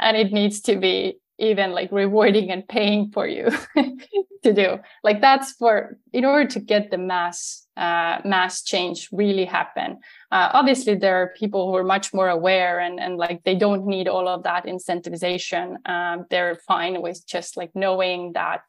and 0.00 0.16
it 0.16 0.32
needs 0.32 0.60
to 0.62 0.76
be 0.76 1.18
even 1.38 1.72
like 1.72 1.90
rewarding 1.92 2.50
and 2.50 2.68
paying 2.68 3.10
for 3.10 3.26
you 3.26 3.48
to 4.42 4.52
do 4.52 4.78
like 5.02 5.20
that's 5.20 5.52
for 5.52 5.96
in 6.12 6.24
order 6.24 6.46
to 6.46 6.60
get 6.60 6.90
the 6.90 6.98
mass 6.98 7.66
uh, 7.80 8.20
mass 8.26 8.62
change 8.62 9.08
really 9.10 9.46
happen. 9.46 9.98
Uh, 10.30 10.50
obviously, 10.52 10.94
there 10.94 11.16
are 11.16 11.34
people 11.34 11.70
who 11.70 11.76
are 11.76 11.84
much 11.84 12.12
more 12.12 12.28
aware 12.28 12.78
and, 12.78 13.00
and 13.00 13.16
like 13.16 13.42
they 13.44 13.54
don't 13.54 13.86
need 13.86 14.06
all 14.06 14.28
of 14.28 14.42
that 14.42 14.66
incentivization. 14.66 15.76
Um, 15.88 16.26
they're 16.28 16.56
fine 16.68 17.00
with 17.00 17.26
just 17.26 17.56
like 17.56 17.70
knowing 17.74 18.32
that 18.34 18.60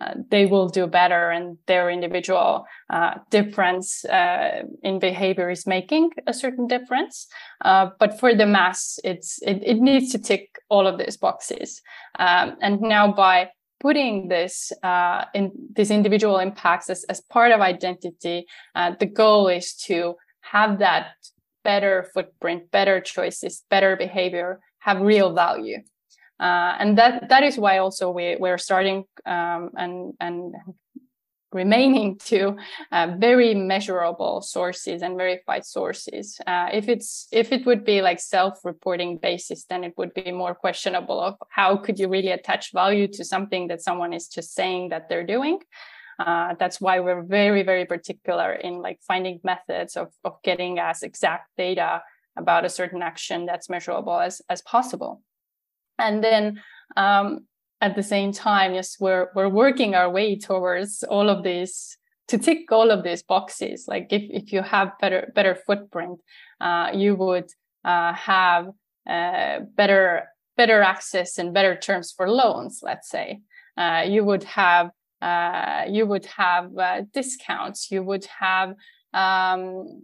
uh, 0.00 0.14
they 0.30 0.46
will 0.46 0.68
do 0.68 0.86
better 0.86 1.30
and 1.30 1.56
their 1.66 1.90
individual 1.90 2.66
uh, 2.90 3.14
difference 3.30 4.04
uh, 4.04 4.62
in 4.82 4.98
behavior 4.98 5.48
is 5.48 5.66
making 5.66 6.10
a 6.26 6.34
certain 6.34 6.66
difference. 6.66 7.26
Uh, 7.64 7.88
but 7.98 8.18
for 8.20 8.34
the 8.34 8.46
mass, 8.46 8.98
it's 9.04 9.40
it, 9.42 9.62
it 9.64 9.78
needs 9.78 10.12
to 10.12 10.18
tick 10.18 10.58
all 10.68 10.86
of 10.86 10.98
these 10.98 11.16
boxes. 11.16 11.80
Um, 12.18 12.56
and 12.60 12.80
now 12.80 13.12
by 13.12 13.50
putting 13.80 14.28
this 14.28 14.72
uh, 14.82 15.24
in 15.34 15.52
these 15.74 15.90
individual 15.90 16.38
impacts 16.38 16.90
as, 16.90 17.04
as 17.04 17.20
part 17.20 17.52
of 17.52 17.60
identity, 17.60 18.46
the 18.74 19.06
goal 19.06 19.48
is 19.48 19.74
to 19.74 20.14
have 20.40 20.78
that 20.78 21.08
better 21.64 22.08
footprint, 22.14 22.70
better 22.70 23.00
choices, 23.00 23.64
better 23.70 23.96
behavior 23.96 24.60
have 24.78 25.00
real 25.00 25.34
value. 25.34 25.78
Uh, 26.38 26.76
and 26.78 26.98
that 26.98 27.28
that 27.28 27.42
is 27.42 27.58
why 27.58 27.78
also 27.78 28.10
we 28.10 28.36
we're 28.38 28.58
starting 28.58 29.04
um, 29.24 29.70
and 29.76 30.12
and 30.20 30.54
remaining 31.56 32.16
to 32.30 32.56
uh, 32.92 33.08
very 33.18 33.54
measurable 33.54 34.40
sources 34.42 35.02
and 35.02 35.16
verified 35.16 35.64
sources. 35.64 36.38
Uh, 36.46 36.68
if 36.72 36.88
it's 36.88 37.26
if 37.32 37.52
it 37.52 37.66
would 37.66 37.84
be 37.84 38.02
like 38.02 38.20
self-reporting 38.20 39.18
basis, 39.18 39.64
then 39.64 39.82
it 39.82 39.94
would 39.96 40.12
be 40.14 40.30
more 40.30 40.54
questionable 40.54 41.20
of 41.20 41.34
how 41.48 41.76
could 41.76 41.98
you 41.98 42.08
really 42.08 42.30
attach 42.30 42.72
value 42.72 43.08
to 43.08 43.24
something 43.24 43.68
that 43.68 43.82
someone 43.82 44.12
is 44.12 44.28
just 44.28 44.54
saying 44.54 44.90
that 44.90 45.08
they're 45.08 45.26
doing. 45.26 45.58
Uh, 46.18 46.54
that's 46.58 46.80
why 46.80 47.00
we're 47.00 47.22
very 47.22 47.62
very 47.62 47.84
particular 47.84 48.52
in 48.52 48.74
like 48.80 48.98
finding 49.06 49.40
methods 49.42 49.96
of 49.96 50.08
of 50.24 50.34
getting 50.42 50.78
as 50.78 51.02
exact 51.02 51.50
data 51.56 52.02
about 52.38 52.64
a 52.64 52.68
certain 52.68 53.02
action 53.02 53.46
that's 53.46 53.68
measurable 53.68 54.18
as 54.18 54.42
as 54.48 54.62
possible. 54.62 55.20
And 55.98 56.22
then 56.22 56.62
um, 56.96 57.46
at 57.80 57.96
the 57.96 58.02
same 58.02 58.32
time, 58.32 58.74
yes, 58.74 58.96
we're 58.98 59.28
we're 59.34 59.48
working 59.48 59.94
our 59.94 60.10
way 60.10 60.38
towards 60.38 61.02
all 61.02 61.28
of 61.28 61.42
these 61.42 61.96
to 62.28 62.38
tick 62.38 62.70
all 62.72 62.90
of 62.90 63.04
these 63.04 63.22
boxes. 63.22 63.86
Like 63.86 64.08
if 64.10 64.22
if 64.30 64.52
you 64.52 64.62
have 64.62 64.98
better 65.00 65.32
better 65.34 65.54
footprint, 65.54 66.20
uh, 66.60 66.90
you 66.94 67.14
would 67.14 67.50
uh, 67.84 68.12
have 68.14 68.68
uh, 69.08 69.60
better 69.74 70.28
better 70.56 70.82
access 70.82 71.38
and 71.38 71.52
better 71.52 71.76
terms 71.76 72.12
for 72.16 72.28
loans. 72.28 72.80
Let's 72.82 73.08
say 73.08 73.40
uh, 73.76 74.04
you 74.06 74.24
would 74.24 74.44
have 74.44 74.90
uh, 75.22 75.84
you 75.88 76.06
would 76.06 76.26
have 76.26 76.76
uh, 76.76 77.02
discounts. 77.12 77.90
You 77.90 78.02
would 78.02 78.26
have 78.40 78.74
um, 79.12 80.02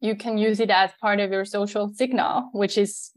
you 0.00 0.14
can 0.14 0.38
use 0.38 0.60
it 0.60 0.70
as 0.70 0.90
part 1.00 1.20
of 1.20 1.32
your 1.32 1.44
social 1.44 1.88
signal, 1.88 2.50
which 2.52 2.78
is 2.78 3.10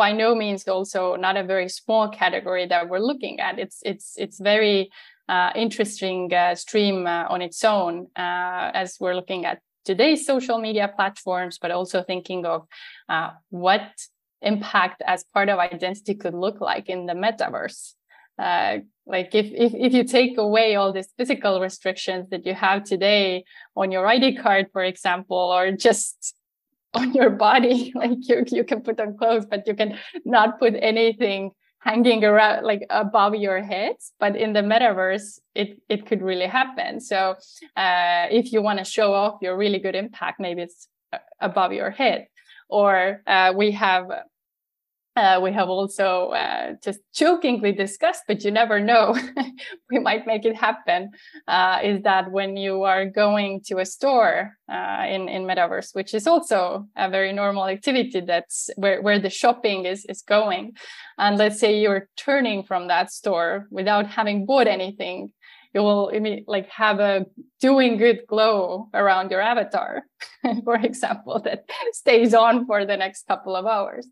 by 0.00 0.12
no 0.12 0.34
means 0.34 0.66
also 0.66 1.14
not 1.26 1.36
a 1.36 1.44
very 1.44 1.68
small 1.68 2.08
category 2.08 2.66
that 2.66 2.88
we're 2.88 3.06
looking 3.10 3.38
at. 3.38 3.58
It's 3.64 3.78
it's 3.84 4.14
it's 4.16 4.38
very 4.40 4.90
uh, 5.28 5.50
interesting 5.54 6.32
uh, 6.32 6.54
stream 6.54 7.06
uh, 7.06 7.34
on 7.34 7.42
its 7.42 7.62
own 7.76 7.94
uh, 8.16 8.66
as 8.82 8.96
we're 8.98 9.18
looking 9.20 9.44
at 9.44 9.58
today's 9.84 10.24
social 10.24 10.58
media 10.58 10.86
platforms, 10.96 11.58
but 11.62 11.70
also 11.70 12.02
thinking 12.02 12.46
of 12.46 12.66
uh, 13.10 13.30
what 13.50 13.88
impact 14.40 15.02
as 15.06 15.20
part 15.34 15.50
of 15.50 15.58
identity 15.58 16.14
could 16.14 16.36
look 16.44 16.58
like 16.62 16.88
in 16.88 17.04
the 17.04 17.16
metaverse. 17.24 17.92
Uh, 18.38 18.78
like 19.06 19.34
if, 19.34 19.48
if 19.66 19.72
if 19.86 19.92
you 19.92 20.04
take 20.04 20.38
away 20.38 20.76
all 20.76 20.92
these 20.94 21.12
physical 21.18 21.60
restrictions 21.60 22.30
that 22.30 22.46
you 22.46 22.54
have 22.54 22.84
today 22.84 23.44
on 23.76 23.92
your 23.92 24.06
ID 24.06 24.36
card, 24.36 24.64
for 24.72 24.82
example, 24.82 25.36
or 25.36 25.72
just 25.72 26.39
on 26.94 27.12
your 27.12 27.30
body 27.30 27.92
like 28.02 28.18
you 28.28 28.44
you 28.48 28.64
can 28.64 28.80
put 28.80 28.98
on 28.98 29.16
clothes 29.16 29.46
but 29.46 29.66
you 29.66 29.74
can 29.74 29.96
not 30.24 30.58
put 30.58 30.74
anything 30.80 31.52
hanging 31.78 32.24
around 32.24 32.64
like 32.64 32.84
above 32.90 33.34
your 33.34 33.62
head 33.62 33.94
but 34.18 34.36
in 34.36 34.52
the 34.52 34.60
metaverse 34.60 35.38
it 35.54 35.80
it 35.88 36.06
could 36.06 36.22
really 36.22 36.46
happen. 36.46 37.00
So 37.00 37.36
uh, 37.76 38.26
if 38.30 38.52
you 38.52 38.60
want 38.62 38.78
to 38.78 38.84
show 38.84 39.14
off 39.14 39.40
your 39.40 39.56
really 39.56 39.78
good 39.78 39.94
impact 39.94 40.40
maybe 40.40 40.62
it's 40.62 40.88
uh, 41.12 41.18
above 41.40 41.72
your 41.72 41.90
head. 41.90 42.26
Or 42.68 43.22
uh, 43.26 43.52
we 43.56 43.72
have 43.72 44.06
uh, 45.16 45.40
we 45.42 45.52
have 45.52 45.68
also 45.68 46.28
uh, 46.28 46.74
just 46.82 47.00
jokingly 47.12 47.72
discussed, 47.72 48.22
but 48.28 48.44
you 48.44 48.50
never 48.50 48.78
know, 48.78 49.16
we 49.90 49.98
might 49.98 50.26
make 50.26 50.44
it 50.44 50.54
happen. 50.54 51.10
Uh, 51.48 51.78
is 51.82 52.02
that 52.02 52.30
when 52.30 52.56
you 52.56 52.84
are 52.84 53.06
going 53.06 53.60
to 53.66 53.78
a 53.78 53.84
store 53.84 54.56
uh, 54.70 55.04
in 55.08 55.28
in 55.28 55.44
metaverse, 55.44 55.94
which 55.94 56.14
is 56.14 56.26
also 56.26 56.86
a 56.96 57.10
very 57.10 57.32
normal 57.32 57.66
activity, 57.66 58.20
that's 58.20 58.70
where 58.76 59.02
where 59.02 59.18
the 59.18 59.30
shopping 59.30 59.84
is 59.84 60.04
is 60.04 60.22
going, 60.22 60.72
and 61.18 61.38
let's 61.38 61.58
say 61.58 61.80
you're 61.80 62.08
turning 62.16 62.62
from 62.62 62.86
that 62.88 63.10
store 63.10 63.66
without 63.70 64.06
having 64.06 64.46
bought 64.46 64.68
anything, 64.68 65.32
you 65.74 65.82
will 65.82 66.12
like 66.46 66.68
have 66.68 66.98
a 66.98 67.26
doing 67.60 67.96
good 67.96 68.20
glow 68.26 68.88
around 68.92 69.30
your 69.30 69.40
avatar, 69.40 70.02
for 70.64 70.74
example, 70.76 71.40
that 71.44 71.64
stays 71.92 72.34
on 72.34 72.66
for 72.66 72.84
the 72.84 72.96
next 72.96 73.26
couple 73.28 73.54
of 73.54 73.66
hours. 73.66 74.06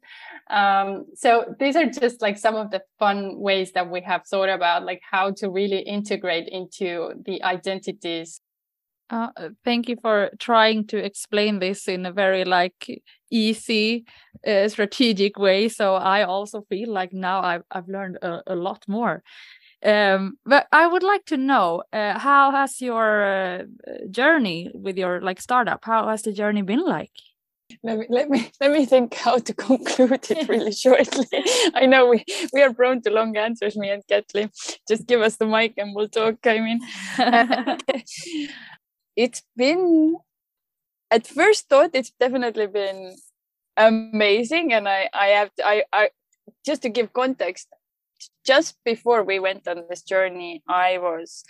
Um, 0.50 1.06
so 1.14 1.54
these 1.58 1.76
are 1.76 1.86
just 1.86 2.22
like 2.22 2.38
some 2.38 2.54
of 2.54 2.70
the 2.70 2.82
fun 2.98 3.38
ways 3.38 3.72
that 3.72 3.90
we 3.90 4.00
have 4.02 4.22
thought 4.26 4.48
about, 4.48 4.84
like 4.84 5.00
how 5.10 5.32
to 5.32 5.50
really 5.50 5.80
integrate 5.80 6.48
into 6.48 7.10
the 7.24 7.42
identities. 7.42 8.40
Uh, 9.10 9.30
thank 9.64 9.88
you 9.88 9.96
for 10.02 10.30
trying 10.38 10.86
to 10.86 10.98
explain 10.98 11.60
this 11.60 11.88
in 11.88 12.04
a 12.04 12.12
very 12.12 12.44
like 12.44 13.02
easy, 13.30 14.04
uh, 14.46 14.68
strategic 14.68 15.38
way. 15.38 15.68
So 15.68 15.94
I 15.94 16.24
also 16.24 16.62
feel 16.68 16.92
like 16.92 17.12
now 17.12 17.40
I've 17.40 17.62
I've 17.70 17.88
learned 17.88 18.18
a, 18.20 18.42
a 18.46 18.54
lot 18.54 18.84
more. 18.86 19.22
Um, 19.84 20.38
but 20.44 20.66
I 20.72 20.86
would 20.86 21.04
like 21.04 21.24
to 21.26 21.36
know 21.36 21.84
uh, 21.92 22.18
how 22.18 22.50
has 22.50 22.80
your 22.80 23.24
uh, 23.24 23.62
journey 24.10 24.70
with 24.74 24.98
your 24.98 25.20
like 25.20 25.40
startup? 25.40 25.84
How 25.84 26.08
has 26.08 26.22
the 26.22 26.32
journey 26.32 26.62
been 26.62 26.84
like? 26.84 27.12
Let 27.82 27.98
me 27.98 28.06
let 28.08 28.30
me 28.30 28.50
let 28.60 28.72
me 28.72 28.86
think 28.86 29.14
how 29.14 29.38
to 29.38 29.54
conclude 29.54 30.30
it 30.30 30.48
really 30.48 30.72
shortly. 30.72 31.26
I 31.74 31.86
know 31.86 32.08
we 32.08 32.24
we 32.52 32.62
are 32.62 32.72
prone 32.72 33.02
to 33.02 33.10
long 33.10 33.36
answers, 33.36 33.76
me 33.76 33.90
and 33.90 34.02
Kathleen. 34.08 34.50
Just 34.88 35.06
give 35.06 35.20
us 35.20 35.36
the 35.36 35.46
mic 35.46 35.74
and 35.76 35.94
we'll 35.94 36.08
talk. 36.08 36.38
I 36.44 36.58
mean, 36.58 36.80
it's 39.16 39.42
been 39.56 40.16
at 41.10 41.26
first 41.26 41.68
thought 41.68 41.90
it's 41.94 42.12
definitely 42.18 42.66
been 42.66 43.16
amazing, 43.76 44.72
and 44.72 44.88
I 44.88 45.08
I 45.12 45.26
have 45.28 45.54
to, 45.56 45.66
I 45.66 45.84
I 45.92 46.10
just 46.64 46.82
to 46.82 46.88
give 46.88 47.12
context 47.12 47.68
just 48.44 48.76
before 48.84 49.22
we 49.22 49.38
went 49.38 49.66
on 49.68 49.84
this 49.88 50.02
journey, 50.02 50.62
I 50.68 50.98
was 50.98 51.44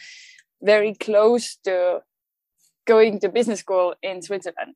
very 0.63 0.95
close 0.95 1.57
to 1.65 2.01
going 2.87 3.21
to 3.21 3.29
business 3.29 3.61
school 3.61 3.95
in 4.03 4.23
Switzerland, 4.23 4.75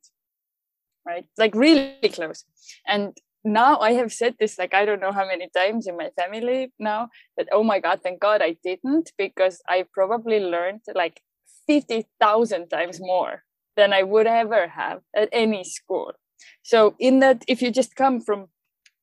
right? 1.06 1.24
Like 1.38 1.54
really 1.54 2.08
close. 2.12 2.44
And 2.86 3.16
now 3.44 3.78
I 3.78 3.92
have 3.92 4.12
said 4.12 4.36
this 4.38 4.58
like 4.58 4.74
I 4.74 4.84
don't 4.84 5.00
know 5.00 5.12
how 5.12 5.26
many 5.26 5.48
times 5.56 5.86
in 5.86 5.96
my 5.96 6.10
family 6.16 6.72
now 6.78 7.08
that 7.36 7.48
oh 7.50 7.64
my 7.64 7.80
god, 7.80 8.00
thank 8.02 8.20
God 8.20 8.40
I 8.42 8.56
didn't 8.62 9.10
because 9.18 9.60
I 9.68 9.84
probably 9.92 10.38
learned 10.40 10.82
like 10.94 11.20
50,000 11.66 12.68
times 12.68 13.00
more 13.00 13.42
than 13.76 13.92
I 13.92 14.02
would 14.02 14.26
ever 14.26 14.68
have 14.68 15.00
at 15.16 15.28
any 15.32 15.64
school. 15.64 16.12
So 16.62 16.94
in 16.98 17.20
that 17.20 17.44
if 17.48 17.62
you 17.62 17.70
just 17.70 17.96
come 17.96 18.20
from 18.20 18.46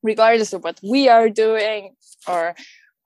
regardless 0.03 0.53
of 0.53 0.63
what 0.63 0.79
we 0.81 1.09
are 1.09 1.29
doing 1.29 1.95
or 2.27 2.55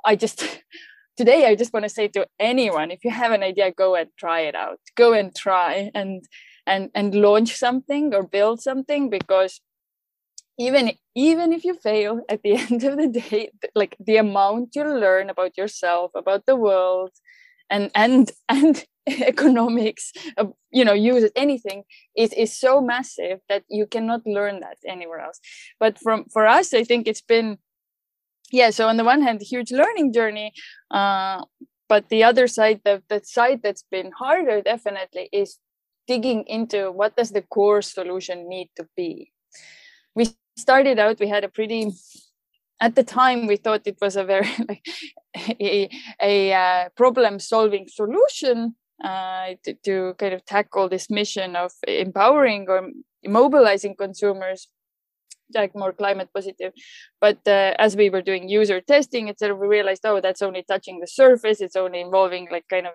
I 0.06 0.16
just 0.16 0.44
today 1.18 1.46
I 1.46 1.56
just 1.56 1.74
want 1.74 1.84
to 1.84 1.90
say 1.90 2.08
to 2.10 2.28
anyone 2.40 2.92
if 2.92 3.04
you 3.04 3.12
have 3.12 3.32
an 3.32 3.44
idea 3.44 3.72
go 3.72 3.96
and 3.96 4.10
try 4.18 4.42
it 4.42 4.56
out. 4.56 4.80
Go 4.96 5.14
and 5.14 5.36
try 5.36 5.92
and 5.94 6.24
and 6.66 6.90
and 6.96 7.16
launch 7.16 7.56
something 7.56 8.14
or 8.14 8.24
build 8.24 8.62
something 8.62 9.10
because 9.10 9.62
even 10.58 10.92
even 11.16 11.52
if 11.54 11.64
you 11.64 11.74
fail 11.74 12.22
at 12.30 12.42
the 12.44 12.56
end 12.64 12.84
of 12.84 12.98
the 12.98 13.08
day 13.08 13.50
like 13.76 13.96
the 14.00 14.18
amount 14.18 14.76
you 14.76 14.84
learn 14.84 15.30
about 15.30 15.58
yourself 15.58 16.12
about 16.16 16.46
the 16.46 16.56
world 16.56 17.12
and 17.70 17.92
and 17.96 18.32
and 18.50 18.86
economics 19.08 20.14
uh, 20.38 20.46
you 20.72 20.86
know 20.86 20.94
use 20.94 21.30
anything 21.36 21.84
is 22.16 22.32
is 22.34 22.58
so 22.58 22.80
massive 22.82 23.40
that 23.50 23.64
you 23.70 23.86
cannot 23.86 24.22
learn 24.26 24.62
that 24.62 24.78
anywhere 24.88 25.20
else. 25.20 25.40
But 25.80 26.00
from 26.00 26.26
for 26.32 26.48
us 26.48 26.74
i 26.74 26.84
think 26.84 27.08
it's 27.08 27.22
been 27.22 27.58
yeah 28.54 28.70
so 28.70 28.88
on 28.88 28.96
the 28.96 29.04
one 29.04 29.22
hand 29.22 29.42
huge 29.42 29.72
learning 29.72 30.14
journey 30.14 30.54
uh, 30.92 31.44
but 31.90 32.08
the 32.08 32.24
other 32.24 32.48
side 32.48 32.80
the, 32.86 33.04
the 33.10 33.20
side 33.24 33.60
that's 33.62 33.84
been 33.92 34.12
harder 34.18 34.62
definitely 34.62 35.28
is 35.34 35.60
digging 36.08 36.44
into 36.48 36.92
what 36.92 37.16
does 37.16 37.32
the 37.32 37.42
core 37.42 37.82
solution 37.82 38.50
need 38.50 38.70
to 38.76 38.88
be. 38.96 39.32
We 40.16 40.30
started 40.58 41.00
out 41.00 41.20
we 41.20 41.28
had 41.28 41.44
a 41.44 41.50
pretty 41.50 41.92
at 42.80 42.96
the 42.96 43.04
time 43.04 43.48
we 43.48 43.58
thought 43.58 43.82
it 43.86 43.98
was 44.02 44.16
a 44.16 44.24
very 44.24 44.50
like 44.70 44.86
a, 45.60 45.90
a 46.22 46.54
uh, 46.54 46.90
problem 46.96 47.40
solving 47.40 47.88
solution 47.88 48.76
uh, 49.04 49.56
to, 49.64 49.74
to 49.86 50.16
kind 50.18 50.34
of 50.34 50.46
tackle 50.46 50.90
this 50.90 51.10
mission 51.10 51.56
of 51.56 51.72
empowering 51.88 52.66
or 52.70 52.90
mobilizing 53.26 53.96
consumers 53.96 54.68
like 55.56 55.76
more 55.76 55.94
climate 55.94 56.30
positive. 56.34 56.74
But 57.20 57.40
uh, 57.48 57.74
as 57.80 57.96
we 57.96 58.10
were 58.10 58.22
doing 58.22 58.50
user 58.50 58.82
testing 58.82 59.30
etc 59.30 59.56
we 59.56 59.68
realized 59.68 60.06
oh 60.06 60.22
that's 60.22 60.42
only 60.42 60.64
touching 60.64 61.00
the 61.00 61.08
surface. 61.08 61.62
It's 61.62 61.76
only 61.76 62.02
involving 62.02 62.48
like 62.52 62.66
kind 62.70 62.88
of 62.88 62.94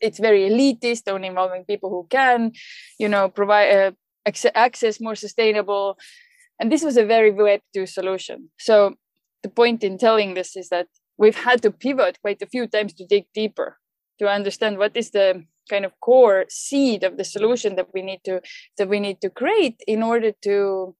it's 0.00 0.18
very 0.18 0.50
elitist 0.50 1.02
only 1.08 1.28
involving 1.28 1.64
people 1.64 1.90
who 1.90 2.06
can 2.10 2.52
you 2.98 3.08
know 3.08 3.28
provide 3.28 3.70
uh, 3.70 3.90
access 4.54 5.00
more 5.00 5.14
sustainable. 5.14 5.96
And 6.60 6.70
this 6.70 6.82
was 6.82 6.96
a 6.96 7.04
very 7.04 7.30
web 7.32 7.60
2 7.74 7.86
solution. 7.86 8.50
So 8.58 8.94
the 9.42 9.48
point 9.48 9.82
in 9.82 9.98
telling 9.98 10.34
this 10.34 10.56
is 10.56 10.68
that 10.68 10.86
we've 11.18 11.36
had 11.36 11.62
to 11.62 11.70
pivot 11.70 12.18
quite 12.20 12.40
a 12.42 12.46
few 12.46 12.66
times 12.66 12.94
to 12.94 13.06
dig 13.06 13.24
deeper 13.34 13.78
to 14.18 14.28
understand 14.28 14.78
what 14.78 14.96
is 14.96 15.10
the 15.10 15.44
kind 15.70 15.84
of 15.84 15.92
core 16.00 16.44
seed 16.48 17.04
of 17.04 17.16
the 17.16 17.24
solution 17.24 17.76
that 17.76 17.88
we 17.94 18.02
need 18.02 18.20
to 18.24 18.40
that 18.78 18.88
we 18.88 19.00
need 19.00 19.20
to 19.20 19.30
create 19.30 19.80
in 19.86 20.02
order 20.02 20.32
to 20.42 20.94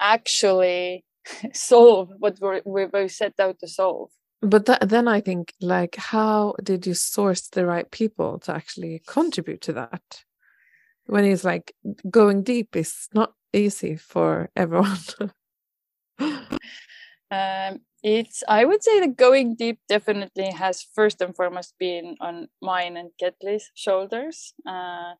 actually 0.00 1.04
solve 1.52 2.10
what 2.18 2.38
we're, 2.40 2.62
we 2.64 3.08
set 3.08 3.34
out 3.38 3.58
to 3.60 3.68
solve. 3.68 4.10
But 4.40 4.66
that, 4.66 4.88
then 4.88 5.08
i 5.08 5.20
think 5.20 5.52
like 5.60 5.96
how 5.96 6.54
did 6.62 6.86
you 6.86 6.94
source 6.94 7.48
the 7.48 7.66
right 7.66 7.90
people 7.90 8.38
to 8.40 8.54
actually 8.54 9.02
contribute 9.06 9.60
to 9.62 9.72
that? 9.72 10.24
When 11.06 11.24
it's 11.24 11.44
like 11.44 11.74
going 12.08 12.44
deep 12.44 12.76
is 12.76 13.08
not 13.12 13.32
easy 13.52 13.96
for 13.96 14.50
everyone. 14.54 14.98
Um, 17.30 17.80
it's 18.02 18.42
i 18.48 18.64
would 18.64 18.82
say 18.82 19.00
that 19.00 19.16
going 19.16 19.54
deep 19.54 19.80
definitely 19.88 20.50
has 20.50 20.86
first 20.94 21.20
and 21.20 21.34
foremost 21.34 21.74
been 21.78 22.16
on 22.20 22.48
mine 22.62 22.96
and 22.96 23.10
Ketli's 23.20 23.70
shoulders. 23.74 24.54
Uh, 24.66 25.12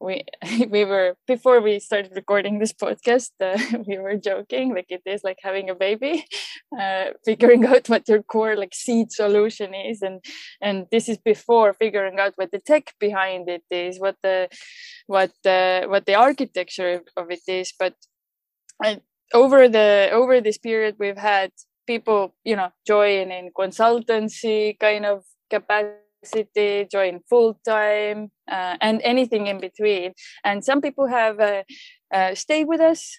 we 0.00 0.24
we 0.70 0.84
were 0.84 1.16
before 1.26 1.60
we 1.60 1.78
started 1.80 2.12
recording 2.14 2.58
this 2.58 2.72
podcast 2.72 3.30
uh, 3.40 3.58
we 3.86 3.98
were 3.98 4.16
joking 4.16 4.74
like 4.74 4.86
it 4.88 5.02
is 5.06 5.22
like 5.24 5.38
having 5.42 5.70
a 5.70 5.74
baby 5.74 6.24
uh, 6.80 7.06
figuring 7.24 7.64
out 7.66 7.88
what 7.88 8.08
your 8.08 8.22
core 8.22 8.56
like 8.56 8.74
seed 8.74 9.10
solution 9.12 9.74
is 9.74 10.02
and 10.02 10.24
and 10.60 10.86
this 10.90 11.08
is 11.08 11.18
before 11.18 11.72
figuring 11.72 12.18
out 12.18 12.32
what 12.36 12.50
the 12.50 12.58
tech 12.58 12.94
behind 13.00 13.48
it 13.48 13.64
is 13.70 13.98
what 13.98 14.16
the 14.22 14.48
what 15.06 15.32
the 15.44 15.84
what 15.88 16.06
the 16.06 16.14
architecture 16.14 17.02
of 17.16 17.30
it 17.30 17.42
is 17.48 17.72
but 17.78 17.94
over 19.34 19.68
the 19.68 20.08
over 20.12 20.40
this 20.40 20.58
period 20.58 20.96
we've 20.98 21.18
had 21.18 21.50
people 21.86 22.34
you 22.44 22.54
know 22.54 22.70
join 22.86 23.30
in 23.32 23.50
consultancy 23.56 24.78
kind 24.78 25.04
of 25.04 25.24
capacity 25.50 26.07
city, 26.24 26.86
join 26.90 27.20
full 27.28 27.58
time, 27.64 28.30
uh, 28.50 28.76
and 28.80 29.00
anything 29.02 29.46
in 29.46 29.60
between. 29.60 30.14
And 30.44 30.64
some 30.64 30.80
people 30.80 31.06
have 31.06 31.40
uh, 31.40 31.62
uh, 32.12 32.34
stayed 32.34 32.66
with 32.66 32.80
us. 32.80 33.18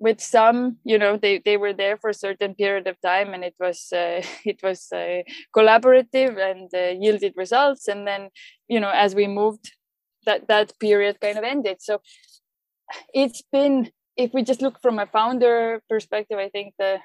With 0.00 0.20
some, 0.20 0.76
you 0.84 0.96
know, 0.96 1.16
they, 1.16 1.42
they 1.44 1.56
were 1.56 1.72
there 1.72 1.96
for 1.96 2.10
a 2.10 2.14
certain 2.14 2.54
period 2.54 2.86
of 2.86 3.00
time, 3.00 3.34
and 3.34 3.42
it 3.42 3.56
was 3.58 3.92
uh, 3.92 4.22
it 4.44 4.62
was 4.62 4.86
uh, 4.92 5.22
collaborative 5.56 6.38
and 6.38 6.70
uh, 6.72 6.94
yielded 7.00 7.32
results. 7.36 7.88
And 7.88 8.06
then, 8.06 8.28
you 8.68 8.78
know, 8.78 8.90
as 8.90 9.16
we 9.16 9.26
moved, 9.26 9.72
that 10.24 10.46
that 10.46 10.78
period 10.78 11.20
kind 11.20 11.36
of 11.36 11.42
ended. 11.42 11.78
So 11.80 12.00
it's 13.12 13.42
been, 13.50 13.90
if 14.16 14.32
we 14.32 14.42
just 14.42 14.62
look 14.62 14.80
from 14.80 14.98
a 14.98 15.06
founder 15.06 15.82
perspective, 15.88 16.38
I 16.38 16.48
think 16.48 16.74
the 16.78 16.98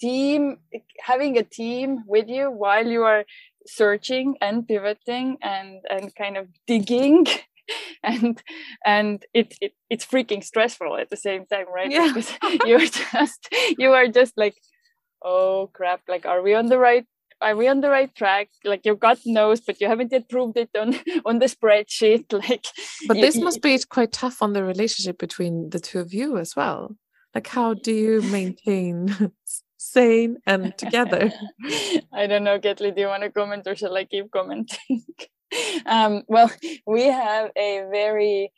team 0.00 0.58
having 1.00 1.38
a 1.38 1.44
team 1.44 2.02
with 2.06 2.28
you 2.28 2.50
while 2.50 2.86
you 2.86 3.04
are 3.04 3.24
searching 3.66 4.36
and 4.40 4.66
pivoting 4.66 5.38
and 5.42 5.80
and 5.90 6.14
kind 6.14 6.36
of 6.36 6.48
digging 6.66 7.26
and 8.02 8.42
and 8.84 9.24
it, 9.32 9.54
it 9.60 9.72
it's 9.90 10.04
freaking 10.04 10.42
stressful 10.42 10.96
at 10.96 11.10
the 11.10 11.16
same 11.16 11.46
time 11.46 11.66
right? 11.72 11.90
Yeah. 11.90 12.08
because 12.08 12.32
you're 12.66 12.86
just 12.86 13.48
you 13.78 13.92
are 13.92 14.08
just 14.08 14.36
like 14.36 14.56
oh 15.24 15.70
crap 15.72 16.00
like 16.08 16.26
are 16.26 16.42
we 16.42 16.54
on 16.54 16.66
the 16.66 16.78
right 16.78 17.06
are 17.42 17.56
we 17.56 17.66
on 17.66 17.80
the 17.80 17.90
right 17.90 18.14
track? 18.14 18.48
Like 18.64 18.86
your 18.86 18.94
gut 18.94 19.18
knows 19.26 19.60
but 19.60 19.80
you 19.80 19.88
haven't 19.88 20.12
yet 20.12 20.28
proved 20.28 20.56
it 20.56 20.70
on 20.78 20.94
on 21.26 21.40
the 21.40 21.46
spreadsheet 21.46 22.32
like 22.32 22.66
but 23.08 23.14
this 23.14 23.36
you, 23.36 23.44
must 23.44 23.60
be 23.60 23.78
quite 23.88 24.12
tough 24.12 24.42
on 24.42 24.52
the 24.52 24.62
relationship 24.62 25.18
between 25.18 25.70
the 25.70 25.80
two 25.80 25.98
of 25.98 26.14
you 26.14 26.38
as 26.38 26.56
well. 26.56 26.96
Like 27.34 27.48
how 27.48 27.74
do 27.74 27.92
you 27.92 28.22
maintain 28.22 29.32
sane 29.82 30.38
and 30.46 30.76
together. 30.78 31.32
I 32.12 32.26
don't 32.26 32.44
know, 32.44 32.58
Ketli, 32.58 32.94
do 32.94 33.00
you 33.02 33.08
want 33.08 33.24
to 33.24 33.30
comment 33.30 33.66
or 33.66 33.74
shall 33.74 33.96
I 33.96 34.04
keep 34.04 34.30
commenting? 34.30 35.04
um, 35.86 36.22
well, 36.28 36.50
we 36.86 37.04
have 37.04 37.50
a 37.56 37.84
very, 37.90 38.52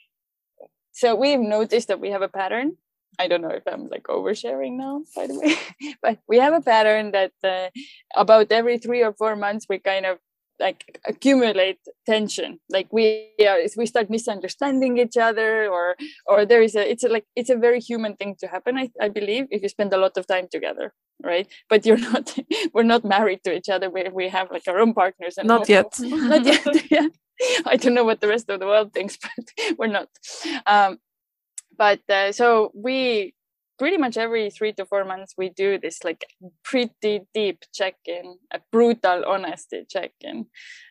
so 0.92 1.14
we've 1.14 1.40
noticed 1.40 1.88
that 1.88 2.00
we 2.00 2.10
have 2.10 2.22
a 2.22 2.28
pattern. 2.28 2.76
I 3.18 3.28
don't 3.28 3.42
know 3.42 3.50
if 3.50 3.62
I'm 3.66 3.88
like 3.88 4.04
oversharing 4.04 4.76
now, 4.76 5.02
by 5.14 5.26
the 5.26 5.38
way, 5.38 5.56
but 6.02 6.18
we 6.28 6.38
have 6.38 6.52
a 6.52 6.60
pattern 6.60 7.12
that 7.12 7.32
uh, 7.42 7.68
about 8.16 8.52
every 8.52 8.78
three 8.78 9.02
or 9.02 9.12
four 9.12 9.36
months 9.36 9.66
we 9.68 9.78
kind 9.78 10.04
of 10.04 10.18
like 10.60 11.00
accumulate 11.06 11.78
tension. 12.06 12.60
Like 12.70 12.88
we 12.92 13.30
are 13.40 13.58
we 13.76 13.86
start 13.86 14.10
misunderstanding 14.10 14.98
each 14.98 15.16
other 15.16 15.68
or 15.68 15.96
or 16.26 16.46
there 16.46 16.62
is 16.62 16.74
a 16.74 16.90
it's 16.90 17.04
a, 17.04 17.08
like 17.08 17.26
it's 17.36 17.50
a 17.50 17.56
very 17.56 17.80
human 17.80 18.16
thing 18.16 18.36
to 18.40 18.46
happen 18.46 18.78
I, 18.78 18.90
I 19.00 19.08
believe 19.08 19.46
if 19.50 19.62
you 19.62 19.68
spend 19.68 19.92
a 19.92 19.98
lot 19.98 20.16
of 20.16 20.26
time 20.26 20.48
together 20.50 20.92
right? 21.22 21.46
But 21.68 21.86
you're 21.86 21.98
not 21.98 22.36
we're 22.72 22.82
not 22.82 23.04
married 23.04 23.42
to 23.44 23.54
each 23.54 23.68
other. 23.68 23.90
We, 23.90 24.08
we 24.12 24.28
have 24.28 24.50
like 24.50 24.66
our 24.68 24.78
own 24.78 24.94
partners 24.94 25.38
and 25.38 25.48
not 25.48 25.68
yet. 25.68 25.94
Not 26.00 26.44
yet 26.44 26.66
yeah. 26.90 27.08
I 27.66 27.76
don't 27.76 27.94
know 27.94 28.04
what 28.04 28.20
the 28.20 28.28
rest 28.28 28.48
of 28.48 28.60
the 28.60 28.66
world 28.66 28.92
thinks 28.92 29.18
but 29.20 29.76
we're 29.78 29.88
not. 29.88 30.08
Um 30.66 30.98
but 31.76 32.00
uh, 32.08 32.30
so 32.30 32.70
we 32.72 33.34
pretty 33.84 33.98
much 33.98 34.16
every 34.16 34.48
three 34.48 34.72
to 34.72 34.86
four 34.86 35.04
months 35.04 35.34
we 35.36 35.50
do 35.50 35.78
this 35.78 36.02
like 36.04 36.24
pretty 36.62 37.20
deep 37.34 37.58
check-in 37.74 38.38
a 38.50 38.58
brutal 38.72 39.22
honesty 39.26 39.84
check-in. 39.86 40.46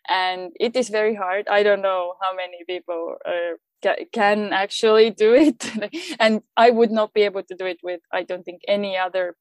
And 0.07 0.51
it 0.59 0.75
is 0.75 0.89
very 0.89 1.15
hard. 1.15 1.47
I 1.47 1.63
don't 1.63 1.81
know 1.81 2.13
how 2.21 2.35
many 2.35 2.59
people 2.67 3.15
uh, 3.25 3.55
ca- 3.81 4.05
can 4.11 4.53
actually 4.53 5.09
do 5.09 5.33
it. 5.33 5.59
And 6.19 6.43
i 6.55 6.69
would 6.69 6.91
not 6.91 7.15
be 7.15 7.23
able 7.29 7.41
to 7.49 7.55
do 7.55 7.65
it 7.65 7.79
with 7.81 8.01
i 8.11 8.21
don't 8.21 8.45
think 8.45 8.61
any 8.67 8.95
other 8.95 9.35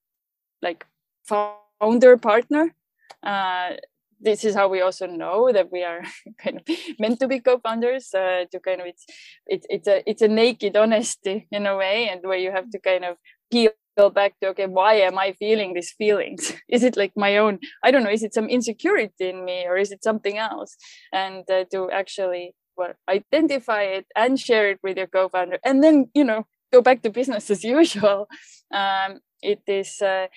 like 0.63 0.87
founder 1.29 2.17
partner. 2.17 2.75
Uh, 3.23 3.77
this 4.23 4.45
is 4.45 4.55
how 4.55 4.69
we 4.69 4.81
also 4.81 5.07
know 5.07 5.53
that 5.53 5.71
we 5.73 5.83
are 5.83 6.03
kind 6.43 6.57
of 6.61 6.77
meant 6.99 7.19
to 7.21 7.29
be 7.29 7.41
co-founders 7.41 8.15
uh, 8.15 8.45
to 8.51 8.61
kind 8.61 8.81
of 8.81 8.87
it's 8.87 9.05
it's 9.47 9.67
it's 9.69 9.89
a 9.89 10.11
it's 10.11 10.23
a 10.23 10.29
naked 10.29 10.77
honesty 10.77 11.49
in 11.51 11.67
a 11.67 11.77
way 11.77 12.09
and 12.09 12.23
where 12.23 12.39
you 12.39 12.53
have 12.53 12.71
to 12.71 12.79
kind 12.79 13.05
of 13.05 13.17
peel 13.53 13.73
back 14.15 14.35
to 14.41 14.49
okay 14.49 14.67
why 14.67 14.95
am 14.95 15.19
i 15.19 15.33
feeling 15.33 15.75
these 15.75 15.93
feelings? 15.99 16.55
Is 16.71 16.83
it 16.85 16.97
like 16.97 17.13
my 17.17 17.37
own 17.39 17.59
i 17.85 17.91
don't 17.93 18.05
know 18.05 18.11
is 18.19 18.25
it 18.25 18.35
some 18.35 18.49
insecurity 18.49 19.29
in 19.33 19.45
me 19.45 19.67
or 19.69 19.77
is 19.77 19.93
it 19.93 20.05
something 20.05 20.39
else? 20.39 20.77
And 21.13 21.45
uh, 21.51 21.65
to 21.73 21.91
actually 21.91 22.55
well 22.77 22.95
identify 23.09 23.83
it 23.99 24.07
and 24.17 24.41
share 24.41 24.71
it 24.73 24.81
with 24.83 24.97
your 24.97 25.09
co-founder 25.09 25.59
and 25.65 25.85
then 25.85 25.97
you 26.15 26.25
know 26.25 26.47
go 26.73 26.81
back 26.83 27.03
to 27.03 27.11
business 27.11 27.51
as 27.51 27.65
usual. 27.79 28.29
Um, 28.75 29.21
it 29.43 29.63
is 29.69 30.01
uh, 30.03 30.29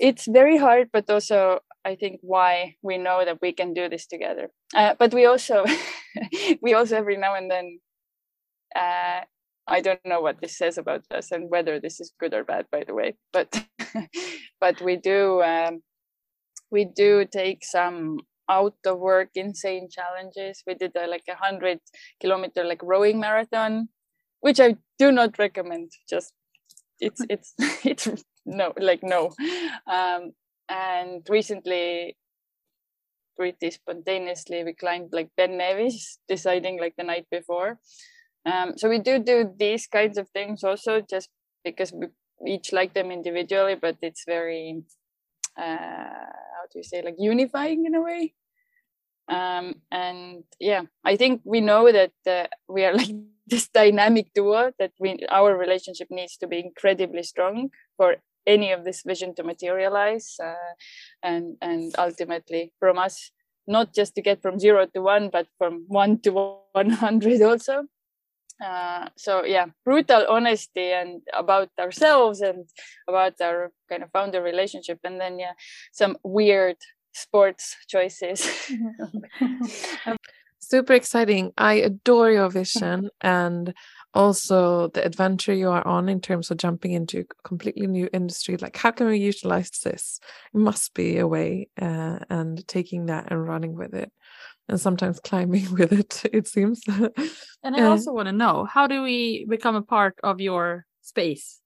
it's 0.00 0.26
very 0.26 0.58
hard 0.58 0.90
but 0.92 1.10
also 1.10 1.60
I 1.84 1.96
think 1.96 2.20
why 2.22 2.76
we 2.82 2.98
know 2.98 3.24
that 3.24 3.40
we 3.42 3.52
can 3.52 3.74
do 3.74 3.88
this 3.88 4.06
together. 4.06 4.50
Uh, 4.74 4.94
but 4.98 5.14
we 5.14 5.26
also 5.26 5.64
we 6.62 6.74
also 6.74 6.96
every 6.96 7.16
now 7.16 7.34
and 7.34 7.50
then 7.50 7.80
uh, 8.76 9.22
I 9.66 9.80
don't 9.80 10.04
know 10.04 10.20
what 10.20 10.40
this 10.40 10.58
says 10.58 10.78
about 10.78 11.04
us 11.10 11.30
and 11.30 11.50
whether 11.50 11.78
this 11.78 12.00
is 12.00 12.12
good 12.18 12.34
or 12.34 12.44
bad, 12.44 12.66
by 12.70 12.84
the 12.84 12.94
way. 12.94 13.16
But 13.32 13.64
but 14.60 14.80
we 14.80 14.96
do 14.96 15.42
um, 15.42 15.82
we 16.70 16.84
do 16.84 17.24
take 17.24 17.64
some 17.64 18.18
out 18.48 18.74
of 18.86 18.98
work 18.98 19.30
insane 19.34 19.88
challenges. 19.90 20.62
We 20.66 20.74
did 20.74 20.92
a, 20.96 21.06
like 21.06 21.24
a 21.28 21.36
hundred 21.36 21.80
kilometer 22.20 22.64
like 22.64 22.82
rowing 22.82 23.20
marathon, 23.20 23.88
which 24.40 24.58
I 24.60 24.76
do 24.98 25.12
not 25.12 25.38
recommend. 25.38 25.92
Just 26.08 26.32
it's 27.02 27.20
it's 27.28 27.54
it's 27.84 28.08
no 28.44 28.72
like 28.78 29.02
no 29.02 29.30
um 29.86 30.32
and 30.68 31.26
recently 31.28 32.16
pretty 33.36 33.70
spontaneously 33.70 34.64
we 34.64 34.72
climbed 34.72 35.10
like 35.12 35.30
ben 35.36 35.56
nevis 35.56 36.18
deciding 36.28 36.78
like 36.78 36.94
the 36.96 37.04
night 37.04 37.26
before 37.30 37.78
um, 38.46 38.74
so 38.76 38.88
we 38.88 38.98
do 38.98 39.18
do 39.18 39.52
these 39.58 39.86
kinds 39.86 40.18
of 40.18 40.28
things 40.30 40.64
also 40.64 41.00
just 41.00 41.28
because 41.64 41.92
we 41.92 42.08
each 42.46 42.72
like 42.72 42.92
them 42.94 43.10
individually 43.10 43.76
but 43.80 43.96
it's 44.02 44.24
very 44.26 44.82
uh, 45.56 46.26
how 46.54 46.64
do 46.72 46.78
you 46.78 46.82
say 46.82 47.02
like 47.02 47.14
unifying 47.18 47.86
in 47.86 47.94
a 47.94 48.02
way 48.02 48.34
um, 49.28 49.74
and 49.90 50.44
yeah 50.58 50.82
i 51.04 51.16
think 51.16 51.40
we 51.44 51.60
know 51.60 51.92
that 51.92 52.12
uh, 52.26 52.46
we 52.68 52.84
are 52.84 52.94
like 53.00 53.14
this 53.46 53.68
dynamic 53.68 54.26
duo 54.34 54.72
that 54.78 54.92
we 54.98 55.18
our 55.30 55.56
relationship 55.56 56.08
needs 56.10 56.36
to 56.36 56.46
be 56.46 56.58
incredibly 56.58 57.22
strong 57.22 57.70
for 57.96 58.16
any 58.44 58.72
of 58.72 58.84
this 58.84 59.02
vision 59.06 59.32
to 59.34 59.44
materialize 59.44 60.36
uh, 60.42 60.72
and 61.22 61.56
and 61.60 61.94
ultimately 61.96 62.72
from 62.80 62.98
us 62.98 63.30
not 63.66 63.94
just 63.94 64.14
to 64.14 64.22
get 64.22 64.42
from 64.42 64.58
zero 64.58 64.86
to 64.86 65.00
one, 65.00 65.30
but 65.30 65.46
from 65.58 65.84
one 65.88 66.20
to 66.20 66.32
100 66.72 67.42
also. 67.42 67.84
Uh, 68.60 69.08
so 69.16 69.44
yeah, 69.44 69.66
brutal 69.84 70.26
honesty 70.28 70.92
and 70.92 71.22
about 71.32 71.70
ourselves 71.78 72.40
and 72.40 72.68
about 73.08 73.40
our 73.40 73.72
kind 73.88 74.02
of 74.02 74.10
founder 74.12 74.42
relationship, 74.42 74.98
and 75.04 75.20
then 75.20 75.38
yeah, 75.38 75.52
some 75.92 76.16
weird 76.22 76.76
sports 77.12 77.76
choices. 77.88 78.48
Super 80.58 80.94
exciting. 80.94 81.52
I 81.58 81.74
adore 81.74 82.30
your 82.30 82.48
vision 82.48 83.10
and 83.20 83.74
also 84.14 84.88
the 84.88 85.04
adventure 85.04 85.54
you 85.54 85.70
are 85.70 85.86
on 85.86 86.08
in 86.08 86.20
terms 86.20 86.50
of 86.50 86.58
jumping 86.58 86.92
into 86.92 87.20
a 87.20 87.48
completely 87.48 87.86
new 87.86 88.08
industry 88.12 88.56
like 88.58 88.76
how 88.76 88.90
can 88.90 89.06
we 89.06 89.18
utilize 89.18 89.70
this 89.84 90.20
it 90.54 90.58
must 90.58 90.92
be 90.94 91.18
a 91.18 91.26
way 91.26 91.68
uh, 91.80 92.18
and 92.28 92.66
taking 92.68 93.06
that 93.06 93.30
and 93.30 93.46
running 93.46 93.74
with 93.74 93.94
it 93.94 94.12
and 94.72 94.80
sometimes 94.80 95.20
climbing 95.20 95.70
with 95.78 95.92
it 95.92 96.22
it 96.32 96.48
seems 96.48 96.80
and 97.62 97.76
i 97.76 97.82
also 97.82 98.12
want 98.12 98.26
to 98.26 98.32
know 98.32 98.64
how 98.64 98.86
do 98.86 99.02
we 99.02 99.46
become 99.48 99.76
a 99.76 99.82
part 99.82 100.16
of 100.24 100.40
your 100.40 100.86
space 101.02 101.60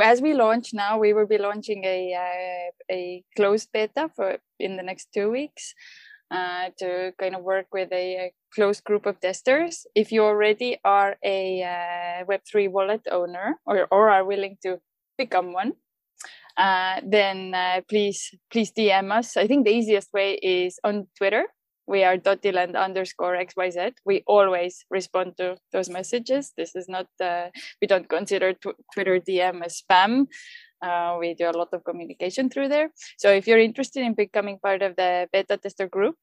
as 0.00 0.22
we 0.22 0.32
launch 0.32 0.72
now 0.72 0.98
we 0.98 1.12
will 1.12 1.26
be 1.26 1.38
launching 1.38 1.84
a 1.84 2.14
uh, 2.14 2.94
a 2.94 3.22
closed 3.36 3.68
beta 3.72 4.08
for 4.14 4.38
in 4.58 4.76
the 4.76 4.82
next 4.82 5.08
two 5.12 5.28
weeks 5.30 5.74
uh, 6.30 6.70
to 6.78 7.12
kind 7.18 7.34
of 7.34 7.42
work 7.42 7.66
with 7.72 7.90
a, 7.92 8.06
a, 8.16 8.32
close 8.54 8.80
group 8.80 9.04
of 9.04 9.20
testers. 9.20 9.86
If 9.94 10.10
you 10.10 10.24
already 10.24 10.78
are 10.82 11.16
a 11.22 11.62
uh, 11.62 12.24
Web3 12.24 12.70
wallet 12.70 13.02
owner 13.10 13.56
or, 13.66 13.86
or 13.90 14.08
are 14.08 14.24
willing 14.24 14.56
to 14.62 14.80
become 15.18 15.52
one, 15.52 15.74
uh, 16.56 17.00
then 17.04 17.54
uh, 17.54 17.82
please 17.88 18.34
please 18.50 18.72
DM 18.72 19.12
us. 19.12 19.36
I 19.36 19.46
think 19.46 19.66
the 19.66 19.72
easiest 19.72 20.12
way 20.12 20.34
is 20.34 20.80
on 20.82 21.08
Twitter. 21.16 21.44
We 21.88 22.04
are 22.04 22.18
dottyland 22.18 22.76
underscore 22.76 23.34
xyz. 23.36 23.94
We 24.04 24.22
always 24.26 24.84
respond 24.90 25.38
to 25.38 25.56
those 25.72 25.88
messages. 25.88 26.52
This 26.56 26.76
is 26.76 26.86
not 26.88 27.08
uh, 27.20 27.48
we 27.80 27.88
don't 27.88 28.08
consider 28.08 28.52
Twitter 28.92 29.18
DM 29.18 29.64
as 29.64 29.82
spam. 29.82 30.26
Uh, 30.82 31.16
we 31.18 31.34
do 31.34 31.48
a 31.48 31.56
lot 31.56 31.68
of 31.72 31.84
communication 31.84 32.50
through 32.50 32.68
there. 32.68 32.90
So 33.16 33.30
if 33.30 33.46
you're 33.46 33.58
interested 33.58 34.04
in 34.04 34.14
becoming 34.14 34.58
part 34.58 34.82
of 34.82 34.96
the 34.96 35.28
beta 35.32 35.56
tester 35.56 35.88
group, 35.88 36.16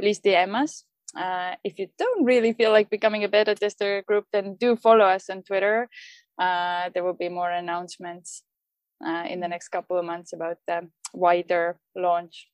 please 0.00 0.20
DM 0.20 0.54
us. 0.54 0.84
Uh, 1.16 1.56
if 1.64 1.78
you 1.78 1.88
don't 1.98 2.24
really 2.24 2.52
feel 2.52 2.70
like 2.70 2.88
becoming 2.88 3.24
a 3.24 3.28
beta 3.28 3.54
tester 3.56 4.02
group, 4.06 4.24
then 4.32 4.56
do 4.60 4.76
follow 4.76 5.04
us 5.04 5.28
on 5.28 5.42
Twitter. 5.42 5.88
Uh, 6.38 6.90
there 6.94 7.02
will 7.02 7.18
be 7.18 7.28
more 7.28 7.50
announcements 7.50 8.44
uh, 9.04 9.24
in 9.28 9.40
the 9.40 9.48
next 9.48 9.68
couple 9.68 9.98
of 9.98 10.04
months 10.04 10.32
about 10.32 10.58
the 10.68 10.88
wider 11.12 11.78
launch. 11.96 12.46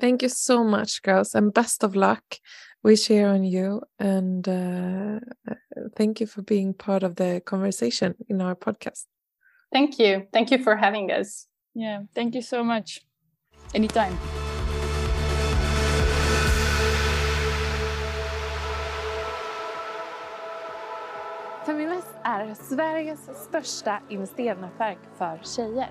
Thank 0.00 0.22
you 0.22 0.28
so 0.28 0.64
much, 0.64 1.02
girls, 1.02 1.34
and 1.34 1.52
best 1.52 1.84
of 1.84 1.94
luck. 1.94 2.24
We 2.82 2.96
share 2.96 3.28
on 3.28 3.44
you, 3.44 3.82
and 3.98 4.46
uh, 4.46 5.20
uh, 5.50 5.54
thank 5.96 6.20
you 6.20 6.26
for 6.26 6.42
being 6.42 6.74
part 6.74 7.02
of 7.02 7.16
the 7.16 7.40
conversation 7.44 8.14
in 8.28 8.42
our 8.42 8.54
podcast. 8.54 9.06
Thank 9.72 9.98
you. 9.98 10.26
Thank 10.32 10.50
you 10.50 10.58
for 10.58 10.76
having 10.76 11.10
us. 11.10 11.46
Yeah, 11.74 12.02
thank 12.14 12.34
you 12.34 12.42
so 12.42 12.62
much. 12.62 13.00
Anytime. 13.74 14.18
Feminvest 21.66 22.14
är 22.24 22.54
Sveriges 22.54 23.20
största 23.48 24.00
investeringsnätverk 24.08 24.98
för 25.18 25.40
tjejer. 25.44 25.90